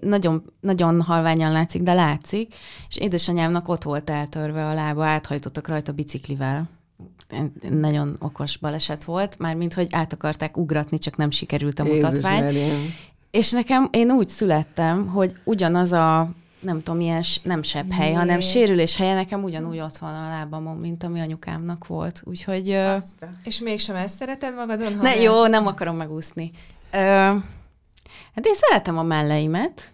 nagyon, 0.00 0.52
nagyon 0.60 1.02
halványan 1.02 1.52
látszik, 1.52 1.82
de 1.82 1.92
látszik, 1.92 2.54
és 2.88 2.96
édesanyámnak 2.96 3.68
ott 3.68 3.82
volt 3.82 4.10
eltörve 4.10 4.66
a 4.66 4.74
lába, 4.74 5.04
áthajtottak 5.04 5.68
rajta 5.68 5.92
biciklivel. 5.92 6.68
Nagyon 7.70 8.16
okos 8.18 8.56
baleset 8.56 9.04
volt, 9.04 9.38
mármint, 9.38 9.74
hogy 9.74 9.86
át 9.90 10.12
akarták 10.12 10.56
ugratni, 10.56 10.98
csak 10.98 11.16
nem 11.16 11.30
sikerült 11.30 11.78
a 11.78 11.84
Jézus 11.84 12.02
mutatvány. 12.02 12.42
Máriám. 12.42 12.94
És 13.34 13.50
nekem, 13.50 13.88
én 13.92 14.10
úgy 14.10 14.28
születtem, 14.28 15.06
hogy 15.08 15.34
ugyanaz 15.44 15.92
a, 15.92 16.30
nem 16.60 16.82
tudom, 16.82 17.00
ilyen, 17.00 17.22
nem 17.42 17.62
sebb 17.62 17.90
hely, 17.92 18.08
Jé. 18.08 18.14
hanem 18.14 18.40
sérülés 18.40 18.96
helye 18.96 19.14
nekem 19.14 19.42
ugyanúgy 19.42 19.78
ott 19.80 19.96
van 19.96 20.14
a 20.14 20.28
lábamon, 20.28 20.76
mint 20.76 21.02
ami 21.02 21.20
anyukámnak 21.20 21.86
volt. 21.86 22.22
Úgyhogy, 22.24 22.70
ö, 22.70 22.84
Azt 22.86 23.22
a- 23.22 23.26
És 23.44 23.58
mégsem 23.60 23.96
ezt 23.96 24.16
szereted 24.18 24.54
magadon? 24.54 24.98
ne, 25.02 25.16
jó, 25.20 25.46
nem 25.46 25.66
akarom 25.66 25.96
megúszni. 25.96 26.50
Ö, 26.92 26.96
hát 28.34 28.46
én 28.46 28.54
szeretem 28.54 28.98
a 28.98 29.02
melleimet. 29.02 29.92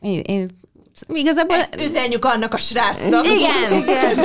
Én, 0.00 0.20
én 0.20 0.50
igazából... 1.08 1.56
Ezt 1.56 1.76
üzenjük 1.80 2.24
annak 2.24 2.54
a 2.54 2.58
srácnak. 2.58 3.24
Igen! 3.26 3.82
Igen. 3.82 4.18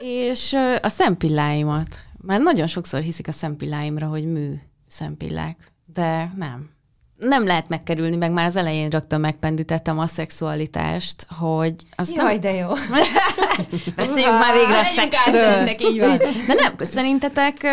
És 0.28 0.52
ö, 0.52 0.74
a 0.82 0.88
szempilláimat. 0.88 1.96
Már 2.20 2.40
nagyon 2.40 2.66
sokszor 2.66 3.00
hiszik 3.00 3.28
a 3.28 3.32
szempilláimra, 3.32 4.06
hogy 4.06 4.24
mű 4.32 4.54
szempillák, 4.88 5.56
de 5.94 6.32
nem. 6.36 6.70
Nem 7.16 7.44
lehet 7.46 7.68
megkerülni, 7.68 8.16
meg 8.16 8.32
már 8.32 8.46
az 8.46 8.56
elején 8.56 8.88
rögtön 8.88 9.20
megpendítettem 9.20 9.98
a 9.98 10.06
szexualitást, 10.06 11.26
hogy 11.38 11.74
az 11.96 12.12
Jaj, 12.14 12.32
nem... 12.32 12.40
de 12.40 12.52
jó. 12.52 12.68
Beszéljünk 13.96 14.38
már 14.38 14.54
végre 14.54 14.78
a 14.78 14.84
szexről. 14.84 15.42
ennek, 15.42 15.82
így 15.82 15.98
van. 15.98 16.16
De 16.46 16.54
nem, 16.54 16.74
szerintetek 16.78 17.66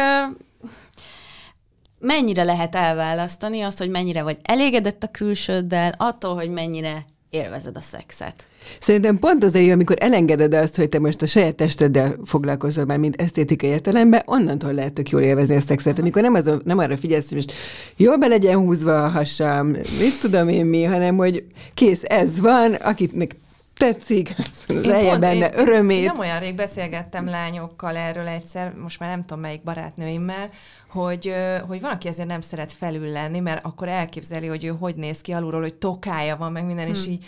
mennyire 2.00 2.44
lehet 2.44 2.76
elválasztani 2.76 3.62
azt, 3.62 3.78
hogy 3.78 3.90
mennyire 3.90 4.24
vagy 4.24 4.38
elégedett 4.42 5.04
a 5.04 5.12
külsőddel, 5.12 5.94
attól, 5.98 6.36
hogy 6.36 6.50
mennyire 6.50 7.06
élvezed 7.30 7.76
a 7.76 7.82
szexet? 7.82 8.48
Szerintem 8.80 9.20
pont 9.20 9.44
az 9.44 9.56
jó, 9.56 9.72
amikor 9.72 9.96
elengeded 10.00 10.54
azt, 10.54 10.76
hogy 10.76 10.90
te 10.90 11.00
most 11.00 11.22
a 11.22 11.26
saját 11.26 11.56
testeddel 11.56 12.16
foglalkozol 12.26 12.86
már, 12.86 12.98
mint 12.98 13.22
esztétikai 13.22 13.70
értelemben, 13.70 14.22
onnantól 14.26 14.74
lehet 14.74 14.94
tök 14.94 15.10
jól 15.10 15.22
élvezni 15.22 15.56
a 15.56 15.62
szexet. 15.62 16.00
Amikor 16.00 16.22
nem, 16.22 16.34
azon, 16.34 16.62
nem 16.64 16.78
arra 16.78 16.98
figyelsz, 16.98 17.30
hogy 17.30 17.54
jól 17.98 18.18
be 18.18 18.28
legyen 18.28 18.58
húzva 18.58 19.04
a 19.04 19.10
hasam, 19.10 19.68
mit 19.68 20.20
tudom 20.22 20.50
én 20.50 20.66
mi, 20.66 20.84
hanem 20.84 21.16
hogy 21.18 21.46
kész, 21.74 22.02
ez 22.04 22.40
van, 22.40 22.74
akitnek 22.74 23.36
tetszik, 23.80 24.36
lejje 24.68 25.10
pont- 25.10 25.20
benne 25.20 25.50
én- 25.50 25.60
örömét. 25.60 26.06
Nem 26.06 26.20
olyan 26.20 26.40
rég 26.40 26.56
beszélgettem 26.56 27.26
lányokkal 27.26 27.96
erről 27.96 28.28
egyszer, 28.28 28.74
most 28.74 29.00
már 29.00 29.10
nem 29.10 29.26
tudom 29.26 29.40
melyik 29.40 29.64
barátnőimmel, 29.64 30.50
hogy, 30.90 31.34
hogy 31.68 31.82
van, 31.82 31.92
aki 31.92 32.08
ezért 32.08 32.28
nem 32.28 32.42
szeret 32.42 32.72
felül 32.72 33.12
lenni, 33.12 33.40
mert 33.40 33.66
akkor 33.66 33.88
elképzeli, 33.88 34.48
hogy 34.48 34.64
ő 34.64 34.68
hogy 34.80 34.96
néz 34.96 35.22
ki 35.22 35.32
alulról, 35.32 35.62
hogy 35.62 35.76
tokája 35.76 36.38
van, 36.38 36.52
meg 36.52 36.66
minden, 36.66 36.88
és 36.88 37.08
így 37.08 37.26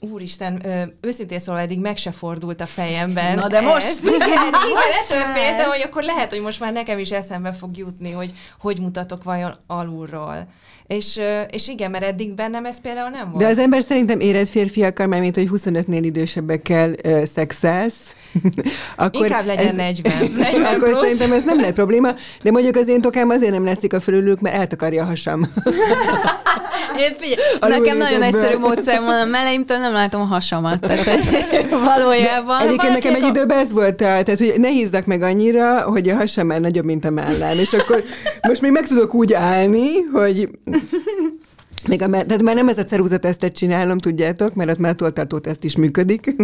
Úristen, 0.00 0.66
ö, 0.66 0.82
őszintén 1.00 1.38
szólva 1.38 1.60
eddig 1.60 1.78
meg 1.78 1.96
se 1.96 2.10
fordult 2.10 2.60
a 2.60 2.66
fejemben. 2.66 3.34
Na 3.34 3.48
de 3.48 3.60
most? 3.60 3.86
Ez. 3.86 3.98
Igen, 4.02 4.20
igen, 4.20 4.50
most 4.72 5.10
ettől 5.10 5.24
féltem, 5.34 5.68
hogy 5.70 5.80
akkor 5.80 6.02
lehet, 6.02 6.30
hogy 6.30 6.40
most 6.40 6.60
már 6.60 6.72
nekem 6.72 6.98
is 6.98 7.10
eszembe 7.10 7.52
fog 7.52 7.76
jutni, 7.76 8.10
hogy 8.10 8.32
hogy 8.60 8.80
mutatok 8.80 9.22
vajon 9.22 9.56
alulról. 9.66 10.48
És, 10.86 11.16
ö, 11.16 11.40
és 11.40 11.68
igen, 11.68 11.90
mert 11.90 12.04
eddig 12.04 12.34
bennem 12.34 12.64
ez 12.64 12.80
például 12.80 13.10
nem 13.10 13.30
volt. 13.30 13.42
De 13.42 13.48
az 13.48 13.58
ember 13.58 13.82
szerintem 13.82 14.20
érett 14.20 14.48
férfiakkal, 14.48 15.06
már 15.06 15.20
mint 15.20 15.36
hogy 15.36 15.48
25-nél 15.52 16.00
idősebbekkel 16.02 16.92
ö, 17.02 17.24
szexelsz, 17.24 18.14
akkor 18.96 19.24
Inkább 19.26 19.46
legyen 19.46 19.74
40. 19.74 20.32
40 20.36 20.64
akkor 20.74 20.88
plusz. 20.88 21.02
szerintem 21.02 21.32
ez 21.32 21.44
nem 21.44 21.58
lehet 21.60 21.74
probléma, 21.74 22.08
de 22.42 22.50
mondjuk 22.50 22.76
az 22.76 22.88
én 22.88 23.00
tokám 23.00 23.28
azért 23.28 23.52
nem 23.52 23.64
látszik 23.64 23.92
a 23.92 24.00
fölülük, 24.00 24.40
mert 24.40 24.56
eltakarja 24.56 25.02
a 25.02 25.06
hasam. 25.06 25.40
Én 26.98 27.14
figyelj, 27.18 27.40
Alul 27.60 27.76
nekem 27.78 27.96
nagyon 27.96 28.22
egyszerű 28.22 28.56
módszer 28.58 29.00
van, 29.00 29.20
a 29.20 29.24
meleimtől 29.24 29.78
nem 29.78 29.92
látom 29.92 30.20
a 30.20 30.24
hasamat, 30.24 30.80
tehát 30.80 31.04
hogy 31.04 31.66
valójában... 31.84 32.60
Egyébként 32.60 32.92
nekem 32.92 33.14
egy 33.14 33.22
a- 33.22 33.26
időben 33.28 33.58
ez 33.58 33.72
volt, 33.72 33.92
a- 33.92 34.22
tehát 34.22 34.38
hogy 34.38 34.54
ne 34.56 34.68
hízzak 34.68 35.06
meg 35.06 35.22
annyira, 35.22 35.80
hogy 35.80 36.08
a 36.08 36.16
hasam 36.16 36.46
már 36.46 36.60
nagyobb, 36.60 36.84
mint 36.84 37.04
a 37.04 37.10
mellem, 37.10 37.58
és 37.58 37.72
akkor 37.72 38.02
most 38.48 38.60
még 38.60 38.70
meg 38.70 38.86
tudok 38.86 39.14
úgy 39.14 39.32
állni, 39.32 39.86
hogy 40.12 40.48
még 41.86 42.02
a, 42.02 42.08
tehát 42.10 42.42
már 42.42 42.54
nem 42.54 42.68
ez 42.68 42.78
a 42.78 42.84
ceruzatesztet 42.84 43.52
csinálom, 43.56 43.98
tudjátok, 43.98 44.54
mert 44.54 44.70
ott 44.70 44.78
már 44.78 44.90
a 44.92 44.94
toltartó 44.94 45.38
teszt 45.38 45.64
is 45.64 45.76
működik. 45.76 46.34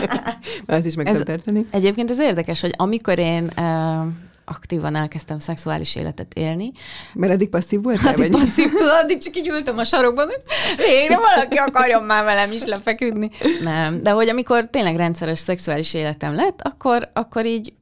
Azt 0.66 0.86
is 0.86 0.94
meg 0.94 1.06
Ez- 1.08 1.20
tartani. 1.24 1.66
Egyébként 1.70 2.10
ez 2.10 2.18
érdekes, 2.18 2.60
hogy 2.60 2.72
amikor 2.76 3.18
én 3.18 3.52
uh, 3.56 4.06
aktívan 4.44 4.96
elkezdtem 4.96 5.38
szexuális 5.38 5.96
életet 5.96 6.34
élni, 6.34 6.72
Mert 7.14 7.32
eddig 7.32 7.48
passzív 7.48 7.82
voltál, 7.82 8.12
így 8.12 8.18
vagy? 8.18 8.30
passzív, 8.30 8.70
tudod, 8.72 8.92
addig 9.02 9.18
csak 9.18 9.36
így 9.36 9.48
ültem 9.48 9.78
a 9.78 9.84
sarokban, 9.84 10.26
hogy 10.26 10.42
végre 10.76 11.16
valaki 11.18 11.56
akarjon 11.56 12.02
már 12.02 12.24
velem 12.24 12.52
is 12.52 12.64
lefeküdni. 12.64 13.30
Nem, 13.64 14.02
de 14.02 14.10
hogy 14.10 14.28
amikor 14.28 14.68
tényleg 14.70 14.96
rendszeres 14.96 15.38
szexuális 15.38 15.94
életem 15.94 16.34
lett, 16.34 16.60
akkor, 16.62 17.08
akkor 17.12 17.46
így 17.46 17.72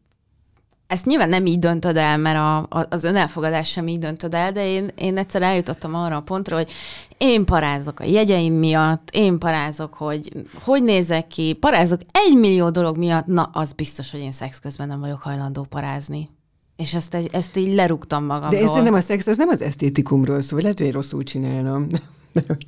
ezt 0.88 1.04
nyilván 1.04 1.28
nem 1.28 1.46
így 1.46 1.58
döntöd 1.58 1.96
el, 1.96 2.16
mert 2.16 2.36
a, 2.38 2.56
a, 2.78 2.86
az 2.90 3.04
önelfogadás 3.04 3.68
sem 3.70 3.88
így 3.88 3.98
döntöd 3.98 4.34
el, 4.34 4.52
de 4.52 4.66
én, 4.66 4.90
én 4.94 5.18
egyszer 5.18 5.42
eljutottam 5.42 5.94
arra 5.94 6.16
a 6.16 6.20
pontra, 6.20 6.56
hogy 6.56 6.70
én 7.18 7.44
parázok 7.44 8.00
a 8.00 8.04
jegyeim 8.04 8.54
miatt, 8.54 9.08
én 9.12 9.38
parázok, 9.38 9.94
hogy 9.94 10.32
hogy 10.62 10.82
nézek 10.82 11.26
ki, 11.26 11.52
parázok 11.52 12.00
egy 12.12 12.36
millió 12.36 12.70
dolog 12.70 12.96
miatt, 12.96 13.26
na, 13.26 13.50
az 13.52 13.72
biztos, 13.72 14.10
hogy 14.10 14.20
én 14.20 14.32
szex 14.32 14.58
közben 14.60 14.88
nem 14.88 15.00
vagyok 15.00 15.22
hajlandó 15.22 15.62
parázni. 15.62 16.30
És 16.76 16.94
ezt, 16.94 17.14
egy- 17.14 17.28
ezt 17.32 17.56
így 17.56 17.74
lerúgtam 17.74 18.24
magamról. 18.24 18.50
De 18.50 18.60
én 18.60 18.68
szerintem 18.68 18.94
a 18.94 19.00
szex 19.00 19.26
az 19.26 19.36
nem 19.36 19.48
az 19.48 19.62
esztétikumról 19.62 20.40
szól, 20.40 20.60
lehet, 20.60 20.78
hogy 20.78 20.86
én 20.86 20.92
rosszul 20.92 21.22
csinálom. 21.22 21.86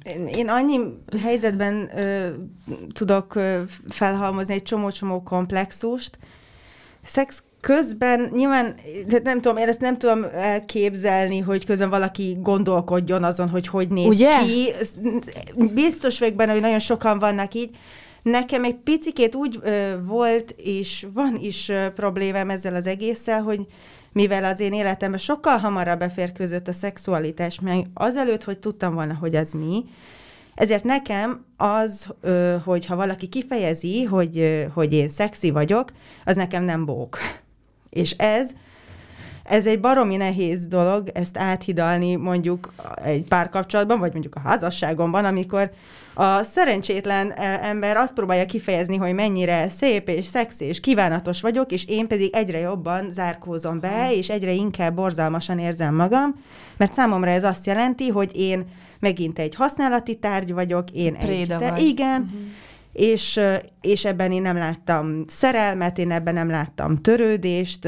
Én- 0.02 0.26
Én 0.26 0.48
annyi 0.48 0.78
helyzetben 1.22 1.90
ö, 1.98 2.28
tudok 2.92 3.35
ö, 3.35 3.61
felhalmozni 3.88 4.54
egy 4.54 4.62
csomó-csomó 4.62 5.22
komplexust. 5.22 6.18
Szex 7.04 7.42
közben 7.61 8.31
nyilván, 8.33 8.75
nem 9.23 9.40
tudom, 9.40 9.57
én 9.57 9.68
ezt 9.68 9.81
nem 9.81 9.99
tudom 9.99 10.25
elképzelni, 10.33 11.38
hogy 11.38 11.64
közben 11.64 11.90
valaki 11.90 12.37
gondolkodjon 12.40 13.25
azon, 13.25 13.49
hogy 13.49 13.66
hogy 13.66 13.88
néz 13.88 14.07
Ugye? 14.07 14.38
ki. 14.38 14.73
Biztos 15.75 16.18
vagyok 16.18 16.35
benne, 16.35 16.53
hogy 16.53 16.61
nagyon 16.61 16.79
sokan 16.79 17.18
vannak 17.18 17.55
így. 17.55 17.70
Nekem 18.23 18.64
egy 18.64 18.75
picikét 18.75 19.35
úgy 19.35 19.59
ö, 19.62 19.92
volt, 20.05 20.55
és 20.57 21.07
van 21.14 21.38
is 21.40 21.68
ö, 21.68 21.87
problémám 21.94 22.51
ezzel 22.51 22.75
az 22.75 22.87
egésszel, 22.87 23.42
hogy 23.42 23.61
mivel 24.12 24.44
az 24.44 24.61
én 24.61 24.73
életemben 24.73 25.18
sokkal 25.18 25.57
hamarabb 25.57 25.99
beférkőzött 25.99 26.68
a 26.68 26.73
szexualitás, 26.73 27.61
meg 27.61 27.87
azelőtt, 27.94 28.44
hogy 28.44 28.59
tudtam 28.59 28.94
volna, 28.94 29.14
hogy 29.14 29.37
az 29.37 29.53
mi, 29.53 29.85
ezért 30.55 30.85
nekem 30.85 31.44
az, 31.57 32.07
hogy 32.64 32.87
ha 32.87 32.96
valaki 32.96 33.29
kifejezi, 33.29 34.05
hogy, 34.05 34.66
hogy 34.75 34.92
én 34.92 35.09
szexi 35.09 35.51
vagyok, 35.51 35.92
az 36.25 36.37
nekem 36.37 36.64
nem 36.64 36.85
bók. 36.85 37.18
És 37.90 38.11
ez, 38.11 38.50
ez 39.42 39.66
egy 39.66 39.81
baromi 39.81 40.16
nehéz 40.16 40.66
dolog, 40.66 41.11
ezt 41.14 41.38
áthidalni 41.38 42.16
mondjuk 42.16 42.72
egy 43.05 43.24
párkapcsolatban, 43.24 43.98
vagy 43.98 44.12
mondjuk 44.12 44.35
a 44.35 44.40
házasságomban, 44.40 45.24
amikor 45.24 45.71
a 46.14 46.42
szerencsétlen 46.42 47.27
ö, 47.27 47.42
ember 47.42 47.96
azt 47.96 48.14
próbálja 48.14 48.46
kifejezni, 48.46 48.96
hogy 48.96 49.14
mennyire 49.14 49.69
szép 49.69 50.08
és 50.08 50.27
szexi 50.27 50.64
és 50.64 50.81
kívánatos 50.81 51.40
vagyok, 51.40 51.73
és 51.73 51.87
én 51.87 52.06
pedig 52.06 52.35
egyre 52.35 52.58
jobban 52.58 53.10
zárkózom 53.10 53.81
be, 53.81 54.12
és 54.12 54.29
egyre 54.29 54.52
inkább 54.52 54.94
borzalmasan 54.94 55.58
érzem 55.58 55.94
magam, 55.94 56.42
mert 56.77 56.94
számomra 56.94 57.31
ez 57.31 57.44
azt 57.44 57.67
jelenti, 57.67 58.08
hogy 58.08 58.31
én 58.35 58.64
megint 58.98 59.38
egy 59.38 59.54
használati 59.54 60.17
tárgy 60.19 60.52
vagyok, 60.52 60.90
én 60.90 61.19
Préda 61.19 61.60
egy... 61.60 61.71
vagy. 61.71 61.83
Igen, 61.83 62.21
uh-huh. 62.21 62.40
És, 62.92 63.40
és 63.80 64.04
ebben 64.04 64.32
én 64.32 64.42
nem 64.42 64.56
láttam 64.56 65.24
szerelmet, 65.28 65.98
én 65.98 66.10
ebben 66.10 66.34
nem 66.34 66.50
láttam 66.50 66.96
törődést, 66.96 67.84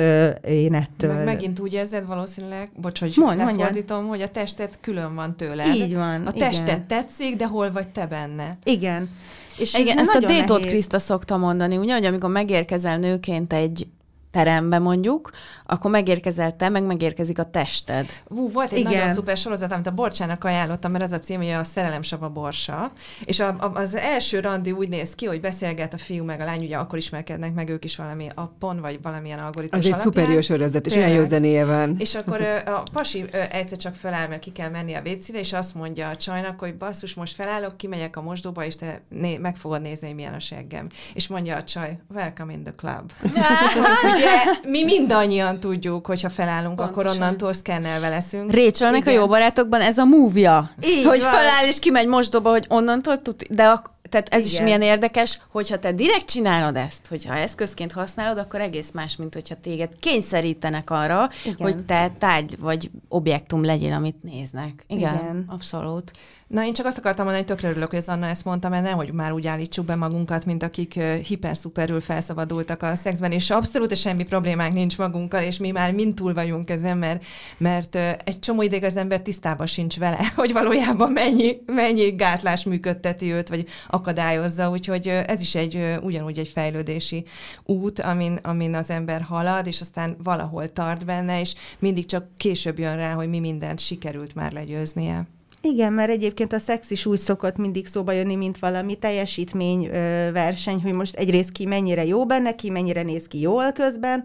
én 0.46 0.74
ettől... 0.74 1.12
Meg 1.14 1.24
megint 1.24 1.60
úgy 1.60 1.72
érzed 1.72 2.06
valószínűleg, 2.06 2.68
bocs, 2.76 3.00
hogy 3.00 3.14
Mond, 3.16 3.36
lefordítom, 3.36 4.06
hogy 4.06 4.22
a 4.22 4.28
tested 4.28 4.78
külön 4.80 5.14
van 5.14 5.36
tőled. 5.36 5.74
Így 5.74 5.94
van, 5.94 6.26
A 6.26 6.32
tested 6.32 6.66
igen. 6.66 6.86
tetszik, 6.86 7.36
de 7.36 7.46
hol 7.46 7.72
vagy 7.72 7.88
te 7.88 8.06
benne? 8.06 8.58
Igen. 8.64 9.10
És 9.58 9.74
Igen, 9.74 9.98
ez 9.98 10.08
ezt 10.08 10.24
a 10.24 10.26
Détot 10.26 10.66
Kriszta 10.66 10.98
szokta 10.98 11.36
mondani, 11.36 11.76
ugye, 11.76 11.92
hogy 11.92 12.04
amikor 12.04 12.30
megérkezel 12.30 12.98
nőként 12.98 13.52
egy 13.52 13.86
terembe 14.32 14.78
mondjuk, 14.78 15.30
akkor 15.66 15.90
megérkezel 15.90 16.56
te, 16.56 16.68
meg 16.68 16.82
megérkezik 16.82 17.38
a 17.38 17.44
tested. 17.44 18.06
Vú, 18.28 18.50
volt 18.50 18.72
egy 18.72 18.78
Igen. 18.78 18.92
nagyon 18.92 19.14
szuper 19.14 19.36
sorozat, 19.36 19.72
amit 19.72 19.86
a 19.86 19.90
Borcsának 19.90 20.44
ajánlottam, 20.44 20.90
mert 20.90 21.04
ez 21.04 21.12
a 21.12 21.18
cím, 21.18 21.36
hogy 21.36 21.48
a 21.50 21.64
Szerelem 21.64 22.02
Sava 22.02 22.28
Borsa, 22.28 22.92
és 23.24 23.40
a, 23.40 23.48
a, 23.58 23.70
az 23.74 23.94
első 23.94 24.40
randi 24.40 24.72
úgy 24.72 24.88
néz 24.88 25.14
ki, 25.14 25.26
hogy 25.26 25.40
beszélget 25.40 25.94
a 25.94 25.98
fiú 25.98 26.24
meg 26.24 26.40
a 26.40 26.44
lány, 26.44 26.64
ugye 26.64 26.76
akkor 26.76 26.98
ismerkednek 26.98 27.54
meg 27.54 27.68
ők 27.68 27.84
is 27.84 27.96
valami 27.96 28.28
appon, 28.34 28.80
vagy 28.80 28.98
valamilyen 29.02 29.38
algoritmus 29.38 29.84
Az 29.84 29.92
egy 29.92 29.98
szuper 29.98 30.28
jó 30.28 30.40
sorozat, 30.40 30.86
és 30.86 30.94
olyan 30.94 31.08
jó 31.08 31.24
zenéje 31.24 31.64
van. 31.64 31.96
És 31.98 32.14
akkor 32.14 32.40
a 32.66 32.82
pasi 32.92 33.24
egyszer 33.50 33.78
csak 33.78 33.94
feláll, 33.94 34.28
mert 34.28 34.40
ki 34.40 34.52
kell 34.52 34.70
menni 34.70 34.94
a 34.94 35.02
vécére, 35.02 35.38
és 35.38 35.52
azt 35.52 35.74
mondja 35.74 36.08
a 36.08 36.16
csajnak, 36.16 36.58
hogy 36.58 36.74
basszus, 36.74 37.14
most 37.14 37.34
felállok, 37.34 37.76
kimegyek 37.76 38.16
a 38.16 38.22
mosdóba, 38.22 38.64
és 38.64 38.76
te 38.76 39.00
né- 39.08 39.40
meg 39.40 39.56
fogod 39.56 39.82
nézni, 39.82 40.06
hogy 40.06 40.16
milyen 40.16 40.34
a 40.34 40.38
seggem. 40.38 40.86
És 41.14 41.28
mondja 41.28 41.56
a 41.56 41.64
csaj, 41.64 41.98
welcome 42.14 42.52
in 42.52 42.62
the 42.62 42.72
club. 42.76 43.12
ugye 44.22 44.70
mi 44.70 44.84
mindannyian 44.84 45.60
tudjuk, 45.60 46.06
hogyha 46.06 46.28
felállunk, 46.28 46.76
Pontosan. 46.76 47.02
akkor 47.02 47.14
onnantól 47.14 47.52
szkennelve 47.52 48.08
leszünk. 48.08 48.52
Rachelnek 48.54 49.06
a 49.06 49.10
jó 49.10 49.26
barátokban 49.26 49.80
ez 49.80 49.98
a 49.98 50.04
múvja. 50.04 50.70
Hogy 51.04 51.20
van. 51.20 51.30
feláll 51.30 51.66
és 51.66 51.78
kimegy 51.78 52.06
mosdóba, 52.06 52.50
hogy 52.50 52.64
onnantól 52.68 53.22
tud, 53.22 53.42
de 53.50 53.64
a, 53.64 53.82
tehát 54.08 54.28
ez 54.28 54.40
Igen. 54.46 54.52
is 54.52 54.60
milyen 54.60 54.82
érdekes, 54.82 55.40
hogyha 55.50 55.78
te 55.78 55.92
direkt 55.92 56.30
csinálod 56.30 56.76
ezt, 56.76 57.06
hogyha 57.06 57.34
eszközként 57.34 57.92
használod, 57.92 58.38
akkor 58.38 58.60
egész 58.60 58.90
más, 58.90 59.16
mint 59.16 59.34
hogyha 59.34 59.54
téged 59.62 59.92
kényszerítenek 60.00 60.90
arra, 60.90 61.28
Igen. 61.44 61.56
hogy 61.58 61.84
te 61.84 62.10
tárgy 62.18 62.58
vagy 62.58 62.90
objektum 63.08 63.64
legyél, 63.64 63.92
amit 63.92 64.22
néznek. 64.22 64.84
Igen, 64.86 65.14
Igen. 65.14 65.44
abszolút. 65.48 66.12
Na, 66.52 66.64
én 66.64 66.72
csak 66.72 66.86
azt 66.86 66.98
akartam 66.98 67.24
mondani, 67.24 67.46
hogy 67.46 67.54
tökre 67.54 67.70
örülök, 67.70 67.90
hogy 67.90 67.98
az 67.98 68.08
Anna 68.08 68.26
ezt 68.26 68.44
mondta, 68.44 68.68
mert 68.68 68.82
nehogy 68.82 69.12
már 69.12 69.32
úgy 69.32 69.46
állítsuk 69.46 69.84
be 69.84 69.96
magunkat, 69.96 70.44
mint 70.44 70.62
akik 70.62 71.00
hiperszuperül 71.02 72.00
felszabadultak 72.00 72.82
a 72.82 72.94
szexben, 72.94 73.32
és 73.32 73.50
abszolút 73.50 73.96
semmi 73.96 74.24
problémánk 74.24 74.74
nincs 74.74 74.98
magunkkal, 74.98 75.42
és 75.42 75.58
mi 75.58 75.70
már 75.70 75.92
mind 75.92 76.14
túl 76.14 76.34
vagyunk 76.34 76.70
ezen, 76.70 76.98
mert, 76.98 77.24
mert 77.56 77.94
egy 78.24 78.38
csomó 78.38 78.62
ideig 78.62 78.84
az 78.84 78.96
ember 78.96 79.20
tisztában 79.20 79.66
sincs 79.66 79.98
vele, 79.98 80.32
hogy 80.36 80.52
valójában 80.52 81.12
mennyi, 81.12 81.56
mennyi 81.66 82.10
gátlás 82.10 82.64
működteti 82.64 83.32
őt, 83.32 83.48
vagy 83.48 83.66
akadályozza, 83.88 84.70
úgyhogy 84.70 85.08
ez 85.08 85.40
is 85.40 85.54
egy 85.54 85.98
ugyanúgy 86.02 86.38
egy 86.38 86.48
fejlődési 86.48 87.24
út, 87.64 88.00
amin, 88.00 88.38
amin 88.42 88.74
az 88.74 88.90
ember 88.90 89.22
halad, 89.22 89.66
és 89.66 89.80
aztán 89.80 90.16
valahol 90.22 90.72
tart 90.72 91.04
benne, 91.04 91.40
és 91.40 91.54
mindig 91.78 92.06
csak 92.06 92.26
később 92.36 92.78
jön 92.78 92.96
rá, 92.96 93.12
hogy 93.12 93.28
mi 93.28 93.38
mindent 93.38 93.80
sikerült 93.80 94.34
már 94.34 94.52
legyőznie. 94.52 95.26
Igen, 95.64 95.92
mert 95.92 96.10
egyébként 96.10 96.52
a 96.52 96.58
szex 96.58 96.90
is 96.90 97.06
úgy 97.06 97.18
szokott 97.18 97.56
mindig 97.56 97.86
szóba 97.86 98.12
jönni, 98.12 98.34
mint 98.34 98.58
valami 98.58 98.94
teljesítmény 98.94 99.90
verseny, 100.32 100.82
hogy 100.82 100.92
most 100.92 101.16
egyrészt 101.16 101.52
ki 101.52 101.66
mennyire 101.66 102.04
jó 102.04 102.26
benne, 102.26 102.54
ki 102.54 102.70
mennyire 102.70 103.02
néz 103.02 103.26
ki 103.26 103.40
jól 103.40 103.72
közben, 103.72 104.24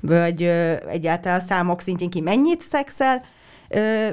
vagy 0.00 0.42
egyáltalán 0.88 1.38
a 1.38 1.42
számok 1.42 1.80
szintjén 1.80 2.10
ki 2.10 2.20
mennyit 2.20 2.60
szexel, 2.60 3.24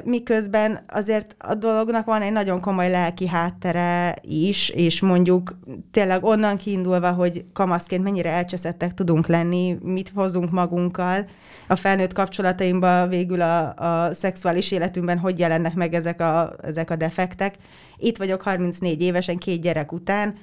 miközben 0.04 0.80
azért 0.88 1.34
a 1.38 1.54
dolognak 1.54 2.06
van 2.06 2.22
egy 2.22 2.32
nagyon 2.32 2.60
komoly 2.60 2.90
lelki 2.90 3.28
háttere 3.28 4.16
is, 4.22 4.68
és 4.68 5.00
mondjuk 5.00 5.58
tényleg 5.90 6.24
onnan 6.24 6.56
kiindulva, 6.56 7.12
hogy 7.12 7.44
kamaszként 7.52 8.02
mennyire 8.02 8.30
elcseszettek 8.30 8.94
tudunk 8.94 9.26
lenni, 9.26 9.78
mit 9.82 10.12
hozunk 10.14 10.50
magunkkal, 10.50 11.26
a 11.66 11.76
felnőtt 11.76 12.12
kapcsolatainkban 12.12 13.08
végül 13.08 13.40
a, 13.40 13.74
a 13.74 14.14
szexuális 14.14 14.70
életünkben 14.70 15.18
hogy 15.18 15.38
jelennek 15.38 15.74
meg 15.74 15.94
ezek 15.94 16.20
a, 16.20 16.56
ezek 16.62 16.90
a 16.90 16.96
defektek. 16.96 17.54
Itt 17.96 18.16
vagyok 18.16 18.42
34 18.42 19.00
évesen, 19.00 19.36
két 19.36 19.60
gyerek 19.60 19.92
után, 19.92 20.34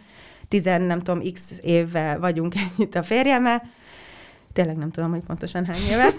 tizen 0.47 0.81
nem 0.81 1.01
tudom, 1.01 1.31
x 1.33 1.41
évvel 1.61 2.19
vagyunk 2.19 2.55
együtt 2.65 2.95
a 2.95 3.03
férjemmel, 3.03 3.63
tényleg 4.53 4.77
nem 4.77 4.91
tudom, 4.91 5.11
hogy 5.11 5.23
pontosan 5.27 5.65
hány 5.65 5.81
éve, 5.91 6.09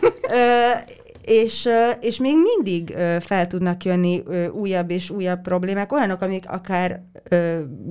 és, 1.25 1.69
és 2.01 2.17
még 2.17 2.37
mindig 2.39 2.97
fel 3.21 3.47
tudnak 3.47 3.85
jönni 3.85 4.23
újabb 4.53 4.91
és 4.91 5.11
újabb 5.11 5.41
problémák, 5.41 5.93
olyanok, 5.93 6.21
amik 6.21 6.49
akár 6.49 7.03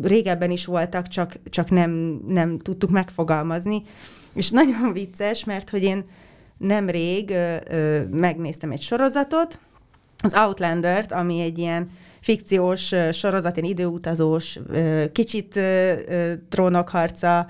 régebben 0.01 0.51
is 0.51 0.65
voltak, 0.65 1.07
csak, 1.07 1.39
csak 1.49 1.69
nem, 1.69 2.21
nem 2.27 2.59
tudtuk 2.59 2.89
megfogalmazni. 2.89 3.83
És 4.33 4.49
nagyon 4.59 4.93
vicces, 4.93 5.43
mert 5.43 5.69
hogy 5.69 5.83
én 5.83 6.05
nemrég 6.57 7.33
megnéztem 8.11 8.71
egy 8.71 8.81
sorozatot, 8.81 9.59
az 10.17 10.33
Outlander-t, 10.33 11.11
ami 11.11 11.41
egy 11.41 11.57
ilyen 11.57 11.89
fikciós 12.19 12.91
sorozat, 13.11 13.57
ilyen 13.57 13.69
időutazós, 13.69 14.59
kicsit 15.11 15.59
trónokharca, 16.49 17.49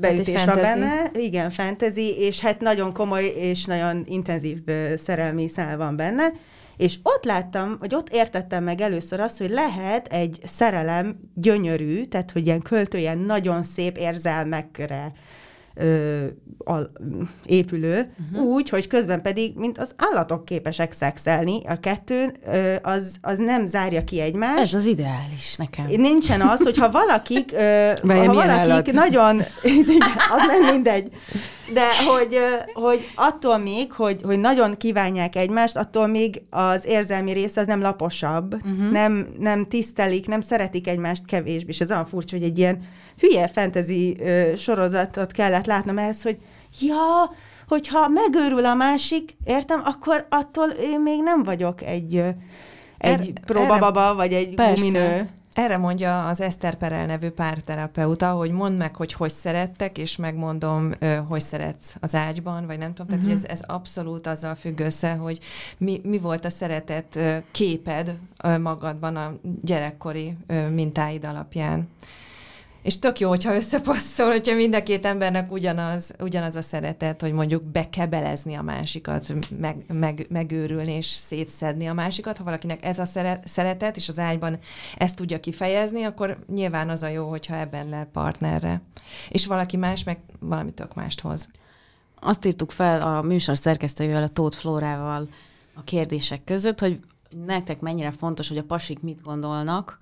beütés 0.00 0.44
van 0.44 0.60
benne. 0.60 1.10
Igen, 1.14 1.50
fantasy, 1.50 2.16
és 2.18 2.40
hát 2.40 2.60
nagyon 2.60 2.92
komoly 2.92 3.24
és 3.24 3.64
nagyon 3.64 4.04
intenzív 4.06 4.58
szerelmi 4.96 5.48
szál 5.48 5.76
van 5.76 5.96
benne. 5.96 6.32
És 6.76 6.98
ott 7.02 7.24
láttam, 7.24 7.76
hogy 7.80 7.94
ott 7.94 8.12
értettem 8.12 8.64
meg 8.64 8.80
először 8.80 9.20
azt, 9.20 9.38
hogy 9.38 9.50
lehet 9.50 10.06
egy 10.06 10.40
szerelem 10.44 11.20
gyönyörű, 11.34 12.04
tehát 12.04 12.30
hogy 12.30 12.46
ilyen 12.46 12.62
költőjen 12.62 13.18
nagyon 13.18 13.62
szép 13.62 13.96
érzelmekre 13.96 15.12
ö, 15.74 16.24
al, 16.58 16.92
épülő, 17.44 18.14
uh-huh. 18.32 18.48
úgy, 18.48 18.68
hogy 18.68 18.86
közben 18.86 19.22
pedig, 19.22 19.52
mint 19.56 19.78
az 19.78 19.94
állatok 19.96 20.44
képesek 20.44 20.92
szexelni, 20.92 21.62
a 21.66 21.80
kettőn, 21.80 22.36
ö, 22.46 22.74
az, 22.82 23.16
az 23.20 23.38
nem 23.38 23.66
zárja 23.66 24.04
ki 24.04 24.20
egymást. 24.20 24.62
Ez 24.62 24.74
az 24.74 24.84
ideális 24.84 25.56
nekem. 25.56 25.86
Nincsen 25.86 26.40
az, 26.40 26.60
hogyha 26.62 26.90
valakik, 26.90 27.52
ö, 27.52 27.92
ha 28.08 28.24
valakik 28.24 28.50
állat? 28.50 28.92
nagyon, 28.92 29.38
az 30.36 30.46
nem 30.46 30.72
mindegy, 30.72 31.10
de 31.72 32.04
hogy, 32.06 32.38
hogy 32.72 33.10
attól 33.14 33.58
még, 33.58 33.92
hogy, 33.92 34.20
hogy 34.22 34.38
nagyon 34.38 34.76
kívánják 34.76 35.36
egymást, 35.36 35.76
attól 35.76 36.06
még 36.06 36.42
az 36.50 36.86
érzelmi 36.86 37.32
része 37.32 37.60
az 37.60 37.66
nem 37.66 37.80
laposabb, 37.80 38.54
uh-huh. 38.54 38.90
nem, 38.90 39.28
nem 39.38 39.66
tisztelik, 39.66 40.26
nem 40.26 40.40
szeretik 40.40 40.88
egymást 40.88 41.24
kevésbé, 41.26 41.70
és 41.70 41.80
ez 41.80 41.90
olyan 41.90 42.06
furcsa, 42.06 42.36
hogy 42.36 42.46
egy 42.46 42.58
ilyen 42.58 42.88
hülye 43.18 43.48
fantasy 43.48 44.16
ö, 44.20 44.52
sorozatot 44.56 45.32
kellett 45.60 45.66
látnom 45.66 45.98
ehhez, 45.98 46.22
hogy 46.22 46.38
ja, 46.80 47.30
hogyha 47.68 48.08
megőrül 48.08 48.64
a 48.64 48.74
másik, 48.74 49.36
értem, 49.44 49.82
akkor 49.84 50.26
attól 50.30 50.68
én 50.68 51.00
még 51.00 51.22
nem 51.22 51.42
vagyok 51.42 51.82
egy, 51.82 52.16
egy 52.16 52.34
er, 52.98 53.32
próbababa, 53.46 54.00
erre, 54.00 54.12
vagy 54.12 54.32
egy 54.32 54.54
persze. 54.54 54.84
guminő. 54.84 55.30
Erre 55.52 55.76
mondja 55.76 56.26
az 56.26 56.40
Eszter 56.40 56.74
Perel 56.74 57.06
nevű 57.06 57.28
párterapeuta, 57.28 58.30
hogy 58.30 58.50
mondd 58.50 58.76
meg, 58.76 58.96
hogy 58.96 59.12
hogy 59.12 59.30
szerettek, 59.30 59.98
és 59.98 60.16
megmondom, 60.16 60.92
hogy 61.28 61.40
szeretsz 61.40 61.94
az 62.00 62.14
ágyban, 62.14 62.66
vagy 62.66 62.78
nem 62.78 62.94
tudom. 62.94 63.06
Tehát, 63.06 63.24
uh-huh. 63.24 63.40
hogy 63.40 63.50
ez, 63.50 63.58
ez 63.58 63.68
abszolút 63.68 64.26
azzal 64.26 64.54
függ 64.54 64.80
össze, 64.80 65.12
hogy 65.12 65.38
mi, 65.78 66.00
mi 66.04 66.18
volt 66.18 66.44
a 66.44 66.50
szeretet 66.50 67.18
képed 67.50 68.14
magadban 68.60 69.16
a 69.16 69.32
gyerekkori 69.62 70.36
mintáid 70.70 71.24
alapján. 71.24 71.88
És 72.82 72.98
tök 72.98 73.18
jó, 73.18 73.28
hogyha 73.28 73.54
összepasszol, 73.54 74.30
hogyha 74.30 74.54
mind 74.54 74.74
a 74.74 74.82
két 74.82 75.06
embernek 75.06 75.52
ugyanaz, 75.52 76.14
ugyanaz 76.18 76.56
a 76.56 76.62
szeretet, 76.62 77.20
hogy 77.20 77.32
mondjuk 77.32 77.62
bekebelezni 77.62 78.54
a 78.54 78.62
másikat, 78.62 79.34
meg, 79.58 79.84
meg, 79.88 80.26
megőrülni 80.28 80.92
és 80.92 81.06
szétszedni 81.06 81.86
a 81.86 81.92
másikat. 81.92 82.36
Ha 82.36 82.44
valakinek 82.44 82.84
ez 82.84 82.98
a 82.98 83.04
szeretet, 83.44 83.96
és 83.96 84.08
az 84.08 84.18
ágyban 84.18 84.58
ezt 84.96 85.16
tudja 85.16 85.40
kifejezni, 85.40 86.02
akkor 86.02 86.38
nyilván 86.52 86.88
az 86.88 87.02
a 87.02 87.08
jó, 87.08 87.28
hogyha 87.28 87.56
ebben 87.56 87.88
le 87.88 88.08
partnerre. 88.12 88.82
És 89.28 89.46
valaki 89.46 89.76
más 89.76 90.04
meg 90.04 90.18
valami 90.38 90.72
tök 90.72 90.94
mást 90.94 91.20
hoz. 91.20 91.48
Azt 92.20 92.44
írtuk 92.44 92.70
fel 92.70 93.02
a 93.02 93.22
műsor 93.22 93.58
szerkesztőjével, 93.58 94.22
a 94.22 94.28
Tóth 94.28 94.56
Flórával 94.56 95.28
a 95.74 95.84
kérdések 95.84 96.44
között, 96.44 96.80
hogy 96.80 97.00
nektek 97.46 97.80
mennyire 97.80 98.10
fontos, 98.10 98.48
hogy 98.48 98.58
a 98.58 98.64
pasik 98.64 99.00
mit 99.00 99.22
gondolnak, 99.22 99.99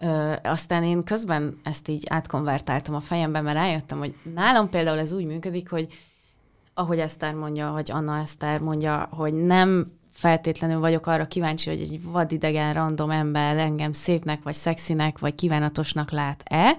Ö, 0.00 0.32
aztán 0.42 0.82
én 0.82 1.04
közben 1.04 1.60
ezt 1.62 1.88
így 1.88 2.04
átkonvertáltam 2.08 2.94
a 2.94 3.00
fejembe, 3.00 3.40
mert 3.40 3.56
rájöttem, 3.56 3.98
hogy 3.98 4.14
nálam 4.34 4.68
például 4.68 4.98
ez 4.98 5.12
úgy 5.12 5.24
működik, 5.26 5.70
hogy 5.70 5.88
ahogy 6.74 6.98
Eszter 6.98 7.34
mondja, 7.34 7.70
hogy 7.70 7.90
Anna 7.90 8.18
Eszter 8.18 8.60
mondja, 8.60 9.08
hogy 9.10 9.34
nem 9.34 9.92
feltétlenül 10.12 10.80
vagyok 10.80 11.06
arra 11.06 11.26
kíváncsi, 11.26 11.70
hogy 11.70 11.80
egy 11.80 12.02
vadidegen 12.02 12.74
random 12.74 13.10
ember 13.10 13.56
engem 13.56 13.92
szépnek, 13.92 14.42
vagy 14.42 14.54
szexinek, 14.54 15.18
vagy 15.18 15.34
kívánatosnak 15.34 16.10
lát-e. 16.10 16.76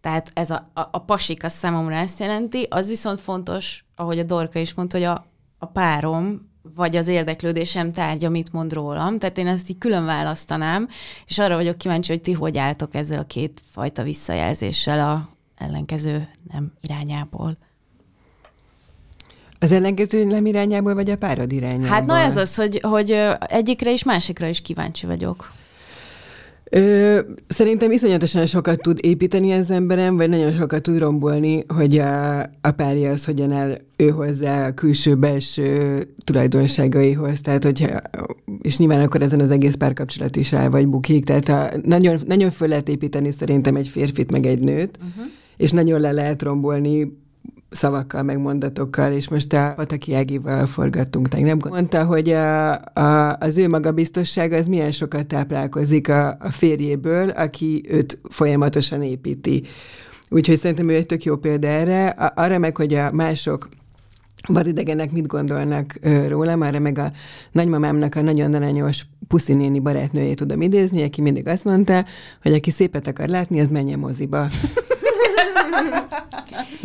Tehát 0.00 0.30
ez 0.34 0.50
a, 0.50 0.64
a, 0.74 0.80
a 0.90 0.98
pasik 0.98 1.44
a 1.44 1.48
számomra 1.48 1.94
ezt 1.94 2.20
jelenti. 2.20 2.66
Az 2.70 2.88
viszont 2.88 3.20
fontos, 3.20 3.84
ahogy 3.96 4.18
a 4.18 4.22
Dorka 4.22 4.58
is 4.58 4.74
mondta, 4.74 4.96
hogy 4.96 5.06
a, 5.06 5.24
a 5.58 5.66
párom 5.66 6.47
vagy 6.74 6.96
az 6.96 7.08
érdeklődésem 7.08 7.92
tárgya 7.92 8.28
mit 8.28 8.52
mond 8.52 8.72
rólam. 8.72 9.18
Tehát 9.18 9.38
én 9.38 9.46
ezt 9.46 9.70
így 9.70 9.78
külön 9.78 10.04
választanám, 10.04 10.88
és 11.26 11.38
arra 11.38 11.54
vagyok 11.54 11.78
kíváncsi, 11.78 12.12
hogy 12.12 12.20
ti 12.20 12.32
hogy 12.32 12.58
álltok 12.58 12.94
ezzel 12.94 13.18
a 13.18 13.26
két 13.26 13.60
fajta 13.70 14.02
visszajelzéssel 14.02 15.10
a 15.10 15.28
ellenkező 15.58 16.28
nem 16.52 16.72
irányából. 16.80 17.56
Az 19.58 19.72
ellenkező 19.72 20.24
nem 20.24 20.46
irányából, 20.46 20.94
vagy 20.94 21.10
a 21.10 21.16
párod 21.16 21.52
irányából? 21.52 21.88
Hát 21.88 22.04
na 22.04 22.18
ez 22.18 22.36
az, 22.36 22.54
hogy, 22.54 22.80
hogy 22.82 23.10
egyikre 23.38 23.92
is, 23.92 24.02
másikra 24.02 24.46
is 24.46 24.62
kíváncsi 24.62 25.06
vagyok. 25.06 25.52
Ö, 26.70 27.18
szerintem 27.46 27.90
iszonyatosan 27.90 28.46
sokat 28.46 28.82
tud 28.82 28.98
építeni 29.02 29.52
az 29.52 29.70
emberem, 29.70 30.16
vagy 30.16 30.28
nagyon 30.28 30.52
sokat 30.52 30.82
tud 30.82 30.98
rombolni, 30.98 31.64
hogy 31.68 31.98
a, 31.98 32.38
a 32.40 32.70
párja 32.76 33.10
az 33.10 33.24
hogyan 33.24 33.52
áll 33.52 33.78
ő 33.96 34.08
hozzá 34.08 34.66
a 34.66 34.74
külső-belső 34.74 36.02
tulajdonságaihoz. 36.24 37.40
Tehát, 37.40 37.64
hogyha, 37.64 38.00
és 38.62 38.78
nyilván 38.78 39.00
akkor 39.00 39.22
ezen 39.22 39.40
az 39.40 39.50
egész 39.50 39.74
párkapcsolat 39.74 40.36
is 40.36 40.52
áll, 40.52 40.68
vagy 40.68 40.88
bukik. 40.88 41.24
Tehát 41.24 41.48
a, 41.48 41.78
nagyon, 41.82 42.18
nagyon 42.26 42.50
föl 42.50 42.68
lehet 42.68 42.88
építeni 42.88 43.32
szerintem 43.32 43.76
egy 43.76 43.88
férfit, 43.88 44.30
meg 44.30 44.46
egy 44.46 44.58
nőt, 44.58 44.98
uh-huh. 44.98 45.30
és 45.56 45.70
nagyon 45.70 46.00
le 46.00 46.12
lehet 46.12 46.42
rombolni 46.42 47.26
szavakkal, 47.70 48.22
meg 48.22 48.38
mondatokkal, 48.38 49.12
és 49.12 49.28
most 49.28 49.52
a 49.52 49.72
Pataki 49.76 50.14
Ágival 50.14 50.66
forgattunk 50.66 51.28
tegnap. 51.28 51.68
Mondta, 51.68 52.04
hogy 52.04 52.28
a, 52.30 52.72
a, 52.92 53.36
az 53.40 53.56
ő 53.56 53.68
magabiztossága 53.68 54.56
az 54.56 54.66
milyen 54.66 54.90
sokat 54.90 55.26
táplálkozik 55.26 56.08
a, 56.08 56.28
a 56.28 56.50
férjéből, 56.50 57.28
aki 57.28 57.82
őt 57.88 58.20
folyamatosan 58.30 59.02
építi. 59.02 59.62
Úgyhogy 60.28 60.56
szerintem 60.56 60.88
ő 60.88 60.94
egy 60.94 61.06
tök 61.06 61.24
jó 61.24 61.36
példa 61.36 61.66
erre. 61.66 62.08
Arra 62.34 62.58
meg, 62.58 62.76
hogy 62.76 62.94
a 62.94 63.12
mások 63.12 63.68
vadidegenek 64.46 65.12
mit 65.12 65.26
gondolnak 65.26 65.94
ö, 66.00 66.28
rólam, 66.28 66.60
arra 66.60 66.78
meg 66.78 66.98
a 66.98 67.12
nagymamámnak 67.52 68.14
a 68.14 68.20
nagyon 68.20 68.54
aranyos 68.54 69.06
puszinéni 69.28 69.80
barátnőjét 69.80 70.36
tudom 70.36 70.62
idézni, 70.62 71.02
aki 71.02 71.20
mindig 71.20 71.48
azt 71.48 71.64
mondta, 71.64 72.04
hogy 72.42 72.52
aki 72.52 72.70
szépet 72.70 73.06
akar 73.06 73.28
látni, 73.28 73.60
az 73.60 73.68
menjen 73.68 73.98
moziba. 73.98 74.46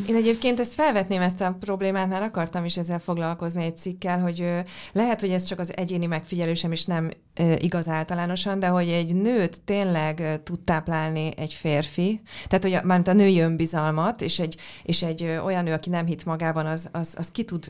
Én 0.08 0.16
egyébként 0.16 0.60
ezt 0.60 0.74
felvetném 0.74 1.22
ezt 1.22 1.42
a 1.42 1.58
problémát, 1.60 2.10
már 2.10 2.24
akartam 2.24 2.66
is 2.66 2.78
ezzel 2.78 3.00
foglalkozni 3.00 3.64
egy 3.64 3.78
cikkel, 3.78 4.20
hogy 4.20 4.46
lehet, 4.92 5.20
hogy 5.20 5.30
ez 5.30 5.44
csak 5.44 5.60
az 5.60 5.78
egyéni 5.78 6.06
megfigyelésem 6.06 6.72
is 6.72 6.86
nem 6.86 7.12
igaz 7.58 7.88
általánosan, 7.88 8.60
de 8.60 8.68
hogy 8.68 8.88
egy 8.88 9.16
nőt 9.16 9.62
tényleg 9.62 10.40
tud 10.44 10.60
táplálni 10.60 11.32
egy 11.38 11.54
férfi, 11.54 12.22
tehát 12.48 12.64
hogy 12.64 12.86
mármint 12.88 13.08
a 13.08 13.14
női 13.14 13.40
önbizalmat, 13.40 14.22
és 14.22 14.40
egy, 14.40 14.56
és 14.84 15.04
egy 15.04 15.24
olyan 15.46 15.64
nő, 15.64 15.74
aki 15.74 15.90
nem 15.90 16.06
hit 16.06 16.26
magában, 16.26 16.66
az, 16.66 16.90
az, 16.92 17.14
az 17.18 17.28
ki 17.32 17.44
tud 17.44 17.70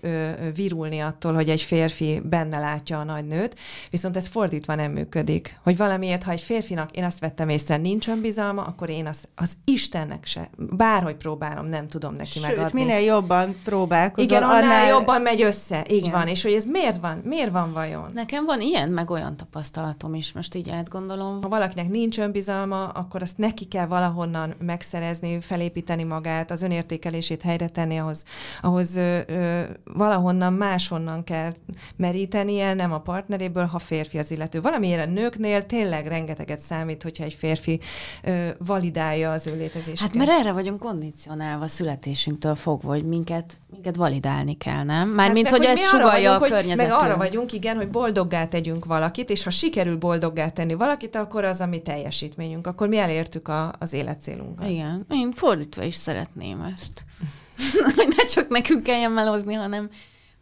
virulni 0.55 0.99
attól, 0.99 1.34
hogy 1.34 1.49
egy 1.49 1.61
férfi 1.61 2.22
benne 2.24 2.59
látja 2.59 2.99
a 2.99 3.03
nagy 3.03 3.26
nőt, 3.26 3.55
viszont 3.89 4.18
ez 4.18 4.28
fordítva 4.28 4.76
nem 4.76 4.91
működik. 4.91 5.59
Hogy 5.64 5.78
valamiért, 5.78 6.24
ha 6.24 6.32
egy 6.32 6.41
férfinak, 6.41 6.91
én 6.91 7.03
azt 7.03 7.20
vettem 7.20 7.49
észre, 7.49 7.78
nincs 7.78 8.07
önbizalma, 8.07 8.61
akkor 8.64 8.89
én 8.89 9.05
az, 9.05 9.28
az 9.36 9.51
Istennek 9.66 10.26
se, 10.26 10.49
bárhogy 10.57 11.16
próbálom, 11.16 11.66
nem 11.66 11.88
tudom 11.88 12.16
neki 12.16 12.39
Sőt, 12.39 12.41
megadni. 12.41 12.84
minél 12.84 12.99
jobban 12.99 13.55
próbálkozol, 13.64 14.30
Igen, 14.30 14.43
annál, 14.43 14.64
annál 14.64 14.88
jobban 14.88 15.22
megy 15.22 15.41
össze. 15.41 15.86
Így 15.89 15.97
Igen. 15.97 16.11
van. 16.11 16.28
És 16.28 16.43
hogy 16.43 16.53
ez 16.53 16.66
miért 16.66 16.99
van? 17.01 17.22
Miért 17.24 17.51
van 17.51 17.74
vajon? 17.74 18.09
Nekem 18.14 18.45
van 18.45 18.61
ilyen, 18.61 18.89
meg 18.89 19.09
olyan 19.09 19.36
tapasztalatom 19.54 20.14
is, 20.14 20.32
most 20.32 20.56
így 20.56 20.70
átgondolom. 20.70 21.41
Ha 21.41 21.49
valakinek 21.49 21.89
nincs 21.89 22.20
önbizalma, 22.20 22.88
akkor 22.88 23.22
azt 23.22 23.38
neki 23.38 23.66
kell 23.66 23.86
valahonnan 23.86 24.54
megszerezni, 24.60 25.41
felépíteni 25.41 26.04
magát, 26.04 26.51
az 26.51 26.62
önértékelését 26.62 27.41
helyre 27.41 27.68
tenni, 27.68 27.97
ahhoz, 27.97 28.24
ahhoz 28.62 28.95
ö, 28.95 29.20
ö, 29.28 29.62
valahonnan 29.84 30.54
máshonnan 30.54 31.24
kell 31.24 31.54
merítenie, 31.95 32.74
nem 32.74 32.93
a 32.93 32.99
partneréből, 32.99 33.66
ha 33.66 33.80
férfi 33.80 34.18
az 34.18 34.32
illető. 34.32 34.62
Valamiért 34.62 35.08
a 35.08 35.10
nőknél 35.10 35.66
tényleg 35.66 36.08
rengeteget 36.08 36.62
számít, 36.62 37.04
hogyha 37.04 37.24
egy 37.24 37.34
férfi 37.34 37.80
ö, 38.24 38.47
validálja 38.58 39.32
az 39.32 39.47
ő 39.47 39.56
létezését. 39.56 39.99
Hát 39.99 40.14
mert 40.14 40.30
erre 40.30 40.51
vagyunk 40.51 40.80
kondicionálva 40.80 41.68
születésünktől 41.68 42.56
fogva, 42.56 42.89
hogy 42.89 43.06
minket, 43.06 43.60
minket 43.72 43.95
validálni 43.95 44.58
kell, 44.58 44.84
nem? 44.84 45.10
Mármint, 45.10 45.47
hát 45.47 45.58
hogy, 45.58 45.68
hogy 45.68 45.78
ez 45.78 45.84
sugalja 45.84 46.36
a 46.36 46.39
környezetünk. 46.39 46.99
Meg 46.99 47.10
arra 47.10 47.18
vagyunk, 47.18 47.51
igen, 47.51 47.76
hogy 47.76 47.89
boldoggá 47.89 48.45
tegyünk 48.47 48.86
valakit, 48.86 49.30
és 49.30 49.42
ha 49.43 49.49
sikerül 49.49 49.97
boldoggá 49.97 50.49
tenni 50.49 50.73
valakit, 50.73 51.15
akkor 51.15 51.43
az 51.43 51.61
a 51.61 51.65
mi 51.65 51.81
teljesítményünk. 51.81 52.67
Akkor 52.67 52.87
mi 52.87 52.97
elértük 52.97 53.47
a, 53.47 53.73
az 53.79 53.93
életcélunkat. 53.93 54.69
Igen, 54.69 55.05
én 55.09 55.31
fordítva 55.31 55.83
is 55.83 55.95
szeretném 55.95 56.61
ezt. 56.61 57.03
hogy 57.95 58.13
ne 58.17 58.25
csak 58.25 58.47
nekünk 58.49 58.83
kelljen 58.83 59.11
melózni, 59.11 59.53
hanem 59.53 59.89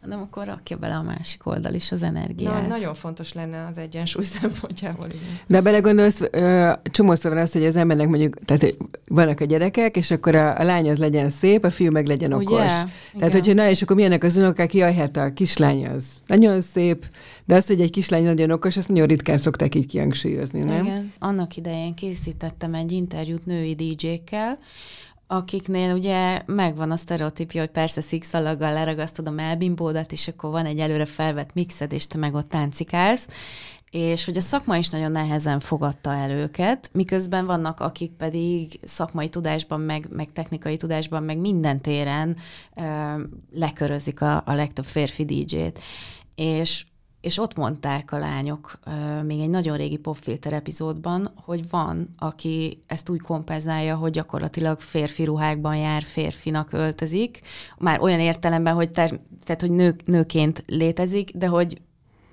hanem 0.02 0.20
akkor 0.20 0.46
rakja 0.46 0.76
bele 0.76 0.94
a 0.94 1.02
másik 1.02 1.46
oldal 1.46 1.74
is 1.74 1.92
az 1.92 2.02
energiát. 2.02 2.60
Na, 2.60 2.66
nagyon 2.66 2.94
fontos 2.94 3.32
lenne 3.32 3.66
az 3.70 3.78
egyensúly 3.78 4.24
szempontjából. 4.40 5.06
Igen. 5.06 5.38
De 5.46 5.60
belegondolsz, 5.60 6.22
csomószor 6.82 7.32
van 7.32 7.40
az, 7.40 7.52
hogy 7.52 7.64
az 7.64 7.76
embernek 7.76 8.08
mondjuk, 8.08 8.38
tehát 8.44 8.76
vannak 9.08 9.40
a 9.40 9.44
gyerekek, 9.44 9.96
és 9.96 10.10
akkor 10.10 10.34
a, 10.34 10.58
a 10.58 10.62
lány 10.62 10.90
az 10.90 10.98
legyen 10.98 11.30
szép, 11.30 11.64
a 11.64 11.70
fiú 11.70 11.90
meg 11.90 12.06
legyen 12.06 12.32
okos. 12.32 12.48
Ugye? 12.48 12.66
Tehát, 12.66 12.90
Igen. 13.14 13.30
hogyha 13.30 13.52
na, 13.52 13.68
és 13.68 13.82
akkor 13.82 13.96
milyenek 13.96 14.24
az 14.24 14.36
unokák, 14.36 14.74
jaj, 14.74 14.94
hát 14.94 15.16
a 15.16 15.32
kislány 15.32 15.86
az 15.86 16.04
nagyon 16.26 16.60
szép, 16.60 17.06
de 17.44 17.54
az, 17.54 17.66
hogy 17.66 17.80
egy 17.80 17.90
kislány 17.90 18.24
nagyon 18.24 18.50
okos, 18.50 18.76
azt 18.76 18.88
nagyon 18.88 19.06
ritkán 19.06 19.38
szokták 19.38 19.74
így 19.74 19.86
kihangsúlyozni, 19.86 20.60
nem? 20.60 20.84
Igen. 20.84 21.12
Annak 21.18 21.56
idején 21.56 21.94
készítettem 21.94 22.74
egy 22.74 22.92
interjút 22.92 23.46
női 23.46 23.74
DJ-kkel, 23.74 24.58
akiknél 25.32 25.94
ugye 25.94 26.42
megvan 26.46 26.90
a 26.90 26.96
sztereotípja, 26.96 27.60
hogy 27.60 27.70
persze 27.70 28.00
szikszalaggal 28.00 28.72
leragasztod 28.72 29.26
a 29.26 29.30
melbimbódat, 29.30 30.12
és 30.12 30.28
akkor 30.28 30.50
van 30.50 30.66
egy 30.66 30.78
előre 30.78 31.04
felvett 31.04 31.54
mixed, 31.54 31.92
és 31.92 32.06
te 32.06 32.18
meg 32.18 32.34
ott 32.34 32.48
táncikálsz, 32.48 33.28
és 33.90 34.24
hogy 34.24 34.36
a 34.36 34.40
szakma 34.40 34.76
is 34.76 34.88
nagyon 34.88 35.10
nehezen 35.10 35.60
fogadta 35.60 36.14
el 36.14 36.30
őket, 36.30 36.90
miközben 36.92 37.46
vannak, 37.46 37.80
akik 37.80 38.12
pedig 38.12 38.80
szakmai 38.82 39.28
tudásban, 39.28 39.80
meg, 39.80 40.06
meg 40.10 40.32
technikai 40.32 40.76
tudásban, 40.76 41.22
meg 41.22 41.38
minden 41.38 41.80
téren 41.80 42.36
ö, 42.76 42.82
lekörözik 43.52 44.20
a, 44.20 44.42
a 44.46 44.52
legtöbb 44.52 44.84
férfi 44.84 45.24
DJ-t. 45.24 45.80
És 46.34 46.84
és 47.22 47.38
ott 47.38 47.56
mondták 47.56 48.12
a 48.12 48.18
lányok 48.18 48.78
még 49.22 49.40
egy 49.40 49.50
nagyon 49.50 49.76
régi 49.76 49.96
popfilter 49.96 50.52
epizódban, 50.52 51.32
hogy 51.34 51.70
van, 51.70 52.08
aki 52.18 52.82
ezt 52.86 53.08
úgy 53.08 53.20
kompenzálja, 53.20 53.96
hogy 53.96 54.10
gyakorlatilag 54.10 54.80
férfi 54.80 55.24
ruhákban 55.24 55.76
jár, 55.76 56.02
férfinak 56.02 56.72
öltözik, 56.72 57.40
már 57.78 58.00
olyan 58.00 58.20
értelemben, 58.20 58.74
hogy, 58.74 58.90
ter, 58.90 59.20
tehát, 59.44 59.60
hogy 59.60 59.70
nők, 59.70 60.06
nőként 60.06 60.62
létezik, 60.66 61.30
de 61.36 61.46
hogy 61.46 61.80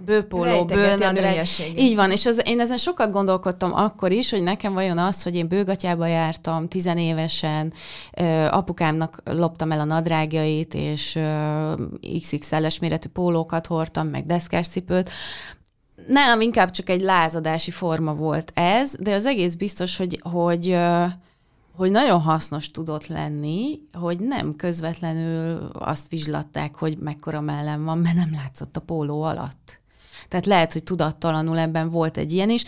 bőpóló, 0.06 0.66
bőnadrág. 0.66 1.45
Így 1.76 1.95
van, 1.95 2.12
és 2.12 2.26
az, 2.26 2.41
én 2.45 2.60
ezen 2.60 2.78
sokat 2.78 3.12
gondolkodtam 3.12 3.74
akkor 3.74 4.12
is, 4.12 4.32
hogy 4.32 4.43
nekem 4.43 4.74
vajon 4.74 4.97
az, 4.97 5.24
hogy 5.24 5.36
én 5.36 5.47
bőgatyába 5.47 6.06
jártam 6.06 6.68
tizenévesen, 6.68 7.74
apukámnak 8.50 9.22
loptam 9.26 9.72
el 9.72 9.80
a 9.80 9.84
nadrágjait, 9.84 10.74
és 10.74 11.20
XXL-es 12.20 12.80
méretű 12.80 13.08
pólókat 13.08 13.68
hordtam, 13.68 14.08
meg 14.08 14.26
deszkás 14.26 14.68
cipőt, 14.68 15.10
nálam 16.08 16.41
inkább 16.41 16.72
csak 16.72 16.89
egy 16.89 17.02
lázadási 17.02 17.72
forma 17.72 18.14
volt 18.14 18.52
ez, 18.54 18.95
de 19.00 19.14
az 19.14 19.26
egész 19.26 19.54
biztos, 19.54 19.97
hogy, 19.97 20.20
hogy 20.24 20.78
hogy 21.80 21.91
nagyon 21.91 22.22
hasznos 22.22 22.72
tudott 22.72 23.08
lenni, 23.08 23.80
hogy 23.93 24.20
nem 24.20 24.56
közvetlenül 24.56 25.70
azt 25.74 26.10
vizslatták, 26.10 26.76
hogy 26.76 26.97
mekkora 26.97 27.41
mellem 27.41 27.84
van, 27.84 27.97
mert 27.97 28.16
nem 28.16 28.32
látszott 28.32 28.78
a 28.78 28.82
póló 28.82 29.22
alatt. 29.22 29.79
Tehát 30.30 30.46
lehet, 30.46 30.74
hogy 30.74 30.84
tudattalanul 30.84 31.58
ebben 31.58 31.90
volt 31.90 32.18
egy 32.18 32.32
ilyen 32.32 32.50
is. 32.50 32.64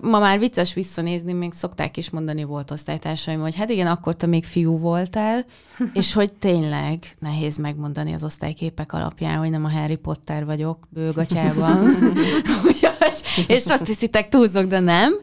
Ma 0.00 0.18
már 0.18 0.38
vicces 0.38 0.74
visszanézni, 0.74 1.32
még 1.32 1.52
szokták 1.52 1.96
is 1.96 2.10
mondani 2.10 2.44
volt 2.44 2.70
osztálytársaim, 2.70 3.40
hogy 3.40 3.56
hát 3.56 3.70
igen, 3.70 3.86
akkor 3.86 4.14
te 4.14 4.26
még 4.26 4.44
fiú 4.44 4.78
voltál, 4.78 5.44
és 5.92 6.12
hogy 6.12 6.32
tényleg 6.32 6.98
nehéz 7.18 7.56
megmondani 7.56 8.12
az 8.12 8.24
osztályképek 8.24 8.92
alapján, 8.92 9.38
hogy 9.38 9.50
nem 9.50 9.64
a 9.64 9.70
Harry 9.70 9.96
Potter 9.96 10.44
vagyok 10.44 10.78
bőgatyában. 10.90 11.88
és 13.46 13.66
azt 13.66 13.86
hiszitek, 13.86 14.28
túlzok, 14.28 14.66
de 14.66 14.80
nem 14.80 15.20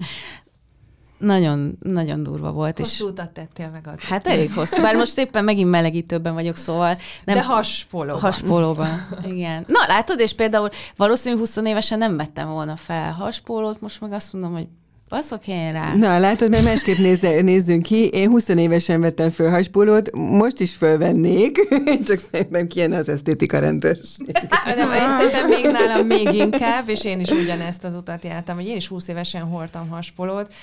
nagyon, 1.18 1.78
nagyon 1.80 2.24
durva 2.24 2.52
volt. 2.52 2.78
Hosszú 2.78 3.06
és... 3.06 3.12
utat 3.12 3.30
tettél 3.30 3.70
meg 3.70 3.88
addig. 3.88 4.00
Hát 4.00 4.28
elég 4.28 4.52
hosszú, 4.52 4.82
bár 4.82 4.96
most 4.96 5.18
éppen 5.18 5.44
megint 5.44 5.70
melegítőben 5.70 6.34
vagyok, 6.34 6.56
szóval... 6.56 6.98
Nem, 7.26 7.36
De 7.36 7.44
haspolóban. 7.44 8.22
Haspolóban, 8.22 9.08
igen. 9.34 9.64
Na 9.68 9.80
látod, 9.88 10.20
és 10.20 10.34
például 10.34 10.70
valószínűleg 10.96 11.40
20 11.40 11.58
évesen 11.58 11.98
nem 11.98 12.18
vettem 12.18 12.50
volna 12.50 12.76
fel 12.76 13.12
haspolót, 13.12 13.82
most 13.82 14.02
meg 14.02 14.12
azt 14.12 14.34
mondom, 14.34 14.54
hogy 14.54 14.68
Baszok 15.10 15.48
én 15.48 15.72
rá. 15.72 15.96
Na, 15.96 16.20
látod, 16.20 16.50
mert 16.50 16.64
másképp 16.64 16.98
nézze, 16.98 17.42
nézzünk 17.42 17.84
ki. 17.84 18.08
Én 18.08 18.30
20 18.30 18.48
évesen 18.48 19.02
vettem 19.02 19.30
föl 19.30 19.50
haspólót, 19.50 20.16
most 20.16 20.60
is 20.60 20.76
fölvennék, 20.76 21.58
csak 22.08 22.20
szerintem 22.32 22.68
kijön 22.68 22.94
az 22.94 23.10
esztétika 23.10 23.60
rendőrség. 23.60 24.32
Nem, 24.76 24.92
és 24.92 24.98
szerintem 24.98 25.48
még 25.48 25.72
nálam 25.72 26.06
még 26.06 26.34
inkább, 26.34 26.90
és 26.90 27.06
én 27.06 27.20
is 27.20 27.30
ugyanezt 27.30 27.84
az 27.84 27.96
utat 27.96 28.24
jártam, 28.24 28.56
hogy 28.56 28.66
én 28.66 28.76
is 28.76 28.88
20 28.88 29.08
évesen 29.08 29.48
hordtam 29.48 29.90
haspolót 29.90 30.54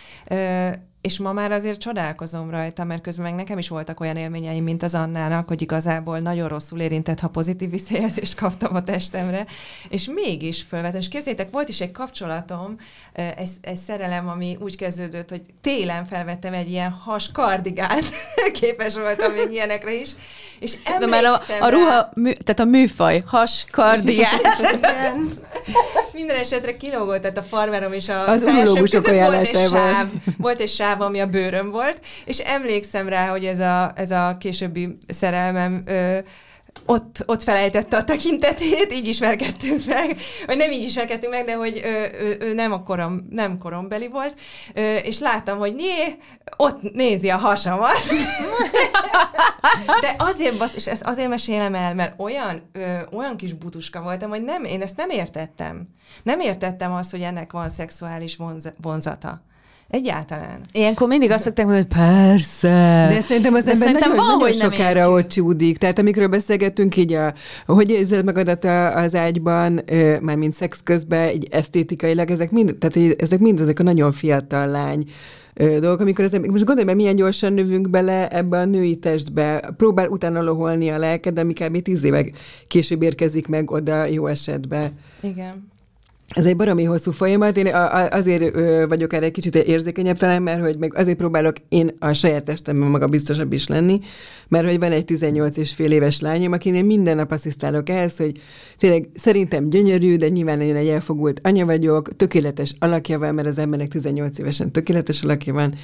és 1.03 1.19
ma 1.19 1.33
már 1.33 1.53
azért 1.53 1.81
csodálkozom 1.81 2.51
rajta, 2.51 2.85
mert 2.85 3.03
közben 3.03 3.25
meg 3.25 3.35
nekem 3.35 3.59
is 3.59 3.69
voltak 3.69 4.01
olyan 4.01 4.17
élményeim, 4.17 4.65
mint 4.65 4.83
az 4.83 4.95
Annának, 4.95 5.49
hogy 5.49 5.63
igazából 5.63 6.19
nagyon 6.19 6.49
rosszul 6.49 6.81
érintett, 6.81 7.21
ha 7.21 7.29
pozitív 7.29 7.71
visszajelzést 7.71 8.35
kaptam 8.35 8.75
a 8.75 8.83
testemre, 8.83 9.47
és 9.89 10.09
mégis 10.15 10.63
fölvet. 10.69 10.95
És 10.95 11.09
képzétek, 11.09 11.51
volt 11.51 11.69
is 11.69 11.81
egy 11.81 11.93
kapcsolatom, 11.93 12.77
egy, 13.13 13.51
egy 13.61 13.77
szerelem, 13.77 14.29
ami 14.29 14.57
úgy 14.61 14.77
kezdődött, 14.77 15.29
hogy 15.29 15.43
télen 15.61 16.05
felvettem 16.05 16.53
egy 16.53 16.71
ilyen 16.71 16.91
has 16.91 17.33
kardigánt, 17.33 18.05
képes 18.61 18.95
voltam 18.95 19.33
még 19.33 19.49
ilyenekre 19.51 19.95
is, 19.95 20.11
és 20.59 20.77
De 20.99 21.07
már 21.07 21.25
a, 21.25 21.41
a 21.61 21.69
ruha, 21.69 22.11
mű, 22.15 22.33
tehát 22.33 22.61
a 22.61 22.65
műfaj, 22.65 23.23
has, 23.27 23.65
kardigán. 23.71 24.41
Minden 26.13 26.37
esetre 26.37 26.77
kilógott, 26.77 27.21
tehát 27.21 27.39
a 27.39 27.43
farmerom 27.43 27.93
és 27.93 28.09
a 28.09 28.29
az 28.29 28.43
urológusok 28.43 29.07
ajánlásával. 29.07 30.11
Volt 30.39 30.53
volt 30.53 30.65
egy 30.65 30.77
sáv, 30.77 30.92
ami 31.01 31.21
a 31.21 31.27
bőröm 31.27 31.71
volt, 31.71 32.01
és 32.25 32.39
emlékszem 32.39 33.09
rá, 33.09 33.29
hogy 33.29 33.45
ez 33.45 33.59
a, 33.59 33.93
ez 33.95 34.11
a 34.11 34.37
későbbi 34.39 34.97
szerelmem 35.09 35.83
ö, 35.87 36.19
ott, 36.87 37.23
ott 37.27 37.43
felejtette 37.43 37.97
a 37.97 38.05
tekintetét, 38.05 38.93
így 38.93 39.09
ismerkedtünk 39.09 39.87
meg, 39.87 40.17
vagy 40.47 40.57
nem 40.57 40.71
így 40.71 40.85
ismerkedtünk 40.85 41.33
meg, 41.33 41.45
de 41.45 41.55
hogy 41.55 41.81
ő, 41.85 42.19
ő, 42.21 42.37
ő 42.41 42.55
nem, 42.55 42.73
a 42.73 42.83
korom, 42.83 43.27
nem 43.31 43.59
korombeli 43.59 44.09
volt, 44.09 44.41
ö, 44.75 44.97
és 44.97 45.19
láttam, 45.19 45.59
hogy 45.59 45.75
né, 45.75 46.19
ott 46.57 46.93
nézi 46.93 47.31
a 47.31 47.37
hasamat. 47.37 48.03
de 50.01 50.15
azért, 50.19 50.59
basz, 50.59 50.75
és 50.75 50.87
ezt 50.87 51.03
azért 51.03 51.29
mesélem 51.29 51.75
el, 51.75 51.95
mert 51.95 52.21
olyan, 52.21 52.71
ö, 52.73 52.99
olyan 53.13 53.37
kis 53.37 53.53
butuska 53.53 54.03
voltam, 54.03 54.31
hogy 54.31 54.43
nem, 54.43 54.65
én 54.65 54.83
ezt 54.83 54.97
nem 54.97 55.11
értettem. 55.11 55.87
Nem 56.23 56.41
értettem 56.41 56.93
azt, 56.93 57.11
hogy 57.11 57.21
ennek 57.21 57.53
van 57.53 57.71
szexuális 57.71 58.37
vonz, 58.37 58.73
vonzata. 58.81 59.43
Egyáltalán. 59.93 60.61
Ilyenkor 60.73 61.09
mindig 61.09 61.31
azt 61.31 61.45
szokták 61.45 61.67
mondani, 61.67 61.87
hogy 61.91 61.99
persze. 61.99 63.07
De 63.09 63.21
szerintem 63.21 63.55
az 63.55 63.67
ember 63.67 63.93
nagyon, 63.93 64.17
van, 64.17 64.27
nagyon 64.27 64.41
hogy 64.41 64.55
sokára 64.55 65.11
ott 65.11 65.29
csúdik. 65.29 65.79
Tehát 65.79 65.99
amikről 65.99 66.27
beszélgettünk 66.27 66.97
így, 66.97 67.13
a, 67.13 67.35
hogy 67.67 67.91
érzed 67.91 68.25
magadat 68.25 68.65
az 68.95 69.15
ágyban, 69.15 69.81
már 70.21 70.37
mint 70.37 70.55
szex 70.55 70.81
közben, 70.85 71.29
így 71.29 71.47
esztétikailag, 71.51 72.31
ezek 72.31 72.51
mind, 72.51 72.77
tehát 72.77 72.95
hogy 72.95 73.17
ezek 73.19 73.39
mind 73.39 73.61
ezek 73.61 73.81
a 73.81 73.83
nagyon 73.83 74.13
fiatal 74.13 74.67
lány 74.67 75.05
dolgok, 75.55 76.01
amikor 76.01 76.25
az, 76.25 76.33
most 76.33 76.65
gondolj 76.65 76.85
meg, 76.85 76.97
milyen 76.97 77.17
gyorsan 77.17 77.53
növünk 77.53 77.91
bele 77.91 78.29
ebbe 78.29 78.59
a 78.59 78.65
női 78.65 78.97
testbe, 78.97 79.73
próbál 79.77 80.09
utána 80.09 80.43
loholni 80.43 80.89
a 80.89 80.99
lelked, 80.99 81.35
de 81.35 81.41
ami 81.41 81.53
kb. 81.53 81.83
tíz 81.83 82.05
évek 82.05 82.37
később 82.67 83.03
érkezik 83.03 83.49
meg 83.49 83.71
oda 83.71 84.05
jó 84.05 84.27
esetben. 84.27 84.91
Igen. 85.21 85.72
Ez 86.35 86.45
egy 86.45 86.57
baromi 86.57 86.85
hosszú 86.85 87.11
folyamat, 87.11 87.57
én 87.57 87.75
azért 88.11 88.57
vagyok 88.89 89.13
erre 89.13 89.25
egy 89.25 89.33
kicsit 89.33 89.57
érzékenyebb 89.57 90.17
talán, 90.17 90.43
mert 90.43 90.61
hogy 90.61 90.79
meg 90.79 90.97
azért 90.97 91.17
próbálok 91.17 91.57
én 91.69 91.91
a 91.99 92.13
saját 92.13 92.45
testemben 92.45 92.89
maga 92.89 93.07
biztosabb 93.07 93.53
is 93.53 93.67
lenni, 93.67 93.99
mert 94.49 94.67
hogy 94.67 94.79
van 94.79 94.93
egy 94.93 95.05
18 95.05 95.57
és 95.57 95.73
fél 95.75 95.93
éves 95.93 96.21
lányom, 96.21 96.53
akinél 96.53 96.85
minden 96.85 97.17
nap 97.17 97.31
asszisztálok 97.33 97.89
ehhez, 97.89 98.17
hogy 98.17 98.41
tényleg 98.77 99.09
szerintem 99.15 99.69
gyönyörű, 99.69 100.17
de 100.17 100.29
nyilván 100.29 100.61
én 100.61 100.77
egy 100.77 100.89
elfogult 100.89 101.41
anya 101.43 101.67
vagyok, 101.67 102.17
tökéletes 102.17 102.75
alakja 102.79 103.19
van, 103.19 103.35
mert 103.35 103.49
az 103.49 103.59
embernek 103.59 103.89
18 103.89 104.39
évesen 104.39 104.73
tökéletes 104.73 105.23
alakja 105.23 105.53
van, 105.53 105.75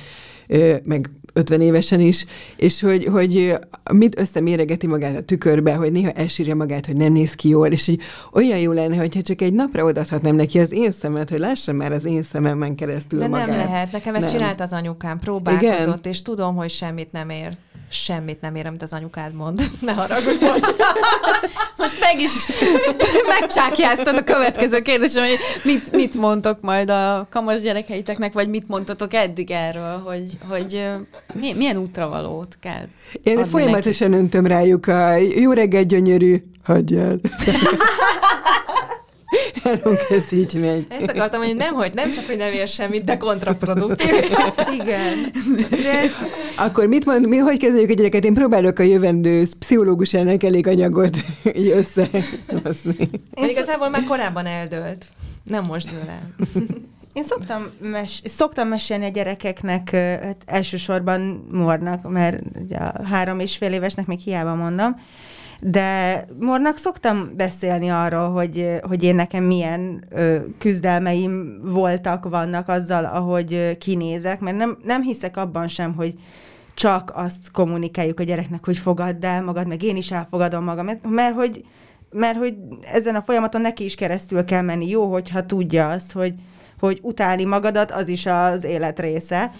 meg 0.84 1.10
50 1.32 1.60
évesen 1.60 2.00
is, 2.00 2.24
és 2.56 2.80
hogy, 2.80 3.04
hogy 3.04 3.54
mit 3.92 4.20
összeméregeti 4.20 4.86
magát 4.86 5.16
a 5.16 5.22
tükörbe, 5.22 5.74
hogy 5.74 5.92
néha 5.92 6.10
elsírja 6.10 6.54
magát, 6.54 6.86
hogy 6.86 6.96
nem 6.96 7.12
néz 7.12 7.34
ki 7.34 7.48
jól, 7.48 7.66
és 7.66 7.86
hogy 7.86 7.98
olyan 8.32 8.58
jó 8.58 8.72
lenne, 8.72 8.96
hogyha 8.96 9.22
csak 9.22 9.40
egy 9.40 9.52
napra 9.52 9.84
odaadhatnám 9.84 10.36
neki 10.38 10.60
az 10.60 10.72
én 10.72 10.92
szemet, 10.92 11.30
hogy 11.30 11.38
lássam 11.38 11.76
már 11.76 11.92
az 11.92 12.04
én 12.04 12.22
szememben 12.22 12.74
keresztül 12.74 13.18
De 13.18 13.28
magát. 13.28 13.46
nem 13.46 13.56
lehet, 13.56 13.92
nekem 13.92 14.14
ezt 14.14 14.26
nem. 14.26 14.36
csinált 14.36 14.60
az 14.60 14.72
anyukám, 14.72 15.18
próbálkozott, 15.18 15.98
Igen? 15.98 15.98
és 16.02 16.22
tudom, 16.22 16.56
hogy 16.56 16.70
semmit 16.70 17.12
nem 17.12 17.30
ér 17.30 17.56
semmit 17.90 18.40
nem 18.40 18.54
ér, 18.54 18.66
amit 18.66 18.82
az 18.82 18.92
anyukád 18.92 19.34
mond. 19.34 19.70
Ne 19.80 19.92
haragudj, 19.92 20.44
Most 21.76 22.00
meg 22.00 22.20
is 22.20 22.30
megcsákjáztad 23.40 24.16
a 24.16 24.24
következő 24.24 24.80
kérdésem, 24.80 25.24
hogy 25.24 25.38
mit, 25.64 25.92
mit 25.92 26.14
mondtok 26.14 26.60
majd 26.60 26.90
a 26.90 27.26
kamasz 27.30 27.60
gyerekeiteknek, 27.60 28.32
vagy 28.32 28.48
mit 28.48 28.68
mondtatok 28.68 29.14
eddig 29.14 29.50
erről, 29.50 30.02
hogy, 30.06 30.38
hogy 30.48 30.82
milyen 31.56 31.76
útravalót 31.76 32.58
kell 32.60 32.86
Én 33.22 33.46
folyamatosan 33.46 34.10
neki. 34.10 34.22
öntöm 34.22 34.46
rájuk 34.46 34.86
a 34.86 35.16
jó 35.16 35.52
reggel 35.52 35.82
gyönyörű, 35.82 36.36
hagyjál. 36.64 37.16
Nálunk 39.64 39.98
ez 40.10 40.32
így 40.32 40.54
megy. 40.60 40.86
Ezt 40.88 41.08
akartam, 41.08 41.42
hogy 41.42 41.56
nem, 41.56 41.74
hogy 41.74 41.94
nem 41.94 42.10
csak, 42.10 42.26
hogy 42.26 42.36
nem 42.36 42.52
ér 42.52 42.68
semmit, 42.68 43.04
de 43.04 43.16
kontraproduktív. 43.16 44.14
Igen. 44.80 45.32
De... 45.70 46.00
Akkor 46.56 46.86
mit 46.86 47.04
mond, 47.04 47.28
mi, 47.28 47.36
hogy 47.36 47.58
kezeljük 47.58 47.90
a 47.90 47.94
gyereket? 47.94 48.24
Én 48.24 48.34
próbálok 48.34 48.78
a 48.78 48.82
jövendő 48.82 49.44
pszichológusának 49.58 50.42
elég 50.42 50.66
anyagot 50.66 51.16
összehozni. 51.78 52.96
Én 53.34 53.48
igazából 53.48 53.88
már 53.88 54.04
korábban 54.04 54.46
eldőlt. 54.46 55.06
Nem 55.44 55.64
most 55.64 55.90
dől 55.90 56.08
el. 56.08 56.34
Én 57.12 57.24
szoktam, 57.24 57.68
mes- 57.80 58.28
szoktam 58.28 58.68
mesélni 58.68 59.04
a 59.04 59.08
gyerekeknek, 59.08 59.90
hát 59.90 60.36
elsősorban 60.46 61.48
mornak, 61.50 62.10
mert 62.10 62.42
ugye 62.64 62.76
a 62.76 63.04
három 63.04 63.40
és 63.40 63.56
fél 63.56 63.72
évesnek 63.72 64.06
még 64.06 64.18
hiába 64.18 64.54
mondom, 64.54 65.00
de 65.60 66.24
Mornak 66.40 66.76
szoktam 66.76 67.32
beszélni 67.36 67.88
arról, 67.88 68.30
hogy, 68.30 68.80
hogy 68.82 69.02
én 69.02 69.14
nekem 69.14 69.44
milyen 69.44 70.04
ö, 70.10 70.38
küzdelmeim 70.58 71.60
voltak, 71.62 72.28
vannak 72.28 72.68
azzal, 72.68 73.04
ahogy 73.04 73.52
ö, 73.54 73.70
kinézek, 73.78 74.40
mert 74.40 74.56
nem, 74.56 74.78
nem 74.84 75.02
hiszek 75.02 75.36
abban 75.36 75.68
sem, 75.68 75.94
hogy 75.94 76.14
csak 76.74 77.12
azt 77.14 77.50
kommunikáljuk 77.52 78.20
a 78.20 78.22
gyereknek, 78.22 78.64
hogy 78.64 78.78
fogadd 78.78 79.24
el 79.24 79.42
magad, 79.42 79.66
meg 79.66 79.82
én 79.82 79.96
is 79.96 80.10
elfogadom 80.10 80.64
magam, 80.64 80.84
mert, 80.84 81.08
mert 81.08 81.34
hogy 81.34 81.64
mert 82.12 82.36
hogy 82.36 82.56
ezen 82.92 83.14
a 83.14 83.22
folyamaton 83.22 83.60
neki 83.60 83.84
is 83.84 83.94
keresztül 83.94 84.44
kell 84.44 84.62
menni. 84.62 84.88
Jó, 84.88 85.12
hogyha 85.12 85.46
tudja 85.46 85.88
azt, 85.88 86.12
hogy, 86.12 86.34
hogy 86.80 86.98
utálni 87.02 87.44
magadat, 87.44 87.90
az 87.90 88.08
is 88.08 88.26
az 88.26 88.64
élet 88.64 89.00
része. 89.00 89.50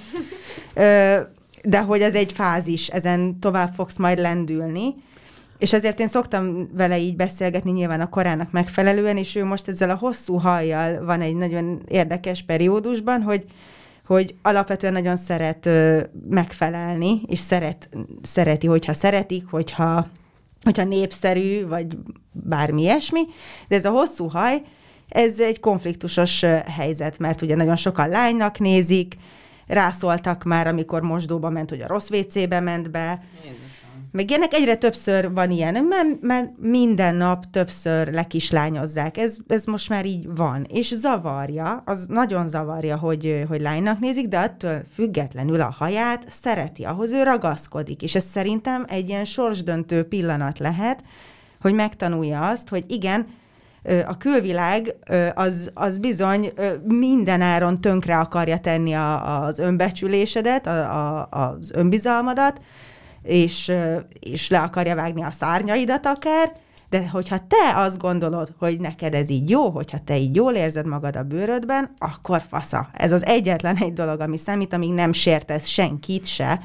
De 1.65 1.81
hogy 1.87 2.01
ez 2.01 2.15
egy 2.15 2.33
fázis, 2.33 2.89
ezen 2.89 3.39
tovább 3.41 3.75
fogsz 3.75 3.97
majd 3.97 4.19
lendülni. 4.19 4.95
És 5.59 5.73
ezért 5.73 6.01
én 6.01 6.09
szoktam 6.09 6.69
vele 6.73 6.99
így 6.99 7.17
beszélgetni 7.17 7.71
nyilván 7.71 8.01
a 8.01 8.09
korának 8.09 8.51
megfelelően, 8.51 9.17
és 9.17 9.35
ő 9.35 9.45
most 9.45 9.69
ezzel 9.69 9.91
a 9.91 9.97
hosszú 9.97 10.37
hajjal 10.37 11.05
van 11.05 11.21
egy 11.21 11.37
nagyon 11.37 11.83
érdekes 11.89 12.43
periódusban, 12.43 13.23
hogy 13.23 13.45
hogy 14.09 14.35
alapvetően 14.43 14.93
nagyon 14.93 15.17
szeret 15.17 15.67
ö, 15.67 16.01
megfelelni, 16.29 17.23
és 17.27 17.39
szeret, 17.39 17.89
szereti, 18.23 18.67
hogyha 18.67 18.93
szeretik, 18.93 19.47
hogyha, 19.51 20.09
hogyha 20.63 20.85
népszerű, 20.85 21.67
vagy 21.67 21.97
bármi 22.33 22.83
ilyesmi, 22.83 23.21
de 23.69 23.77
ez 23.77 23.85
a 23.85 23.91
hosszú 23.91 24.27
haj, 24.29 24.63
ez 25.09 25.41
egy 25.41 25.61
konfliktusos 25.61 26.45
helyzet, 26.77 27.19
mert 27.19 27.43
ugye 27.43 27.55
nagyon 27.55 27.77
sokan 27.77 28.09
lánynak 28.09 28.59
nézik, 28.59 29.17
rászóltak 29.67 30.45
már, 30.45 30.67
amikor 30.67 31.03
mosdóba 31.03 31.51
ment, 31.51 31.71
hogy 31.71 31.81
a 31.81 31.87
rossz 31.87 32.11
WC-be 32.11 32.61
ment 32.61 32.91
be, 32.91 33.23
Jézus 33.45 33.68
meg 34.11 34.31
ilyenek 34.31 34.55
egyre 34.55 34.77
többször 34.77 35.33
van 35.33 35.51
ilyen, 35.51 35.85
mert, 35.85 36.21
mert 36.21 36.51
minden 36.59 37.15
nap 37.15 37.45
többször 37.51 38.13
lekislányozzák. 38.13 39.17
Ez, 39.17 39.37
ez 39.47 39.65
most 39.65 39.89
már 39.89 40.07
így 40.07 40.35
van. 40.37 40.67
És 40.69 40.95
zavarja, 40.95 41.83
az 41.87 42.07
nagyon 42.07 42.49
zavarja, 42.49 42.97
hogy, 42.97 43.45
hogy 43.49 43.61
lánynak 43.61 43.99
nézik, 43.99 44.29
de 44.29 44.39
attól 44.39 44.83
függetlenül 44.95 45.61
a 45.61 45.75
haját 45.79 46.25
szereti, 46.29 46.85
ahhoz 46.85 47.13
ő 47.13 47.23
ragaszkodik. 47.23 48.03
És 48.03 48.15
ez 48.15 48.25
szerintem 48.33 48.85
egy 48.89 49.09
ilyen 49.09 49.25
sorsdöntő 49.25 50.03
pillanat 50.03 50.59
lehet, 50.59 51.03
hogy 51.61 51.75
megtanulja 51.75 52.49
azt, 52.49 52.69
hogy 52.69 52.85
igen, 52.89 53.27
a 54.07 54.17
külvilág 54.17 54.95
az, 55.35 55.71
az 55.75 55.99
bizony 55.99 56.53
minden 56.85 57.41
áron 57.41 57.81
tönkre 57.81 58.19
akarja 58.19 58.59
tenni 58.59 58.93
a, 58.93 59.43
az 59.43 59.59
önbecsülésedet, 59.59 60.67
a, 60.67 61.21
a, 61.21 61.29
az 61.31 61.73
önbizalmadat, 61.75 62.61
és, 63.23 63.73
és 64.21 64.49
le 64.49 64.59
akarja 64.59 64.95
vágni 64.95 65.23
a 65.23 65.31
szárnyaidat 65.31 66.07
akár, 66.07 66.53
de 66.91 67.09
hogyha 67.09 67.39
te 67.49 67.73
azt 67.75 67.99
gondolod, 67.99 68.53
hogy 68.59 68.81
neked 68.81 69.15
ez 69.15 69.31
így 69.31 69.51
jó, 69.51 69.71
hogyha 69.71 69.99
te 70.05 70.19
így 70.19 70.35
jól 70.35 70.55
érzed 70.55 70.87
magad 70.87 71.17
a 71.17 71.23
bőrödben, 71.23 71.95
akkor 71.99 72.43
fasza. 72.49 72.89
Ez 72.93 73.13
az 73.13 73.25
egyetlen 73.25 73.77
egy 73.77 73.93
dolog, 73.93 74.21
ami 74.21 74.37
számít, 74.37 74.73
amíg 74.73 74.93
nem 74.93 75.13
sértesz 75.13 75.67
senkit 75.67 76.27
se, 76.27 76.61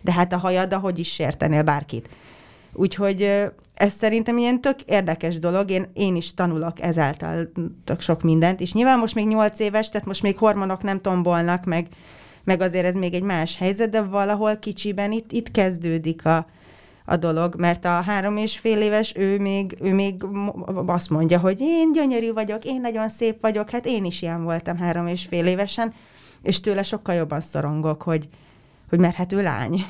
de 0.00 0.12
hát 0.12 0.32
a 0.32 0.38
hajaddal 0.38 0.80
hogy 0.80 0.98
is 0.98 1.12
sértenél 1.12 1.62
bárkit. 1.62 2.08
Úgyhogy 2.72 3.22
ez 3.74 3.92
szerintem 3.92 4.38
ilyen 4.38 4.60
tök 4.60 4.82
érdekes 4.82 5.38
dolog, 5.38 5.70
én, 5.70 5.90
én 5.92 6.16
is 6.16 6.34
tanulok 6.34 6.80
ezáltal 6.80 7.52
tök 7.84 8.00
sok 8.00 8.22
mindent, 8.22 8.60
és 8.60 8.72
nyilván 8.72 8.98
most 8.98 9.14
még 9.14 9.26
nyolc 9.26 9.60
éves, 9.60 9.88
tehát 9.88 10.06
most 10.06 10.22
még 10.22 10.38
hormonok 10.38 10.82
nem 10.82 11.00
tombolnak, 11.00 11.64
meg 11.64 11.86
meg 12.46 12.60
azért 12.60 12.84
ez 12.84 12.94
még 12.94 13.14
egy 13.14 13.22
más 13.22 13.56
helyzet, 13.56 13.90
de 13.90 14.02
valahol 14.02 14.58
kicsiben 14.58 15.12
itt, 15.12 15.32
itt 15.32 15.50
kezdődik 15.50 16.26
a, 16.26 16.46
a 17.04 17.16
dolog, 17.16 17.54
mert 17.58 17.84
a 17.84 17.88
három 17.88 18.36
és 18.36 18.58
fél 18.58 18.80
éves, 18.80 19.12
ő 19.16 19.38
még, 19.38 19.76
ő 19.80 19.94
még 19.94 20.24
azt 20.86 21.10
mondja, 21.10 21.38
hogy 21.38 21.60
én 21.60 21.92
gyönyörű 21.92 22.32
vagyok, 22.32 22.64
én 22.64 22.80
nagyon 22.80 23.08
szép 23.08 23.40
vagyok, 23.40 23.70
hát 23.70 23.86
én 23.86 24.04
is 24.04 24.22
ilyen 24.22 24.44
voltam 24.44 24.76
három 24.76 25.06
és 25.06 25.24
fél 25.24 25.46
évesen, 25.46 25.94
és 26.42 26.60
tőle 26.60 26.82
sokkal 26.82 27.14
jobban 27.14 27.40
szorongok, 27.40 28.02
hogy, 28.02 28.28
hogy 28.88 28.98
mert 28.98 29.16
hát 29.16 29.32
ő 29.32 29.42
lány 29.42 29.84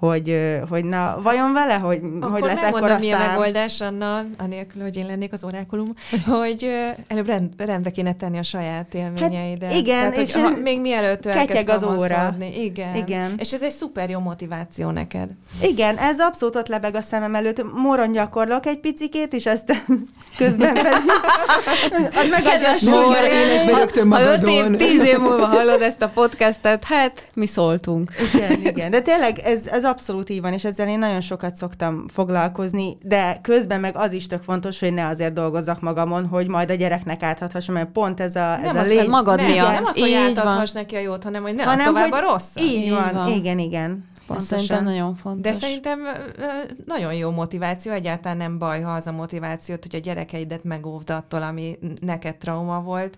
hogy, 0.00 0.38
hogy 0.68 0.84
na, 0.84 1.18
vajon 1.22 1.52
vele, 1.52 1.74
hogy, 1.74 2.00
Akkor 2.20 2.30
hogy 2.30 2.40
lesz 2.42 2.54
nem 2.54 2.64
ekkora 2.64 2.80
mondom, 2.80 2.98
mi 3.00 3.10
a 3.12 3.18
szám? 3.18 3.28
megoldás, 3.28 3.80
Anna, 3.80 4.24
anélkül, 4.38 4.82
hogy 4.82 4.96
én 4.96 5.06
lennék 5.06 5.32
az 5.32 5.44
orákulum, 5.44 5.94
hogy 6.26 6.70
előbb 7.08 7.26
rend, 7.26 7.48
rendbe 7.58 7.90
kéne 7.90 8.12
tenni 8.12 8.38
a 8.38 8.42
saját 8.42 8.94
élményeidet. 8.94 9.68
Hát 9.70 9.78
igen, 9.78 9.98
Tehát, 9.98 10.14
hogy 10.14 10.24
és 10.28 10.32
ha, 10.34 10.50
én- 10.50 10.56
még 10.56 10.80
mielőtt 10.80 11.26
ketyeg 11.28 11.68
az 11.68 11.82
óra. 11.82 12.34
Igen. 12.62 12.94
Igen. 12.94 13.34
És 13.38 13.52
ez 13.52 13.62
egy 13.62 13.70
szuper 13.72 14.10
jó 14.10 14.18
motiváció 14.18 14.90
neked. 14.90 15.28
Igen, 15.62 15.96
ez 15.96 16.20
abszolút 16.20 16.56
ott 16.56 16.68
lebeg 16.68 16.94
a 16.94 17.00
szemem 17.00 17.34
előtt. 17.34 17.64
Moron 17.74 18.12
gyakorlok 18.12 18.66
egy 18.66 18.78
picikét, 18.80 19.32
és 19.32 19.46
aztán 19.46 19.84
közben 20.38 20.74
pedig 20.74 20.92
az 22.20 22.28
megadja 22.30 22.68
a 22.68 22.76
Nagyon 22.82 23.14
súlyt. 23.14 23.32
éles 23.32 23.64
vagy 23.64 23.74
rögtön 23.74 24.10
Ha 24.12 24.20
öt 24.22 24.46
év, 24.48 24.76
tíz 24.76 25.02
év 25.04 25.18
múlva 25.18 25.46
hallod 25.46 25.82
ezt 25.82 26.02
a 26.02 26.08
podcastet, 26.08 26.84
hát 26.84 27.30
mi 27.34 27.46
szóltunk. 27.46 28.10
Igen, 28.34 28.60
igen. 28.64 28.90
De 28.90 29.00
tényleg 29.00 29.38
ez, 29.38 29.66
ez 29.66 29.84
abszolút 29.90 30.30
így 30.30 30.40
van, 30.40 30.52
és 30.52 30.64
ezzel 30.64 30.88
én 30.88 30.98
nagyon 30.98 31.20
sokat 31.20 31.54
szoktam 31.54 32.04
foglalkozni, 32.08 32.98
de 33.02 33.38
közben 33.42 33.80
meg 33.80 33.96
az 33.96 34.12
is 34.12 34.26
tök 34.26 34.42
fontos, 34.42 34.80
hogy 34.80 34.92
ne 34.92 35.06
azért 35.06 35.32
dolgozzak 35.32 35.80
magamon, 35.80 36.26
hogy 36.26 36.48
majd 36.48 36.70
a 36.70 36.74
gyereknek 36.74 37.22
áthathassam, 37.22 37.74
mert 37.74 37.90
pont 37.90 38.20
ez 38.20 38.36
a, 38.36 38.58
ez 38.58 38.62
Nem 38.62 38.76
a 38.76 38.82
lény... 38.82 38.98
hogy 38.98 39.08
magad 39.08 39.36
nem, 39.36 39.50
miatt. 39.50 39.72
Nem 39.72 39.82
az, 39.82 39.98
hogy 39.98 40.08
Így 40.08 40.14
átadhass 40.14 40.70
neki 40.70 40.96
a 40.96 41.00
jót, 41.00 41.24
hanem 41.24 41.42
hogy 41.42 41.54
ne 41.54 41.62
hanem, 41.62 41.86
tovább 41.86 42.12
a 42.12 42.20
rossz. 42.20 42.56
Így, 42.56 42.72
Így 42.72 42.90
van. 42.90 43.14
van. 43.14 43.32
Igen, 43.32 43.58
igen. 43.58 44.09
Ez 44.30 44.36
Pontosan. 44.36 44.66
szerintem 44.66 44.84
nagyon 44.94 45.14
fontos. 45.14 45.52
De 45.52 45.58
szerintem 45.58 45.98
nagyon 46.86 47.14
jó 47.14 47.30
motiváció, 47.30 47.92
egyáltalán 47.92 48.36
nem 48.36 48.58
baj, 48.58 48.80
ha 48.80 48.90
az 48.92 49.06
a 49.06 49.12
motivációt, 49.12 49.82
hogy 49.82 49.94
a 49.94 49.98
gyerekeidet 49.98 50.64
megóvd 50.64 51.10
attól, 51.10 51.42
ami 51.42 51.78
neked 52.00 52.36
trauma 52.36 52.80
volt, 52.80 53.16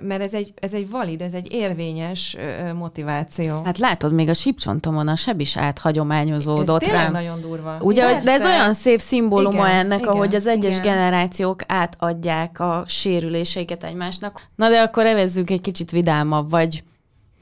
mert 0.00 0.20
ez 0.22 0.34
egy, 0.34 0.52
ez 0.60 0.72
egy 0.74 0.90
valid, 0.90 1.20
ez 1.20 1.32
egy 1.32 1.52
érvényes 1.52 2.36
motiváció. 2.74 3.62
Hát 3.64 3.78
látod, 3.78 4.12
még 4.12 4.28
a 4.28 4.34
sípcsontomon 4.34 5.08
a 5.08 5.16
seb 5.16 5.40
is 5.40 5.56
ez 5.56 5.62
áthagyományozódott 5.62 6.80
tényleg 6.80 7.02
rám. 7.02 7.12
nagyon 7.12 7.40
durva. 7.40 7.76
Ugye, 7.80 8.04
hogy, 8.14 8.24
de 8.24 8.32
ez 8.32 8.40
Persze. 8.40 8.56
olyan 8.56 8.72
szép 8.72 9.00
szimbóluma 9.00 9.66
Igen, 9.66 9.78
ennek, 9.78 9.98
igen, 9.98 10.12
ahogy 10.12 10.34
az 10.34 10.46
egyes 10.46 10.78
igen. 10.78 10.82
generációk 10.82 11.62
átadják 11.66 12.60
a 12.60 12.84
sérüléseiket 12.86 13.84
egymásnak. 13.84 14.42
Na 14.54 14.68
de 14.68 14.80
akkor 14.80 15.06
evezzünk 15.06 15.50
egy 15.50 15.60
kicsit 15.60 15.90
vidámabb, 15.90 16.50
vagy 16.50 16.82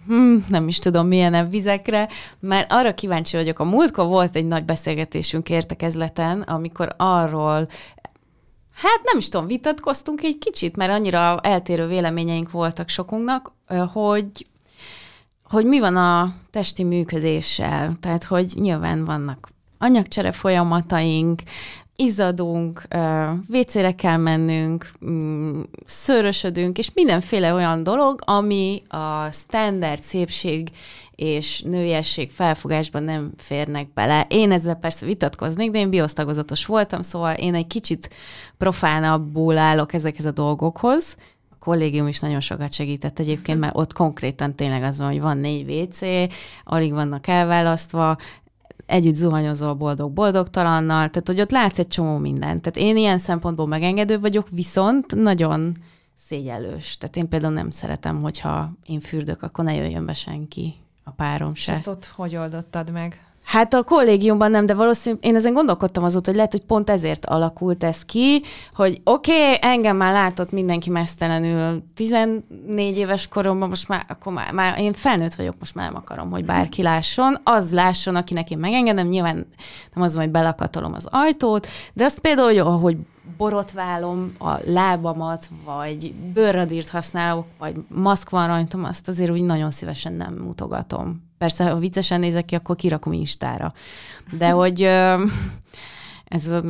hm, 0.06 0.36
nem 0.48 0.68
is 0.68 0.78
tudom 0.78 1.06
milyenebb 1.06 1.50
vizekre, 1.50 2.08
mert 2.40 2.72
arra 2.72 2.94
kíváncsi 2.94 3.36
vagyok. 3.36 3.58
A 3.58 3.64
múltkor 3.64 4.06
volt 4.06 4.36
egy 4.36 4.46
nagy 4.46 4.64
beszélgetésünk 4.64 5.50
értekezleten, 5.50 6.40
amikor 6.40 6.94
arról 6.96 7.68
Hát 8.72 9.00
nem 9.04 9.18
is 9.18 9.28
tudom, 9.28 9.46
vitatkoztunk 9.46 10.22
egy 10.22 10.38
kicsit, 10.38 10.76
mert 10.76 10.92
annyira 10.92 11.38
eltérő 11.42 11.86
véleményeink 11.86 12.50
voltak 12.50 12.88
sokunknak, 12.88 13.52
hogy 13.92 14.46
hogy 15.48 15.66
mi 15.66 15.80
van 15.80 15.96
a 15.96 16.34
testi 16.50 16.84
működéssel. 16.84 17.96
Tehát, 18.00 18.24
hogy 18.24 18.52
nyilván 18.54 19.04
vannak 19.04 19.48
anyagcsere 19.78 20.32
folyamataink, 20.32 21.42
izzadunk, 21.96 22.82
vécére 23.48 23.94
kell 23.94 24.16
mennünk, 24.16 24.90
mm, 25.04 25.60
szőrösödünk, 25.84 26.78
és 26.78 26.90
mindenféle 26.94 27.54
olyan 27.54 27.82
dolog, 27.82 28.20
ami 28.24 28.82
a 28.88 29.30
standard 29.30 30.02
szépség 30.02 30.68
és 31.16 31.62
nőiesség 31.62 32.30
felfogásban 32.30 33.02
nem 33.02 33.32
férnek 33.36 33.92
bele. 33.92 34.26
Én 34.28 34.52
ezzel 34.52 34.74
persze 34.74 35.06
vitatkoznék, 35.06 35.70
de 35.70 35.78
én 35.78 35.90
biosztagozatos 35.90 36.66
voltam, 36.66 37.02
szóval 37.02 37.34
én 37.34 37.54
egy 37.54 37.66
kicsit 37.66 38.14
profánabbul 38.58 39.58
állok 39.58 39.92
ezekhez 39.92 40.24
a 40.24 40.30
dolgokhoz. 40.30 41.16
A 41.50 41.54
kollégium 41.58 42.06
is 42.06 42.20
nagyon 42.20 42.40
sokat 42.40 42.72
segített 42.72 43.18
egyébként, 43.18 43.58
mert 43.60 43.76
ott 43.76 43.92
konkrétan 43.92 44.54
tényleg 44.54 44.82
az 44.82 44.98
van, 44.98 45.08
hogy 45.08 45.20
van 45.20 45.38
négy 45.38 45.70
WC, 45.70 46.00
alig 46.64 46.92
vannak 46.92 47.26
elválasztva, 47.26 48.16
együtt 48.86 49.14
zuhanyozol 49.14 49.74
boldog-boldogtalannal, 49.74 51.08
tehát 51.08 51.26
hogy 51.26 51.40
ott 51.40 51.50
látsz 51.50 51.78
egy 51.78 51.88
csomó 51.88 52.18
mindent. 52.18 52.62
Tehát 52.62 52.88
én 52.88 52.96
ilyen 52.96 53.18
szempontból 53.18 53.66
megengedő 53.66 54.20
vagyok, 54.20 54.48
viszont 54.50 55.14
nagyon 55.14 55.76
szégyellős. 56.14 56.96
Tehát 56.96 57.16
én 57.16 57.28
például 57.28 57.52
nem 57.52 57.70
szeretem, 57.70 58.22
hogyha 58.22 58.72
én 58.86 59.00
fürdök, 59.00 59.42
akkor 59.42 59.64
ne 59.64 59.74
jöjjön 59.74 60.06
be 60.06 60.12
senki, 60.12 60.74
a 61.04 61.10
párom 61.10 61.50
És 61.54 61.60
se. 61.60 61.72
ezt 61.72 61.86
ott 61.86 62.04
hogy 62.04 62.36
oldottad 62.36 62.90
meg? 62.90 63.25
Hát 63.46 63.74
a 63.74 63.82
kollégiumban 63.82 64.50
nem, 64.50 64.66
de 64.66 64.74
valószínűleg 64.74 65.24
én 65.24 65.34
ezen 65.34 65.52
gondolkodtam 65.52 66.04
azóta, 66.04 66.26
hogy 66.26 66.36
lehet, 66.36 66.52
hogy 66.52 66.64
pont 66.64 66.90
ezért 66.90 67.26
alakult 67.26 67.84
ez 67.84 68.04
ki, 68.04 68.42
hogy 68.74 69.00
oké, 69.04 69.32
okay, 69.32 69.56
engem 69.60 69.96
már 69.96 70.12
látott 70.12 70.50
mindenki 70.50 70.90
mesztelenül 70.90 71.82
14 71.94 72.42
éves 72.76 73.28
koromban, 73.28 73.68
most 73.68 73.88
már, 73.88 74.04
akkor 74.08 74.32
már, 74.32 74.52
már 74.52 74.80
én 74.80 74.92
felnőtt 74.92 75.34
vagyok, 75.34 75.54
most 75.58 75.74
már 75.74 75.86
nem 75.86 75.96
akarom, 75.96 76.30
hogy 76.30 76.44
bárki 76.44 76.82
lásson, 76.82 77.38
az 77.42 77.72
lásson, 77.72 78.16
akinek 78.16 78.50
én 78.50 78.58
megengedem, 78.58 79.06
nyilván 79.06 79.46
nem 79.94 80.04
az, 80.04 80.16
hogy 80.16 80.30
belakatolom 80.30 80.94
az 80.94 81.08
ajtót, 81.10 81.66
de 81.92 82.04
azt 82.04 82.18
például, 82.18 82.48
hogy 82.48 82.58
ahogy 82.58 82.96
borotválom 83.36 84.32
a 84.38 84.52
lábamat, 84.64 85.48
vagy 85.64 86.14
bőrradírt 86.34 86.88
használok, 86.88 87.46
vagy 87.58 87.74
maszk 87.88 88.30
van 88.30 88.46
rajtam, 88.46 88.84
azt 88.84 89.08
azért 89.08 89.30
úgy 89.30 89.42
nagyon 89.42 89.70
szívesen 89.70 90.12
nem 90.12 90.34
mutogatom. 90.34 91.25
Persze, 91.38 91.64
ha 91.64 91.78
viccesen 91.78 92.20
nézek 92.20 92.44
ki, 92.44 92.54
akkor 92.54 92.76
kirakom 92.76 93.12
Instára. 93.12 93.72
De 94.38 94.48
hogy 94.48 94.82
ez 96.24 96.50
a, 96.50 96.62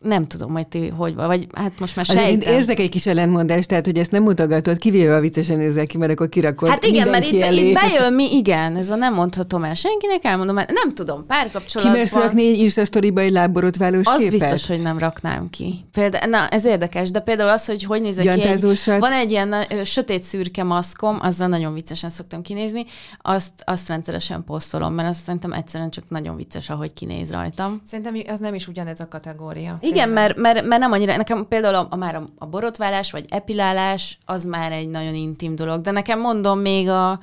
nem 0.00 0.26
tudom, 0.26 0.52
hogy 0.52 0.66
ti 0.66 0.88
hogy 0.88 1.14
vagy, 1.14 1.26
vagy 1.26 1.46
hát 1.54 1.80
most 1.80 1.96
már 1.96 2.06
Azért 2.08 2.24
én 2.26 2.40
sejtem. 2.40 2.54
érzek 2.54 2.78
egy 2.78 2.88
kis 2.88 3.06
ellentmondást, 3.06 3.68
tehát 3.68 3.84
hogy 3.84 3.98
ezt 3.98 4.10
nem 4.10 4.22
mutogatod, 4.22 4.76
kivéve 4.76 5.14
a 5.16 5.20
viccesen 5.20 5.56
nézel 5.58 5.86
ki, 5.86 5.98
mert 5.98 6.10
akkor 6.12 6.28
kirakod 6.28 6.68
Hát 6.68 6.84
igen, 6.84 7.08
mert 7.08 7.26
itt, 7.26 7.40
elé. 7.40 7.68
itt 7.68 7.74
bejön 7.74 8.12
mi, 8.12 8.36
igen, 8.36 8.76
ez 8.76 8.90
a 8.90 8.94
nem 8.94 9.14
mondhatom 9.14 9.64
el 9.64 9.74
senkinek, 9.74 10.24
elmondom, 10.24 10.54
mert 10.54 10.70
nem 10.72 10.94
tudom, 10.94 11.26
párkapcsolatban... 11.26 12.22
rakni 12.22 12.46
egy 12.48 12.58
Insta 12.58 12.84
sztoriba 12.84 13.20
egy 13.20 13.30
lábborotválós 13.32 14.06
Az 14.06 14.20
képet? 14.20 14.38
biztos, 14.38 14.66
hogy 14.66 14.82
nem 14.82 14.98
raknám 14.98 15.50
ki. 15.50 15.74
Például, 15.92 16.30
na, 16.30 16.48
ez 16.48 16.64
érdekes, 16.64 17.10
de 17.10 17.20
például 17.20 17.50
az, 17.50 17.66
hogy 17.66 17.84
hogy 17.84 18.02
nézek 18.02 18.34
ki 18.34 18.42
egy? 18.42 18.80
Van 18.98 19.12
egy 19.12 19.30
ilyen 19.30 19.52
ö, 19.52 19.84
sötét 19.84 20.22
szürke 20.22 20.62
maszkom, 20.62 21.18
azzal 21.20 21.48
nagyon 21.48 21.74
viccesen 21.74 22.10
szoktam 22.10 22.42
kinézni, 22.42 22.84
azt, 23.22 23.52
azt 23.64 23.88
rendszeresen 23.88 24.44
posztolom, 24.44 24.94
mert 24.94 25.08
azt 25.08 25.22
szerintem 25.24 25.52
egyszerűen 25.52 25.90
csak 25.90 26.04
nagyon 26.08 26.36
vicces, 26.36 26.70
ahogy 26.70 26.92
kinéz 26.94 27.30
rajtam. 27.30 27.80
Szerintem 27.86 28.22
az 28.26 28.38
nem 28.38 28.54
is 28.54 28.68
ugyanez 28.68 29.00
a 29.00 29.08
kategória. 29.08 29.78
Igen, 29.88 30.06
Tényleg. 30.06 30.36
mert, 30.36 30.36
mert, 30.36 30.66
mert 30.66 30.80
nem 30.80 30.92
annyira, 30.92 31.16
nekem 31.16 31.48
például 31.48 31.74
a, 31.74 31.86
a 31.90 31.96
már 31.96 32.14
a, 32.14 32.24
a 32.38 32.46
borotválás, 32.46 33.10
vagy 33.10 33.24
epilálás, 33.28 34.18
az 34.24 34.44
már 34.44 34.72
egy 34.72 34.88
nagyon 34.88 35.14
intim 35.14 35.54
dolog, 35.54 35.80
de 35.80 35.90
nekem 35.90 36.20
mondom 36.20 36.58
még 36.58 36.88
a, 36.88 37.20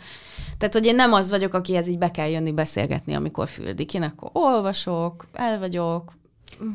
tehát, 0.57 0.73
hogy 0.73 0.85
én 0.85 0.95
nem 0.95 1.13
az 1.13 1.29
vagyok, 1.29 1.53
akihez 1.53 1.87
így 1.87 1.97
be 1.97 2.11
kell 2.11 2.29
jönni 2.29 2.51
beszélgetni, 2.51 3.13
amikor 3.13 3.47
fürdik. 3.47 3.93
Én 3.93 4.01
akkor 4.01 4.29
olvasok, 4.33 5.27
el 5.33 5.59
vagyok, 5.59 6.13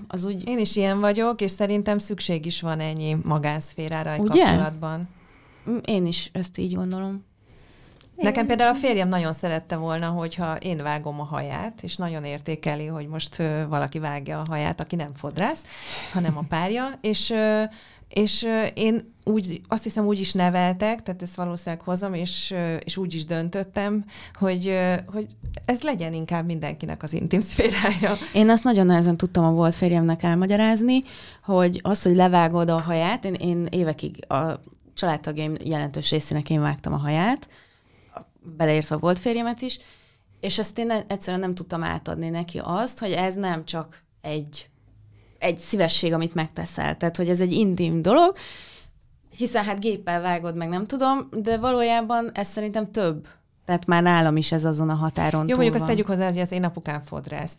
az 0.09 0.25
úgy... 0.25 0.49
Én 0.49 0.59
is 0.59 0.77
ilyen 0.77 1.01
vagyok, 1.01 1.41
és 1.41 1.51
szerintem 1.51 1.99
szükség 1.99 2.47
is 2.47 2.61
van 2.61 2.81
ennyi 2.81 3.17
magánszférára 3.23 4.11
egy 4.13 4.21
Ugye? 4.21 4.45
kapcsolatban. 4.45 5.09
Én 5.85 6.07
is 6.07 6.31
ezt 6.33 6.59
így 6.59 6.75
gondolom. 6.75 7.25
Nekem 8.21 8.47
például 8.47 8.71
a 8.71 8.79
férjem 8.79 9.09
nagyon 9.09 9.33
szerette 9.33 9.77
volna, 9.77 10.07
hogyha 10.07 10.57
én 10.57 10.83
vágom 10.83 11.21
a 11.21 11.25
haját, 11.25 11.83
és 11.83 11.97
nagyon 11.97 12.25
értékeli, 12.25 12.87
hogy 12.87 13.07
most 13.07 13.43
valaki 13.69 13.99
vágja 13.99 14.39
a 14.39 14.45
haját, 14.51 14.81
aki 14.81 14.97
nem 14.97 15.15
fodrász, 15.15 15.65
hanem 16.13 16.37
a 16.37 16.45
párja, 16.49 16.99
és, 17.01 17.35
és 18.09 18.47
én 18.75 19.15
úgy, 19.25 19.61
azt 19.69 19.83
hiszem 19.83 20.07
úgy 20.07 20.21
is 20.21 20.33
neveltek, 20.33 21.03
tehát 21.03 21.23
ezt 21.23 21.35
valószínűleg 21.35 21.85
hozom, 21.85 22.15
és, 22.15 22.55
és 22.85 22.97
úgy 22.97 23.15
is 23.15 23.25
döntöttem, 23.25 24.05
hogy, 24.35 24.79
hogy 25.07 25.27
ez 25.65 25.83
legyen 25.83 26.13
inkább 26.13 26.47
mindenkinek 26.47 27.03
az 27.03 27.13
intim 27.13 27.41
szférája. 27.41 28.17
Én 28.33 28.51
azt 28.51 28.65
nagyon 28.65 28.87
nehezen 28.87 29.17
tudtam 29.17 29.45
a 29.45 29.53
volt 29.53 29.75
férjemnek 29.75 30.23
elmagyarázni, 30.23 31.03
hogy 31.45 31.81
az, 31.83 32.03
hogy 32.03 32.15
levágod 32.15 32.69
a 32.69 32.81
haját, 32.81 33.25
én, 33.25 33.35
én 33.35 33.67
évekig 33.71 34.25
a 34.29 34.61
családtagjaim 34.95 35.55
jelentős 35.65 36.11
részének 36.11 36.51
én 36.51 36.61
vágtam 36.61 36.93
a 36.93 36.99
haját, 36.99 37.49
beleértve 38.43 38.97
volt 38.97 39.19
férjemet 39.19 39.61
is, 39.61 39.79
és 40.41 40.59
ezt 40.59 40.79
én 40.79 40.91
egyszerűen 40.91 41.41
nem 41.41 41.55
tudtam 41.55 41.83
átadni 41.83 42.29
neki 42.29 42.61
azt, 42.63 42.99
hogy 42.99 43.13
ez 43.13 43.35
nem 43.35 43.65
csak 43.65 44.03
egy, 44.21 44.69
egy 45.39 45.59
szívesség, 45.59 46.13
amit 46.13 46.35
megteszel, 46.35 46.97
tehát 46.97 47.17
hogy 47.17 47.29
ez 47.29 47.41
egy 47.41 47.53
intim 47.53 48.03
dolog, 48.03 48.37
hiszen 49.37 49.65
hát 49.65 49.81
géppel 49.81 50.21
vágod 50.21 50.57
meg, 50.57 50.69
nem 50.69 50.87
tudom, 50.87 51.29
de 51.31 51.59
valójában 51.59 52.31
ez 52.35 52.49
szerintem 52.49 52.91
több. 52.91 53.27
Tehát 53.71 53.87
már 53.87 54.03
nálam 54.03 54.37
is 54.37 54.53
ez 54.53 54.65
azon 54.65 54.89
a 54.89 54.95
határon 54.95 55.49
Jó, 55.49 55.55
mondjuk 55.55 55.75
azt 55.77 55.85
tegyük 55.85 56.07
hozzá, 56.07 56.29
hogy 56.29 56.39
az 56.39 56.53
én 56.53 56.65
apukám 56.65 57.03
fodrász. 57.03 57.55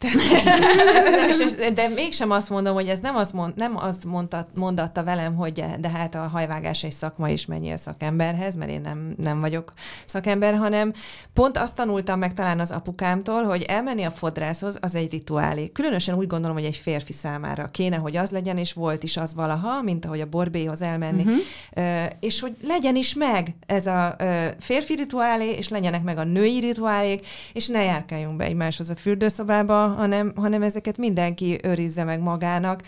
de, 1.74 1.88
mégsem 1.88 2.32
azt 2.32 2.49
mondom, 2.49 2.74
hogy 2.74 2.88
ez 2.88 2.99
nem 2.99 3.16
azt, 3.16 3.34
mond, 3.34 3.53
nem 3.55 3.78
azt 3.78 4.05
mondta, 4.05 4.47
mondatta 4.55 5.03
velem, 5.03 5.36
hogy 5.36 5.64
de 5.80 5.89
hát 5.89 6.16
a 6.16 6.28
hajvágás 6.28 6.84
egy 6.84 6.91
szakma 6.91 7.30
is 7.30 7.45
menjél 7.45 7.78
szakemberhez, 7.78 8.55
mert 8.55 8.72
én 8.72 8.82
nem, 8.82 9.14
nem 9.18 9.39
vagyok 9.39 9.74
szakember, 10.05 10.55
hanem 10.55 10.93
pont 11.34 11.57
azt 11.57 11.76
tanultam 11.76 12.20
meg 12.20 12.34
talán 12.34 12.59
az 12.59 12.72
apukámtól, 12.72 13.43
hogy 13.43 13.62
elmenni 13.62 14.03
a 14.03 14.12
fodrászhoz 14.12 14.78
az 14.82 14.95
egy 14.95 15.12
rituálé. 15.12 15.72
Különösen 15.72 16.16
úgy 16.16 16.28
gondolom, 16.28 16.55
hogy 16.55 16.66
egy 16.66 16.76
férfi 16.76 17.14
számára 17.14 17.68
kéne, 17.68 17.95
hogy 17.95 18.18
az 18.18 18.30
legyen, 18.32 18.57
és 18.57 18.74
volt 18.74 19.03
is 19.03 19.18
az 19.18 19.34
valaha, 19.34 19.82
mint 19.82 20.05
ahogy 20.05 20.22
a 20.22 20.30
borbéhoz 20.30 20.82
elmenni. 20.82 21.24
Uh-huh. 21.24 22.05
És 22.20 22.39
hogy 22.39 22.55
legyen 22.68 22.95
is 22.95 23.14
meg 23.14 23.55
ez 23.66 23.86
a 23.86 24.16
férfi 24.59 24.95
rituálé, 24.95 25.49
és 25.51 25.70
legyenek 25.70 26.01
meg 26.04 26.18
a 26.18 26.24
női 26.24 26.60
rituálék, 26.60 27.28
és 27.54 27.68
ne 27.68 27.84
járkáljunk 27.84 28.38
be 28.38 28.45
egymáshoz 28.45 28.89
a 28.89 28.95
fürdőszobába, 28.95 29.88
hanem, 29.88 30.34
hanem 30.36 30.62
ezeket 30.62 30.97
mindenki 30.97 31.60
őrizze 31.64 32.04
meg 32.04 32.20
magának, 32.20 32.82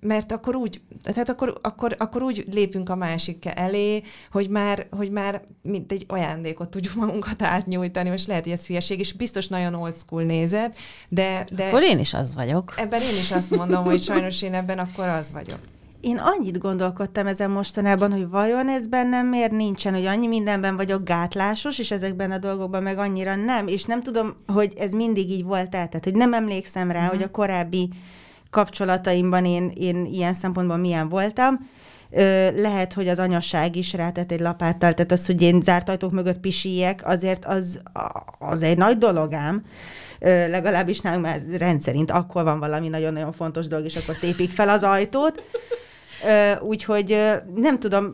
mert 0.00 0.32
akkor 0.32 0.54
úgy, 0.54 0.80
tehát 1.02 1.28
akkor, 1.28 1.58
akkor, 1.62 1.94
akkor 1.98 2.22
úgy 2.22 2.44
lépünk 2.50 2.88
a 2.88 2.94
másik 2.94 3.44
elé, 3.54 4.02
hogy 4.30 4.48
már, 4.48 4.86
hogy 4.90 5.10
már 5.10 5.42
mint 5.62 5.92
egy 5.92 6.04
ajándékot 6.08 6.68
tudjuk 6.68 6.94
magunkat 6.94 7.42
átnyújtani, 7.42 8.08
most 8.08 8.26
lehet, 8.26 8.42
hogy 8.42 8.52
ez 8.52 8.66
hülyeség, 8.66 8.98
és 8.98 9.12
biztos 9.12 9.48
nagyon 9.48 9.74
old 9.74 9.96
school 9.96 10.22
nézet, 10.22 10.78
de, 11.08 11.46
de... 11.52 11.66
Akkor 11.66 11.82
én 11.82 11.98
is 11.98 12.14
az 12.14 12.34
vagyok. 12.34 12.74
Ebben 12.76 13.00
én 13.00 13.16
is 13.20 13.30
azt 13.30 13.56
mondom, 13.56 13.84
hogy 13.84 14.02
sajnos 14.02 14.42
én 14.42 14.54
ebben 14.54 14.78
akkor 14.78 15.08
az 15.08 15.32
vagyok 15.32 15.58
én 16.02 16.18
annyit 16.18 16.58
gondolkodtam 16.58 17.26
ezen 17.26 17.50
mostanában, 17.50 18.12
hogy 18.12 18.28
vajon 18.28 18.68
ez 18.68 18.86
bennem 18.86 19.26
miért 19.26 19.50
nincsen, 19.50 19.94
hogy 19.94 20.06
annyi 20.06 20.26
mindenben 20.26 20.76
vagyok 20.76 21.04
gátlásos, 21.04 21.78
és 21.78 21.90
ezekben 21.90 22.30
a 22.30 22.38
dolgokban 22.38 22.82
meg 22.82 22.98
annyira 22.98 23.34
nem, 23.34 23.66
és 23.66 23.84
nem 23.84 24.02
tudom, 24.02 24.36
hogy 24.46 24.72
ez 24.76 24.92
mindig 24.92 25.30
így 25.30 25.44
volt 25.44 25.74
el, 25.74 25.88
tehát 25.88 26.04
hogy 26.04 26.14
nem 26.14 26.32
emlékszem 26.32 26.90
rá, 26.90 27.04
mm. 27.04 27.08
hogy 27.08 27.22
a 27.22 27.30
korábbi 27.30 27.88
kapcsolataimban 28.50 29.44
én, 29.44 29.72
én 29.74 30.04
ilyen 30.04 30.34
szempontból 30.34 30.76
milyen 30.76 31.08
voltam. 31.08 31.70
Ö, 32.10 32.50
lehet, 32.60 32.92
hogy 32.92 33.08
az 33.08 33.18
anyasság 33.18 33.76
is 33.76 33.92
rátett 33.92 34.32
egy 34.32 34.40
lapáttal, 34.40 34.94
tehát 34.94 35.12
az, 35.12 35.26
hogy 35.26 35.42
én 35.42 35.62
zárt 35.62 35.88
ajtók 35.88 36.12
mögött 36.12 36.40
pisíjek, 36.40 37.06
azért 37.06 37.44
az, 37.44 37.80
az 38.38 38.62
egy 38.62 38.76
nagy 38.76 38.98
dolog 38.98 39.32
ám. 39.32 39.64
Ö, 40.18 40.48
legalábbis 40.48 41.00
nálunk 41.00 41.24
már 41.24 41.42
rendszerint 41.58 42.10
akkor 42.10 42.44
van 42.44 42.58
valami 42.58 42.88
nagyon-nagyon 42.88 43.32
fontos 43.32 43.66
dolog, 43.66 43.84
és 43.84 43.96
akkor 43.96 44.14
tépik 44.14 44.50
fel 44.50 44.68
az 44.68 44.82
ajtót. 44.82 45.42
Úgyhogy 46.60 47.16
nem 47.54 47.78
tudom, 47.78 48.12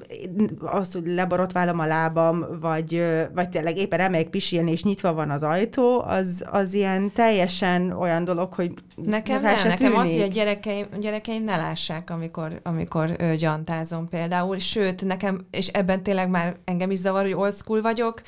az, 0.60 0.92
hogy 0.92 1.06
leborotválom 1.06 1.78
a 1.78 1.86
lábam, 1.86 2.46
vagy, 2.60 3.04
vagy 3.34 3.48
tényleg 3.48 3.76
éppen 3.76 4.00
elmegyek 4.00 4.28
pisilni, 4.28 4.70
és 4.70 4.82
nyitva 4.82 5.12
van 5.12 5.30
az 5.30 5.42
ajtó, 5.42 6.02
az, 6.06 6.44
az 6.50 6.72
ilyen 6.74 7.12
teljesen 7.12 7.92
olyan 7.92 8.24
dolog, 8.24 8.52
hogy 8.52 8.72
Nekem 9.04 9.42
nem, 9.42 9.66
nekem 9.66 9.96
az, 9.96 10.10
hogy 10.10 10.20
a 10.20 10.26
gyerekeim, 10.26 10.86
gyerekeim 11.00 11.44
ne 11.44 11.56
lássák, 11.56 12.10
amikor, 12.10 12.60
amikor 12.62 13.14
ö, 13.18 13.34
gyantázom 13.34 14.08
például, 14.08 14.58
sőt, 14.58 15.04
nekem, 15.04 15.46
és 15.50 15.66
ebben 15.66 16.02
tényleg 16.02 16.28
már 16.28 16.56
engem 16.64 16.90
is 16.90 16.98
zavar, 16.98 17.22
hogy 17.22 17.34
old 17.34 17.54
school 17.54 17.82
vagyok, 17.82 18.22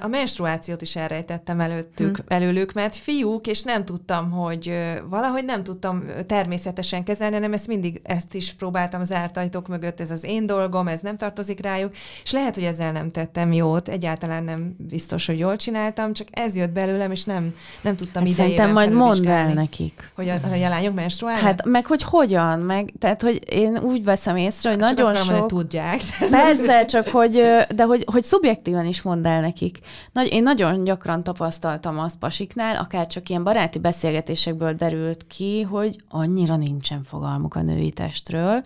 a 0.00 0.06
menstruációt 0.06 0.82
is 0.82 0.96
elrejtettem 0.96 1.60
előttük, 1.60 2.16
hmm. 2.16 2.26
előlük, 2.28 2.72
mert 2.72 2.96
fiúk, 2.96 3.46
és 3.46 3.62
nem 3.62 3.84
tudtam, 3.84 4.30
hogy 4.30 4.74
valahogy 5.08 5.44
nem 5.44 5.62
tudtam 5.62 6.04
természetesen 6.26 7.04
kezelni, 7.04 7.34
hanem 7.34 7.52
ezt 7.52 7.66
mindig 7.66 8.00
ezt 8.02 8.34
is 8.34 8.52
próbáltam 8.52 9.00
zárt 9.10 9.36
ajtók 9.36 9.68
mögött, 9.68 10.00
ez 10.00 10.10
az 10.10 10.24
én 10.24 10.46
dolgom, 10.46 10.88
ez 10.88 11.00
nem 11.00 11.16
tartozik 11.16 11.60
rájuk, 11.60 11.92
és 12.22 12.32
lehet, 12.32 12.54
hogy 12.54 12.64
ezzel 12.64 12.92
nem 12.92 13.10
tettem 13.10 13.52
jót, 13.52 13.88
egyáltalán 13.88 14.44
nem 14.44 14.74
biztos, 14.78 15.26
hogy 15.26 15.38
jól 15.38 15.56
csináltam, 15.56 16.12
csak 16.12 16.28
ez 16.30 16.56
jött 16.56 16.70
belőlem, 16.70 17.10
és 17.10 17.24
nem, 17.24 17.54
nem 17.80 17.96
tudtam 17.96 18.22
hát 18.22 18.32
idejében 18.32 18.56
Szerintem 18.56 18.72
majd 18.72 18.92
mondd 18.92 19.28
el 19.28 19.52
nekik. 19.52 20.10
Hogy 20.14 20.28
a, 20.28 20.34
hogy 20.48 20.62
a 20.62 20.68
lányok 20.68 20.94
menstruálnak? 20.94 21.42
Hát 21.42 21.64
meg 21.64 21.86
hogy 21.86 22.02
hogyan, 22.02 22.58
meg, 22.58 22.92
tehát 22.98 23.22
hogy 23.22 23.40
én 23.52 23.78
úgy 23.78 24.04
veszem 24.04 24.36
észre, 24.36 24.70
hogy 24.70 24.82
hát 24.82 24.96
nagyon 24.96 25.14
sok... 25.14 25.24
Mondani, 25.26 25.46
tudják. 25.46 26.00
Persze, 26.30 26.84
csak 26.84 27.08
hogy, 27.08 27.42
de 27.74 27.84
hogy, 27.84 28.04
hogy 28.12 28.22
szubjektíven 28.22 28.86
is 28.86 29.02
mondd 29.02 29.26
el 29.26 29.40
nekik. 29.40 29.78
Nagy, 30.12 30.32
én 30.32 30.42
nagyon 30.42 30.84
gyakran 30.84 31.22
tapasztaltam 31.22 31.98
azt 31.98 32.18
pasiknál, 32.18 32.76
akár 32.76 33.06
csak 33.06 33.28
ilyen 33.28 33.44
baráti 33.44 33.78
beszélgetésekből 33.78 34.72
derült 34.72 35.26
ki, 35.26 35.62
hogy 35.62 35.96
annyira 36.08 36.56
nincsen 36.56 37.02
fogalmuk 37.02 37.54
a 37.54 37.62
női 37.62 37.90
testről, 37.90 38.62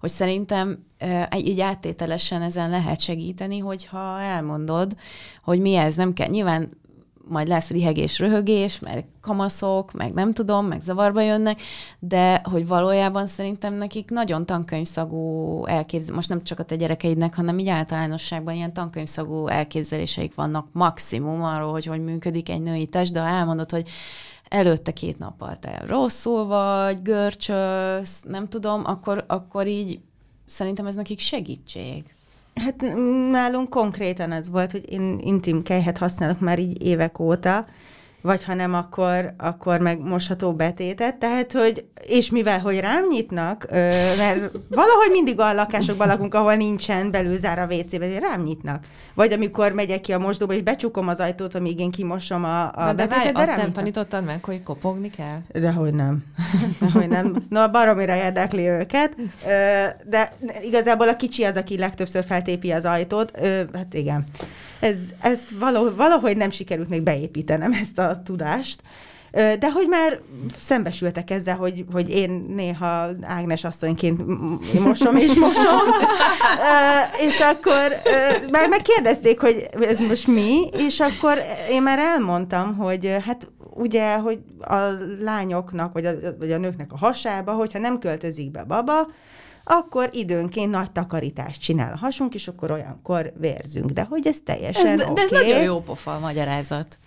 hogy 0.00 0.10
szerintem 0.10 0.86
így 1.36 1.60
áttételesen 1.60 2.42
ezen 2.42 2.70
lehet 2.70 3.00
segíteni, 3.00 3.58
hogyha 3.58 4.20
elmondod, 4.20 4.96
hogy 5.42 5.60
mi 5.60 5.74
ez, 5.74 5.94
nem 5.94 6.12
kell. 6.12 6.28
Nyilván 6.28 6.70
majd 7.28 7.48
lesz 7.48 7.70
rihegés, 7.70 8.18
röhögés, 8.18 8.80
mert 8.80 9.06
kamaszok, 9.20 9.92
meg 9.92 10.12
nem 10.12 10.32
tudom, 10.32 10.66
meg 10.66 10.80
zavarba 10.80 11.20
jönnek, 11.20 11.60
de 11.98 12.40
hogy 12.44 12.66
valójában 12.66 13.26
szerintem 13.26 13.74
nekik 13.74 14.10
nagyon 14.10 14.46
tankönyvszagú 14.46 15.64
elképzelés, 15.66 16.14
most 16.14 16.28
nem 16.28 16.42
csak 16.42 16.58
a 16.58 16.62
te 16.62 16.76
gyerekeidnek, 16.76 17.34
hanem 17.34 17.58
így 17.58 17.68
általánosságban 17.68 18.54
ilyen 18.54 18.72
tankönyvszagú 18.72 19.46
elképzeléseik 19.46 20.34
vannak 20.34 20.66
maximum 20.72 21.42
arról, 21.42 21.70
hogy 21.72 21.86
hogy 21.86 22.04
működik 22.04 22.48
egy 22.48 22.62
női 22.62 22.86
test, 22.86 23.12
de 23.12 23.20
ha 23.20 23.26
elmondod, 23.26 23.70
hogy 23.70 23.88
előtte 24.48 24.92
két 24.92 25.18
nappal 25.18 25.58
te 25.58 25.82
rosszul 25.86 26.46
vagy, 26.46 27.02
görcsölsz, 27.02 28.22
nem 28.22 28.48
tudom, 28.48 28.82
akkor, 28.84 29.24
akkor 29.26 29.66
így 29.66 30.00
szerintem 30.46 30.86
ez 30.86 30.94
nekik 30.94 31.18
segítség. 31.18 32.04
Hát 32.54 32.80
nálunk 33.30 33.70
konkrétan 33.70 34.32
ez 34.32 34.48
volt, 34.48 34.70
hogy 34.72 34.92
én 34.92 35.18
intim 35.20 35.62
kejhet 35.62 35.98
használok 35.98 36.40
már 36.40 36.58
így 36.58 36.82
évek 36.82 37.18
óta, 37.18 37.66
vagy 38.22 38.44
ha 38.44 38.54
nem, 38.54 38.74
akkor, 38.74 39.34
akkor 39.36 39.80
meg 39.80 40.00
mosható 40.00 40.52
betétet, 40.52 41.16
tehát, 41.16 41.52
hogy, 41.52 41.84
és 42.06 42.30
mivel, 42.30 42.60
hogy 42.60 42.80
rám 42.80 43.06
nyitnak, 43.08 43.66
mert 44.18 44.50
valahogy 44.70 45.10
mindig 45.12 45.40
a 45.40 45.52
lakásokban 45.52 46.06
lakunk, 46.06 46.34
ahol 46.34 46.54
nincsen 46.54 47.10
belülzár 47.10 47.58
a 47.58 47.66
WC-be, 47.74 48.18
rám 48.18 48.42
nyitnak. 48.42 48.84
Vagy 49.14 49.32
amikor 49.32 49.72
megyek 49.72 50.00
ki 50.00 50.12
a 50.12 50.18
mosdóba, 50.18 50.52
és 50.52 50.62
becsukom 50.62 51.08
az 51.08 51.20
ajtót, 51.20 51.54
amíg 51.54 51.80
én 51.80 51.90
kimosom 51.90 52.44
a, 52.44 52.62
a 52.62 52.72
Na, 52.76 52.92
de 52.92 53.06
betétet, 53.06 53.08
várj, 53.08 53.32
de 53.32 53.40
azt 53.40 53.48
nem 53.48 53.56
nyitnak. 53.56 53.74
tanítottad 53.74 54.24
meg, 54.24 54.44
hogy 54.44 54.62
kopogni 54.62 55.10
kell? 55.10 55.38
De 55.52 55.72
hogy 55.72 55.94
nem. 55.94 56.24
hogy 56.94 57.08
nem. 57.08 57.34
No, 57.48 57.68
baromira 57.70 58.14
érdekli 58.14 58.68
őket, 58.68 59.16
de 60.04 60.32
igazából 60.62 61.08
a 61.08 61.16
kicsi 61.16 61.44
az, 61.44 61.56
aki 61.56 61.78
legtöbbször 61.78 62.24
feltépi 62.24 62.70
az 62.70 62.84
ajtót, 62.84 63.38
hát 63.72 63.94
igen 63.94 64.24
ez, 64.80 64.96
ez 65.20 65.40
valahogy 65.96 66.36
nem 66.36 66.50
sikerült 66.50 66.88
még 66.88 67.02
beépítenem 67.02 67.72
ezt 67.72 67.98
a 67.98 68.22
tudást. 68.24 68.80
De 69.30 69.70
hogy 69.70 69.88
már 69.88 70.20
szembesültek 70.58 71.30
ezzel, 71.30 71.56
hogy, 71.56 71.84
hogy 71.92 72.10
én 72.10 72.30
néha 72.54 73.08
Ágnes 73.22 73.64
asszonyként 73.64 74.26
mosom 74.84 75.16
és 75.16 75.34
mosom, 75.34 75.80
és 77.26 77.40
akkor 77.40 77.92
már 78.50 78.68
megkérdezték, 78.68 79.40
hogy 79.40 79.68
ez 79.80 80.08
most 80.08 80.26
mi, 80.26 80.68
és 80.72 81.00
akkor 81.00 81.38
én 81.70 81.82
már 81.82 81.98
elmondtam, 81.98 82.76
hogy 82.76 83.16
hát 83.24 83.50
ugye, 83.74 84.16
hogy 84.16 84.38
a 84.60 84.80
lányoknak, 85.20 85.92
vagy 85.92 86.04
a, 86.04 86.12
vagy 86.38 86.52
a 86.52 86.58
nőknek 86.58 86.92
a 86.92 86.96
hasába, 86.98 87.52
hogyha 87.52 87.78
nem 87.78 87.98
költözik 87.98 88.50
be 88.50 88.64
baba, 88.64 89.08
akkor 89.68 90.08
időnként 90.12 90.70
nagy 90.70 90.90
takarítást 90.90 91.60
csinál 91.60 91.92
a 91.92 91.96
hasunk, 91.96 92.34
és 92.34 92.48
akkor 92.48 92.70
olyankor 92.70 93.32
vérzünk. 93.36 93.90
De 93.90 94.02
hogy 94.02 94.26
ez 94.26 94.36
teljesen 94.44 94.86
ez, 94.86 95.00
okay. 95.00 95.14
De 95.14 95.20
ez 95.20 95.30
nagyon 95.30 95.62
jó 95.62 95.80
pofa 95.80 96.14
a 96.14 96.18
magyarázat. 96.18 96.98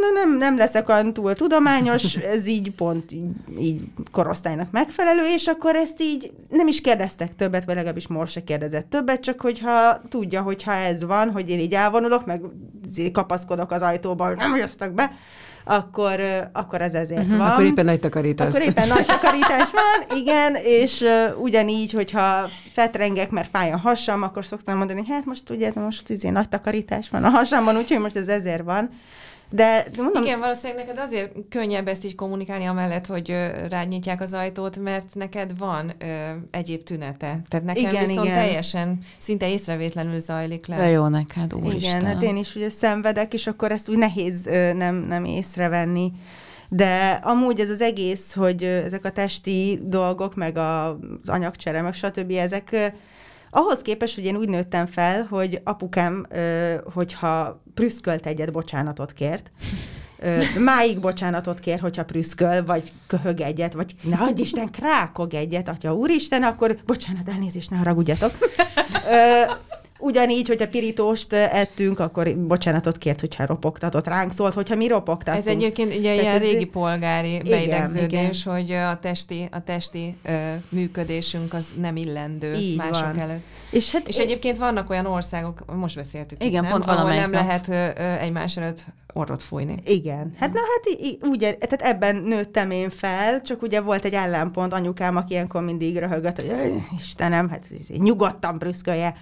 Nem, 0.00 0.12
nem, 0.12 0.38
nem 0.38 0.56
leszek 0.56 0.88
olyan 0.88 1.12
túl 1.12 1.34
tudományos, 1.34 2.14
ez 2.36 2.46
így 2.46 2.70
pont 2.70 3.12
így, 3.12 3.30
így 3.58 3.80
korosztálynak 4.10 4.70
megfelelő, 4.70 5.22
és 5.34 5.46
akkor 5.46 5.76
ezt 5.76 6.00
így 6.00 6.32
nem 6.48 6.66
is 6.66 6.80
kérdeztek 6.80 7.36
többet, 7.36 7.64
vagy 7.64 7.74
legalábbis 7.74 8.06
most 8.06 8.32
se 8.32 8.44
kérdezett 8.44 8.90
többet, 8.90 9.20
csak 9.20 9.40
hogyha 9.40 10.00
tudja, 10.08 10.42
hogyha 10.42 10.72
ez 10.72 11.04
van, 11.04 11.30
hogy 11.30 11.50
én 11.50 11.58
így 11.58 11.74
elvonulok, 11.74 12.26
meg 12.26 12.42
kapaszkodok 13.12 13.70
az 13.70 13.82
ajtóba, 13.82 14.26
hogy 14.26 14.36
nem 14.36 14.56
jöttek 14.56 14.92
be, 14.92 15.12
akkor, 15.64 16.20
akkor 16.52 16.80
ez 16.80 16.94
ezért 16.94 17.22
uh-huh. 17.22 17.36
van. 17.38 17.50
Akkor 17.50 17.64
éppen 17.64 17.84
nagy 17.84 18.00
takarítás. 18.00 18.48
Akkor 18.48 18.60
éppen 18.60 18.88
nagy 18.88 19.06
takarítás 19.06 19.68
van, 19.70 20.18
igen, 20.18 20.54
és 20.54 21.00
uh, 21.00 21.40
ugyanígy, 21.40 21.92
hogyha 21.92 22.48
fetrengek, 22.72 23.30
mert 23.30 23.48
fáj 23.52 23.72
a 23.72 23.78
hasam, 23.78 24.22
akkor 24.22 24.44
szoktam 24.44 24.76
mondani, 24.76 25.04
hát 25.08 25.24
most 25.24 25.50
ugye 25.50 25.72
most 25.74 26.10
izé 26.10 26.28
nagy 26.28 26.48
takarítás 26.48 27.08
van 27.10 27.24
a 27.24 27.28
hasamban, 27.28 27.76
úgyhogy 27.76 27.98
most 28.00 28.16
ez 28.16 28.28
ezért 28.28 28.62
van. 28.62 28.90
De 29.52 29.86
mondom... 29.96 30.22
Igen, 30.22 30.38
valószínűleg 30.38 30.86
neked 30.86 31.02
azért 31.02 31.32
könnyebb 31.48 31.88
ezt 31.88 32.04
így 32.04 32.14
kommunikálni 32.14 32.64
amellett, 32.64 33.06
hogy 33.06 33.30
ö, 33.30 33.46
rányítják 33.68 34.20
az 34.20 34.32
ajtót, 34.32 34.78
mert 34.78 35.14
neked 35.14 35.58
van 35.58 35.92
ö, 35.98 36.04
egyéb 36.50 36.82
tünete. 36.82 37.40
Tehát 37.48 37.66
nekem 37.66 37.90
igen, 37.90 38.06
viszont 38.06 38.26
igen. 38.26 38.38
teljesen, 38.38 38.98
szinte 39.18 39.50
észrevétlenül 39.50 40.20
zajlik 40.20 40.66
le. 40.66 40.76
De 40.76 40.88
jó 40.88 41.06
neked, 41.06 41.54
úristen. 41.54 42.00
Igen, 42.00 42.14
hát 42.14 42.22
én 42.22 42.36
is 42.36 42.54
ugye 42.54 42.70
szenvedek, 42.70 43.32
és 43.34 43.46
akkor 43.46 43.72
ezt 43.72 43.88
úgy 43.88 43.98
nehéz 43.98 44.46
ö, 44.46 44.72
nem, 44.72 44.94
nem 44.94 45.24
észrevenni. 45.24 46.12
De 46.68 47.20
amúgy 47.22 47.60
ez 47.60 47.70
az 47.70 47.80
egész, 47.80 48.34
hogy 48.34 48.62
ezek 48.62 49.04
a 49.04 49.10
testi 49.10 49.80
dolgok, 49.82 50.34
meg 50.34 50.56
a, 50.56 50.88
az 50.88 51.28
anyagcsere, 51.28 51.82
meg 51.82 51.94
stb., 51.94 52.30
ezek 52.30 52.92
ahhoz 53.54 53.82
képest, 53.82 54.14
hogy 54.14 54.24
én 54.24 54.36
úgy 54.36 54.48
nőttem 54.48 54.86
fel, 54.86 55.26
hogy 55.30 55.60
apukám, 55.64 56.26
hogyha 56.92 57.62
prüszkölt 57.74 58.26
egyet, 58.26 58.52
bocsánatot 58.52 59.12
kért. 59.12 59.50
Máig 60.58 61.00
bocsánatot 61.00 61.60
kér, 61.60 61.80
hogyha 61.80 62.04
prüszköl, 62.04 62.64
vagy 62.64 62.92
köhög 63.06 63.40
egyet, 63.40 63.72
vagy 63.72 63.94
ne 64.02 64.16
Isten, 64.36 64.70
krákog 64.70 65.34
egyet, 65.34 65.68
atya 65.68 65.94
úristen, 65.94 66.42
akkor 66.42 66.76
bocsánat, 66.86 67.28
elnézést, 67.28 67.70
ne 67.70 67.76
haragudjatok. 67.76 68.30
Ugyanígy, 70.02 70.48
hogyha 70.48 70.68
pirítóst 70.68 71.32
ettünk, 71.32 71.98
akkor 71.98 72.36
bocsánatot 72.36 72.98
kért, 72.98 73.20
hogyha 73.20 73.46
ropogtatott 73.46 74.06
ránk 74.06 74.32
szólt, 74.32 74.54
hogyha 74.54 74.74
mi 74.74 74.86
ropogtatunk. 74.86 75.46
Ez 75.46 75.52
egyébként 75.52 75.94
ugye 75.94 76.02
Tehát 76.02 76.20
ilyen 76.20 76.34
ez 76.34 76.40
régi 76.40 76.64
polgári 76.64 77.32
igen, 77.32 77.44
beidegződés, 77.44 78.40
igen. 78.40 78.54
hogy 78.54 78.72
a 78.72 78.98
testi, 78.98 79.48
a 79.50 79.64
testi 79.64 80.16
ö, 80.22 80.30
működésünk 80.68 81.54
az 81.54 81.64
nem 81.80 81.96
illendő 81.96 82.54
Így 82.54 82.76
mások 82.76 83.06
van. 83.06 83.18
előtt. 83.18 83.42
És, 83.70 83.92
hát 83.92 84.08
és 84.08 84.16
egyébként 84.16 84.56
vannak 84.56 84.90
olyan 84.90 85.06
országok, 85.06 85.76
most 85.76 85.96
beszéltük 85.96 86.44
igen, 86.44 86.64
itt, 86.64 86.70
pont 86.70 86.86
nem, 86.86 86.96
ahol 86.96 87.14
nem 87.14 87.32
lehet 87.32 87.68
ö, 87.68 87.72
ö, 87.72 88.12
egymás 88.20 88.56
előtt 88.56 88.84
orrot 89.12 89.42
fújni. 89.42 89.74
Igen. 89.84 90.34
Hát 90.38 90.52
na 90.52 90.60
hát 90.60 90.98
ugye, 91.22 91.54
tehát 91.54 91.94
ebben 91.94 92.16
nőttem 92.16 92.70
én 92.70 92.90
fel, 92.90 93.42
csak 93.42 93.62
ugye 93.62 93.80
volt 93.80 94.04
egy 94.04 94.12
ellenpont, 94.12 94.72
anyukám, 94.72 95.16
aki 95.16 95.32
ilyenkor 95.32 95.62
mindig 95.62 95.96
röhögött, 95.96 96.36
hogy 96.36 96.72
Istenem, 96.98 97.48
hát 97.48 97.66
nyugodtan 97.88 98.58
brüszkölje. 98.58 99.16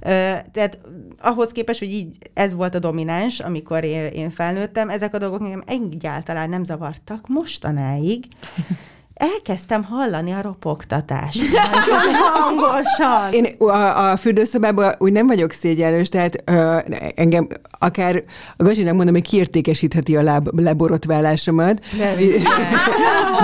Tehát 0.00 0.78
ahhoz 1.18 1.52
képest, 1.52 1.78
hogy 1.78 1.92
így 1.92 2.16
ez 2.34 2.54
volt 2.54 2.74
a 2.74 2.78
domináns, 2.78 3.40
amikor 3.40 3.84
én, 3.84 4.30
felnőttem, 4.30 4.88
ezek 4.88 5.14
a 5.14 5.18
dolgok 5.18 5.40
engem 5.40 5.62
egyáltalán 5.66 6.48
nem 6.48 6.64
zavartak 6.64 7.28
mostanáig 7.28 8.24
elkezdtem 9.18 9.84
hallani 9.84 10.32
a 10.32 10.40
ropogtatást. 10.42 11.40
hangosan. 12.32 13.32
Én 13.32 13.46
a, 13.58 14.10
a 14.10 14.16
fürdőszobában 14.16 14.94
úgy 14.98 15.12
nem 15.12 15.26
vagyok 15.26 15.52
szégyenlős, 15.52 16.08
tehát 16.08 16.42
uh, 16.50 16.96
engem 17.14 17.48
akár 17.78 18.24
a 18.56 18.62
Gazsinak 18.62 18.94
mondom, 18.94 19.14
hogy 19.14 19.22
kiértékesítheti 19.22 20.16
a 20.16 20.22
láb, 20.22 20.60
leborotválásomat. 20.60 21.84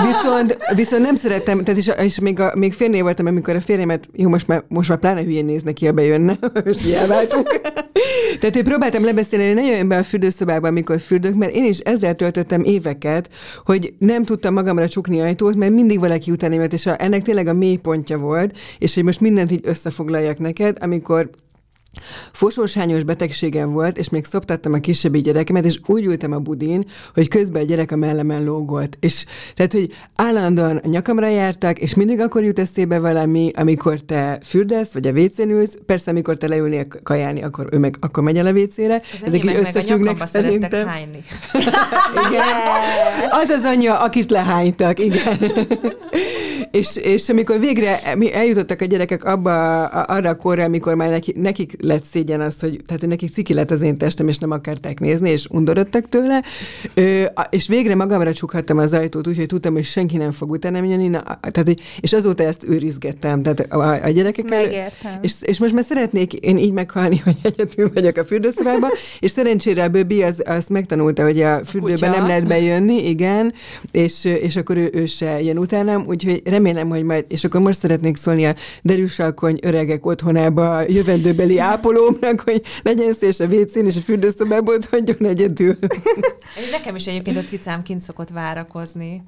viszont, 0.05 0.57
viszont 0.75 1.03
nem 1.03 1.15
szerettem, 1.15 1.63
tehát 1.63 1.79
is, 1.79 1.87
és 1.87 2.19
még, 2.19 2.39
a, 2.39 2.51
még 2.55 2.73
férnél 2.73 3.03
voltam, 3.03 3.25
amikor 3.25 3.55
a 3.55 3.61
férjemet, 3.61 4.09
jó, 4.13 4.29
most 4.29 4.47
már, 4.47 4.63
most 4.67 4.89
már 4.89 4.97
pláne 4.97 5.23
hülyén 5.23 5.45
néz 5.45 5.63
neki, 5.63 5.85
ha 5.85 5.91
bejönne, 5.91 6.37
most 6.65 6.93
elváltunk. 6.93 7.61
Tehát, 8.39 8.55
hogy 8.55 8.63
próbáltam 8.63 9.03
lebeszélni, 9.03 9.45
hogy 9.45 9.55
ne 9.55 9.61
jöjjön 9.61 9.87
be 9.87 9.97
a 9.97 10.03
fürdőszobába, 10.03 10.67
amikor 10.67 10.99
fürdök, 10.99 11.35
mert 11.35 11.53
én 11.53 11.65
is 11.65 11.79
ezzel 11.79 12.15
töltöttem 12.15 12.63
éveket, 12.63 13.29
hogy 13.65 13.93
nem 13.99 14.23
tudtam 14.23 14.53
magamra 14.53 14.87
csukni 14.87 15.21
ajtót, 15.21 15.55
mert 15.55 15.71
mindig 15.71 15.99
valaki 15.99 16.31
utána 16.31 16.55
jött, 16.55 16.73
és 16.73 16.85
a, 16.85 16.95
ennek 16.97 17.21
tényleg 17.21 17.47
a 17.47 17.53
mélypontja 17.53 18.17
volt, 18.17 18.57
és 18.77 18.93
hogy 18.93 19.03
most 19.03 19.21
mindent 19.21 19.51
így 19.51 19.61
összefoglaljak 19.63 20.37
neked, 20.37 20.77
amikor 20.81 21.29
Fosósányos 22.31 23.03
betegségem 23.03 23.71
volt, 23.71 23.97
és 23.97 24.09
még 24.09 24.25
szoptattam 24.25 24.73
a 24.73 24.77
kisebbi 24.79 25.21
gyerekemet, 25.21 25.65
és 25.65 25.79
úgy 25.85 26.05
ültem 26.05 26.31
a 26.31 26.39
budin, 26.39 26.85
hogy 27.13 27.27
közben 27.27 27.61
a 27.61 27.65
gyerek 27.65 27.91
a 27.91 27.95
mellemen 27.95 28.43
lógolt. 28.43 28.97
És 28.99 29.25
tehát, 29.53 29.71
hogy 29.71 29.91
állandóan 30.15 30.77
a 30.77 30.87
nyakamra 30.87 31.27
jártak, 31.27 31.79
és 31.79 31.93
mindig 31.93 32.19
akkor 32.19 32.43
jut 32.43 32.59
eszébe 32.59 32.99
valami, 32.99 33.51
amikor 33.55 33.99
te 33.99 34.39
fürdesz, 34.43 34.93
vagy 34.93 35.07
a 35.07 35.11
vécén 35.11 35.49
ülsz, 35.49 35.77
persze, 35.85 36.11
amikor 36.11 36.37
te 36.37 36.47
leülnél 36.47 36.87
kajálni, 37.03 37.43
akkor 37.43 37.67
ő 37.71 37.77
meg 37.77 37.95
akkor 37.99 38.23
megy 38.23 38.37
el 38.37 38.45
a 38.45 38.51
vécére. 38.51 39.01
Ezek 39.25 39.43
így 39.43 39.55
összefüggnek 39.55 40.27
szerintem. 40.27 40.89
igen. 42.27 42.45
Az 43.29 43.49
az 43.49 43.63
anyja, 43.63 43.99
akit 43.99 44.31
lehánytak, 44.31 44.99
igen. 44.99 45.39
és, 46.71 46.95
és 46.95 47.29
amikor 47.29 47.59
végre 47.59 47.99
eljutottak 48.33 48.81
a 48.81 48.85
gyerekek 48.85 49.23
abba, 49.23 49.85
arra 49.85 50.29
a 50.29 50.35
korra, 50.35 50.63
amikor 50.63 50.95
már 50.95 51.09
neki, 51.09 51.33
nekik 51.37 51.75
lett 51.85 52.03
szégyen 52.11 52.41
az, 52.41 52.59
hogy, 52.59 52.81
tehát 52.85 53.01
hogy 53.01 53.09
nekik 53.09 53.31
ciki 53.31 53.53
lett 53.53 53.71
az 53.71 53.81
én 53.81 53.97
testem, 53.97 54.27
és 54.27 54.37
nem 54.37 54.51
akarták 54.51 54.99
nézni, 54.99 55.29
és 55.29 55.47
undorodtak 55.49 56.09
tőle, 56.09 56.43
ö, 56.93 57.23
és 57.49 57.67
végre 57.67 57.95
magamra 57.95 58.33
csukhattam 58.33 58.77
az 58.77 58.93
ajtót, 58.93 59.27
úgyhogy 59.27 59.45
tudtam, 59.45 59.73
hogy 59.73 59.83
senki 59.83 60.17
nem 60.17 60.31
fog 60.31 60.51
utána 60.51 60.83
jönni, 60.83 61.07
na, 61.07 61.21
tehát, 61.23 61.63
hogy, 61.65 61.81
és 61.99 62.13
azóta 62.13 62.43
ezt 62.43 62.63
őrizgettem, 62.67 63.41
tehát 63.41 63.59
a, 63.59 64.05
a 64.05 64.09
gyerekek 64.09 64.49
Megértem. 64.49 65.19
És, 65.21 65.33
és 65.41 65.59
most 65.59 65.73
már 65.73 65.83
szeretnék 65.83 66.33
én 66.33 66.57
így 66.57 66.71
meghalni, 66.71 67.17
hogy 67.23 67.35
egyetül 67.41 67.91
vagyok 67.93 68.17
a 68.17 68.25
fürdőszobában, 68.25 68.89
és 69.19 69.31
szerencsére 69.31 69.83
a 69.83 69.87
Böbi 69.87 70.23
az, 70.23 70.41
az 70.45 70.67
megtanulta, 70.67 71.23
hogy 71.23 71.41
a 71.41 71.65
fürdőben 71.65 72.09
nem 72.11 72.27
lehet 72.27 72.47
bejönni, 72.47 73.09
igen, 73.09 73.53
és, 73.91 74.25
és 74.25 74.55
akkor 74.55 74.77
ő, 74.77 74.89
ő 74.93 75.05
se 75.05 75.41
jön 75.41 75.57
utánam, 75.57 76.05
úgyhogy 76.07 76.41
remélem, 76.45 76.89
hogy 76.89 77.03
majd, 77.03 77.25
és 77.27 77.43
akkor 77.43 77.61
most 77.61 77.79
szeretnék 77.79 78.17
szólni 78.17 78.45
a 78.45 78.55
derűsalkony 78.81 79.59
öregek 79.61 80.05
otthonába 80.05 80.81
jövendőbeli 80.87 81.59
ápolómnak, 81.75 82.39
hogy 82.39 82.61
legyen 82.83 83.13
szés 83.13 83.39
a 83.39 83.47
vécén 83.47 83.85
és 83.85 83.95
a 83.95 84.01
fürdőszobában 84.01 84.77
hagyjon 84.91 85.25
egyedül. 85.25 85.77
Nekem 86.71 86.95
is 86.95 87.07
egyébként 87.07 87.37
a 87.37 87.43
cicám 87.43 87.81
kint 87.81 88.01
szokott 88.01 88.29
várakozni. 88.29 89.23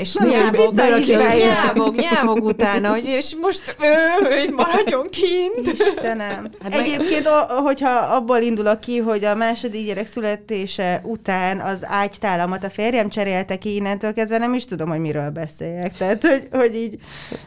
És 0.00 0.14
Na, 0.14 0.26
nyávog, 0.26 0.74
nyávog, 0.74 1.94
nyávog 1.94 2.44
utána, 2.44 2.90
hogy 2.90 3.06
és 3.06 3.36
most 3.40 3.76
ő, 3.80 4.54
maradjon 4.54 5.08
kint. 5.10 5.72
Istenem. 5.72 6.50
Hát 6.62 6.74
egyébként, 6.74 7.26
hogyha 7.62 7.90
abból 7.90 8.38
indulok 8.38 8.80
ki, 8.80 8.98
hogy 8.98 9.24
a 9.24 9.34
második 9.34 9.86
gyerek 9.86 10.06
születése 10.06 11.00
után 11.04 11.60
az 11.60 11.84
ágytálamat 11.86 12.64
a 12.64 12.70
férjem 12.70 13.08
cserélte 13.08 13.58
ki, 13.58 13.74
innentől 13.74 14.12
kezdve 14.12 14.38
nem 14.38 14.54
is 14.54 14.64
tudom, 14.64 14.88
hogy 14.88 14.98
miről 14.98 15.30
beszéljek. 15.30 15.96
Tehát, 15.96 16.22
hogy, 16.22 16.48
hogy 16.50 16.74
így, 16.74 16.98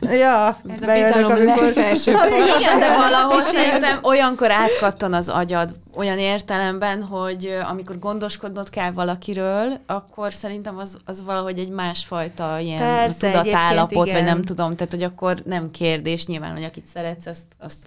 ja, 0.02 0.62
Ez 0.76 0.82
a 0.82 0.94
bizalom 0.94 1.32
amikor... 1.32 1.72
Igen, 2.60 2.80
de 2.80 2.98
valahol 2.98 3.42
szerintem 3.42 4.00
olyan 4.02 4.31
olyankor 4.40 4.52
átkattan 4.52 5.14
az 5.14 5.30
agyad 5.30 5.76
olyan 5.96 6.20
értelemben, 6.20 7.04
hogy 7.04 7.58
amikor 7.70 8.00
gondoskodnod 8.00 8.70
kell 8.70 8.92
valakiről, 8.92 9.80
akkor 9.86 10.34
szerintem 10.34 10.78
az, 10.78 10.98
az 11.06 11.24
valahogy 11.24 11.60
egy 11.60 11.70
másfajta 11.70 12.60
ilyen 12.60 12.80
Persze, 12.80 13.32
tudatállapot, 13.32 14.12
vagy 14.12 14.24
nem 14.24 14.42
tudom, 14.42 14.76
tehát 14.76 14.94
hogy 14.94 15.04
akkor 15.04 15.42
nem 15.46 15.72
kérdés 15.72 16.26
nyilván, 16.26 16.52
hogy 16.52 16.64
akit 16.64 16.88
szeretsz, 16.88 17.26
azt, 17.26 17.44
azt 17.60 17.80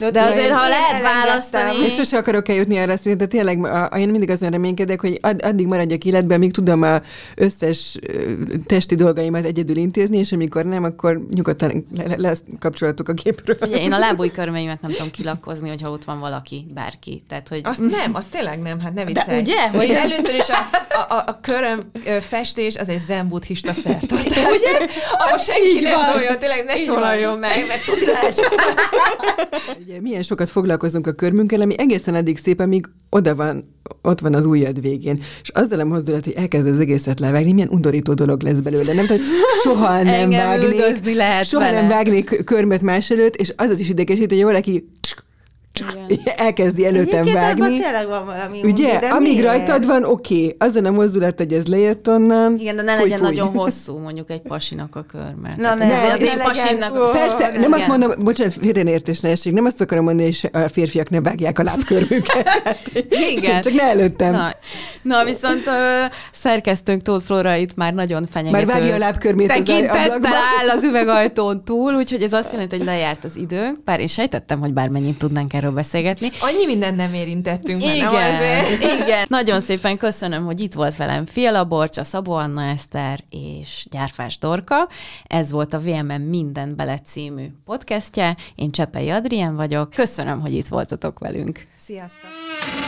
de, 0.00 0.10
de 0.10 0.20
azért, 0.20 0.52
ha 0.52 0.68
lehet 0.68 1.02
választani... 1.02 1.84
És 1.84 1.94
sose 1.94 2.16
akarok 2.16 2.48
eljutni 2.48 2.78
arra 2.78 2.96
szintre, 2.96 3.14
de 3.14 3.26
tényleg 3.26 3.64
a, 3.64 3.96
én 3.96 4.08
mindig 4.08 4.30
azon 4.30 4.50
reménykedek, 4.50 5.00
hogy 5.00 5.18
ad, 5.22 5.44
addig 5.44 5.66
maradjak 5.66 6.04
életben, 6.04 6.36
amíg 6.36 6.52
tudom 6.52 6.82
a 6.82 7.00
összes 7.34 7.98
testi 8.66 8.94
dolgaimat 8.94 9.44
egyedül 9.44 9.76
intézni, 9.76 10.18
és 10.18 10.32
amikor 10.32 10.64
nem, 10.64 10.84
akkor 10.84 11.20
nyugodtan 11.30 11.86
le, 11.96 12.14
lesz 12.16 12.42
kapcsolatuk 12.58 13.08
a 13.08 13.12
gépről. 13.12 13.56
Ugye, 13.60 13.76
én 13.76 13.92
a 13.92 13.98
lábúj 13.98 14.30
körmeimet 14.30 14.80
nem 14.80 14.90
tudom 14.90 15.10
kilakozni, 15.10 15.68
hogyha 15.68 15.90
ott 15.90 16.04
van 16.04 16.20
valaki, 16.20 16.66
bárki. 16.74 17.22
Tehát, 17.28 17.48
hogy... 17.48 17.60
Azt 17.64 17.80
nem, 17.80 18.14
azt 18.14 18.30
tényleg 18.30 18.62
nem, 18.62 18.80
hát 18.80 18.94
ne 18.94 19.04
viccelj. 19.04 19.42
De 19.42 19.52
ugye? 19.52 19.68
Hogy 19.68 19.90
először 19.90 20.34
is 20.34 20.48
a, 20.48 20.68
a, 20.94 21.14
a, 21.14 21.22
a 21.26 21.38
köröm 21.40 21.80
festés 22.20 22.76
az 22.76 22.88
egy 22.88 23.00
zen 23.06 23.28
buddhista 23.28 23.72
szertartás. 23.72 24.36
Ugye? 24.36 24.86
Ahol 25.18 25.38
senki 25.38 25.80
ne 25.80 26.12
szóljon, 26.12 26.38
tényleg 26.38 26.64
ne 26.64 26.76
szólaljon 26.76 27.38
meg, 27.38 27.66
mert 27.68 27.84
tudás. 27.84 28.34
Ugye 29.90 30.00
milyen 30.00 30.22
sokat 30.22 30.50
foglalkozunk 30.50 31.06
a 31.06 31.12
körmünkkel, 31.12 31.60
ami 31.60 31.74
egészen 31.78 32.14
eddig 32.14 32.38
szép, 32.38 32.60
amíg 32.60 32.86
oda 33.08 33.34
van, 33.34 33.74
ott 34.02 34.20
van 34.20 34.34
az 34.34 34.46
ujjad 34.46 34.80
végén. 34.80 35.18
És 35.42 35.48
azzal 35.48 35.80
a 35.80 35.84
mozdulat, 35.84 36.24
hogy 36.24 36.34
elkezd 36.36 36.66
az 36.66 36.80
egészet 36.80 37.20
levágni, 37.20 37.52
milyen 37.52 37.68
undorító 37.68 38.14
dolog 38.14 38.42
lesz 38.42 38.58
belőle. 38.58 38.92
Nem 38.92 39.06
tehát 39.06 39.22
soha 39.62 40.02
nem 40.18 40.30
vágnék, 40.30 41.14
lehet 41.14 41.44
soha 41.44 41.64
vele. 41.64 41.80
nem 41.80 41.88
vágnék 41.88 42.44
körmet 42.44 42.82
más 42.82 43.10
előtt, 43.10 43.36
és 43.36 43.52
az 43.56 43.70
az 43.70 43.80
is 43.80 43.88
idegesít, 43.88 44.32
hogy 44.32 44.42
valaki 44.42 44.88
igen. 45.80 46.34
elkezdi 46.46 46.86
előttem 46.86 47.20
Egyébként 47.20 47.58
vágni. 47.58 47.80
tényleg 47.80 48.08
van 48.08 48.24
valami 48.24 48.60
Ugye? 48.62 48.94
Undi, 48.94 49.06
Amíg 49.06 49.32
miért? 49.32 49.46
rajtad 49.46 49.86
van, 49.86 50.04
oké. 50.04 50.34
Okay. 50.34 50.68
Azon 50.68 50.84
a 50.84 50.90
mozdulat, 50.90 51.38
hogy 51.38 51.52
ez 51.52 51.66
lejött 51.66 52.08
onnan. 52.08 52.58
Igen, 52.58 52.76
de 52.76 52.82
ne 52.82 52.92
fúj, 52.92 53.02
legyen 53.02 53.18
fúj. 53.18 53.28
nagyon 53.28 53.48
hosszú, 53.60 53.98
mondjuk 53.98 54.30
egy 54.30 54.40
pasinak 54.40 54.96
a 54.96 55.02
körme. 55.02 55.54
Na, 55.58 55.74
ne, 55.74 55.86
ne, 55.86 56.12
az 56.12 56.20
egy 56.20 56.42
pasimnak 56.42 56.94
a 56.94 57.10
Persze, 57.10 57.50
nem 57.52 57.60
igen. 57.60 57.72
azt 57.72 57.86
mondom, 57.86 58.10
bocsánat, 58.18 58.52
félreértés 58.52 59.20
ne 59.20 59.28
esik, 59.28 59.52
nem 59.52 59.64
azt 59.64 59.80
akarom 59.80 60.04
mondani, 60.04 60.28
hogy 60.40 60.50
a 60.62 60.68
férfiak 60.68 61.10
ne 61.10 61.20
vágják 61.20 61.58
a 61.58 61.62
lábkörmüket. 61.62 62.48
igen. 63.36 63.62
Csak 63.62 63.72
ne 63.72 63.82
előttem. 63.82 64.32
Na, 64.32 64.54
na 65.02 65.24
viszont 65.24 65.66
ö, 65.66 66.04
szerkesztőnk 66.32 67.02
Tóth 67.02 67.24
Flora 67.24 67.54
itt 67.54 67.74
már 67.74 67.94
nagyon 67.94 68.26
fenyegető. 68.30 68.66
Már 68.66 68.80
vágja 68.80 68.94
a 68.94 68.98
lábkörmét 68.98 69.50
az 69.50 69.58
ablakban. 69.68 70.32
áll 70.60 70.68
az 70.76 70.84
üvegajtón 70.84 71.64
túl, 71.64 71.94
úgyhogy 71.94 72.22
ez 72.22 72.32
azt 72.32 72.52
jelenti, 72.52 72.76
hogy 72.76 72.86
lejárt 72.86 73.24
az 73.24 73.36
időnk, 73.36 73.84
bár 73.84 74.00
én 74.00 74.06
sejtettem, 74.06 74.60
hogy 74.60 74.72
bármennyit 74.72 75.18
tudnánk 75.18 75.52
erről 75.52 75.69
beszélgetni. 75.74 76.30
Annyi 76.40 76.66
mindent 76.66 76.96
nem 76.96 77.14
érintettünk 77.14 77.84
igen, 77.84 78.12
nem 78.12 78.64
Igen, 79.02 79.26
nagyon 79.28 79.60
szépen 79.60 79.96
köszönöm, 79.96 80.44
hogy 80.44 80.60
itt 80.60 80.72
volt 80.72 80.96
velem 80.96 81.26
Fiala 81.26 81.64
Borcsa, 81.64 82.04
Szabó 82.04 82.32
Anna 82.32 82.62
Eszter 82.62 83.18
és 83.30 83.86
Gyárfás 83.90 84.38
Dorka. 84.38 84.88
Ez 85.26 85.50
volt 85.50 85.74
a 85.74 85.80
VMM 85.80 86.22
Minden 86.22 86.76
Bele 86.76 86.98
című 86.98 87.46
podcastje. 87.64 88.36
Én 88.54 88.70
Csepei 88.70 89.10
Adrien 89.10 89.56
vagyok. 89.56 89.90
Köszönöm, 89.90 90.40
hogy 90.40 90.54
itt 90.54 90.68
voltatok 90.68 91.18
velünk. 91.18 91.66
Sziasztok! 91.76 92.79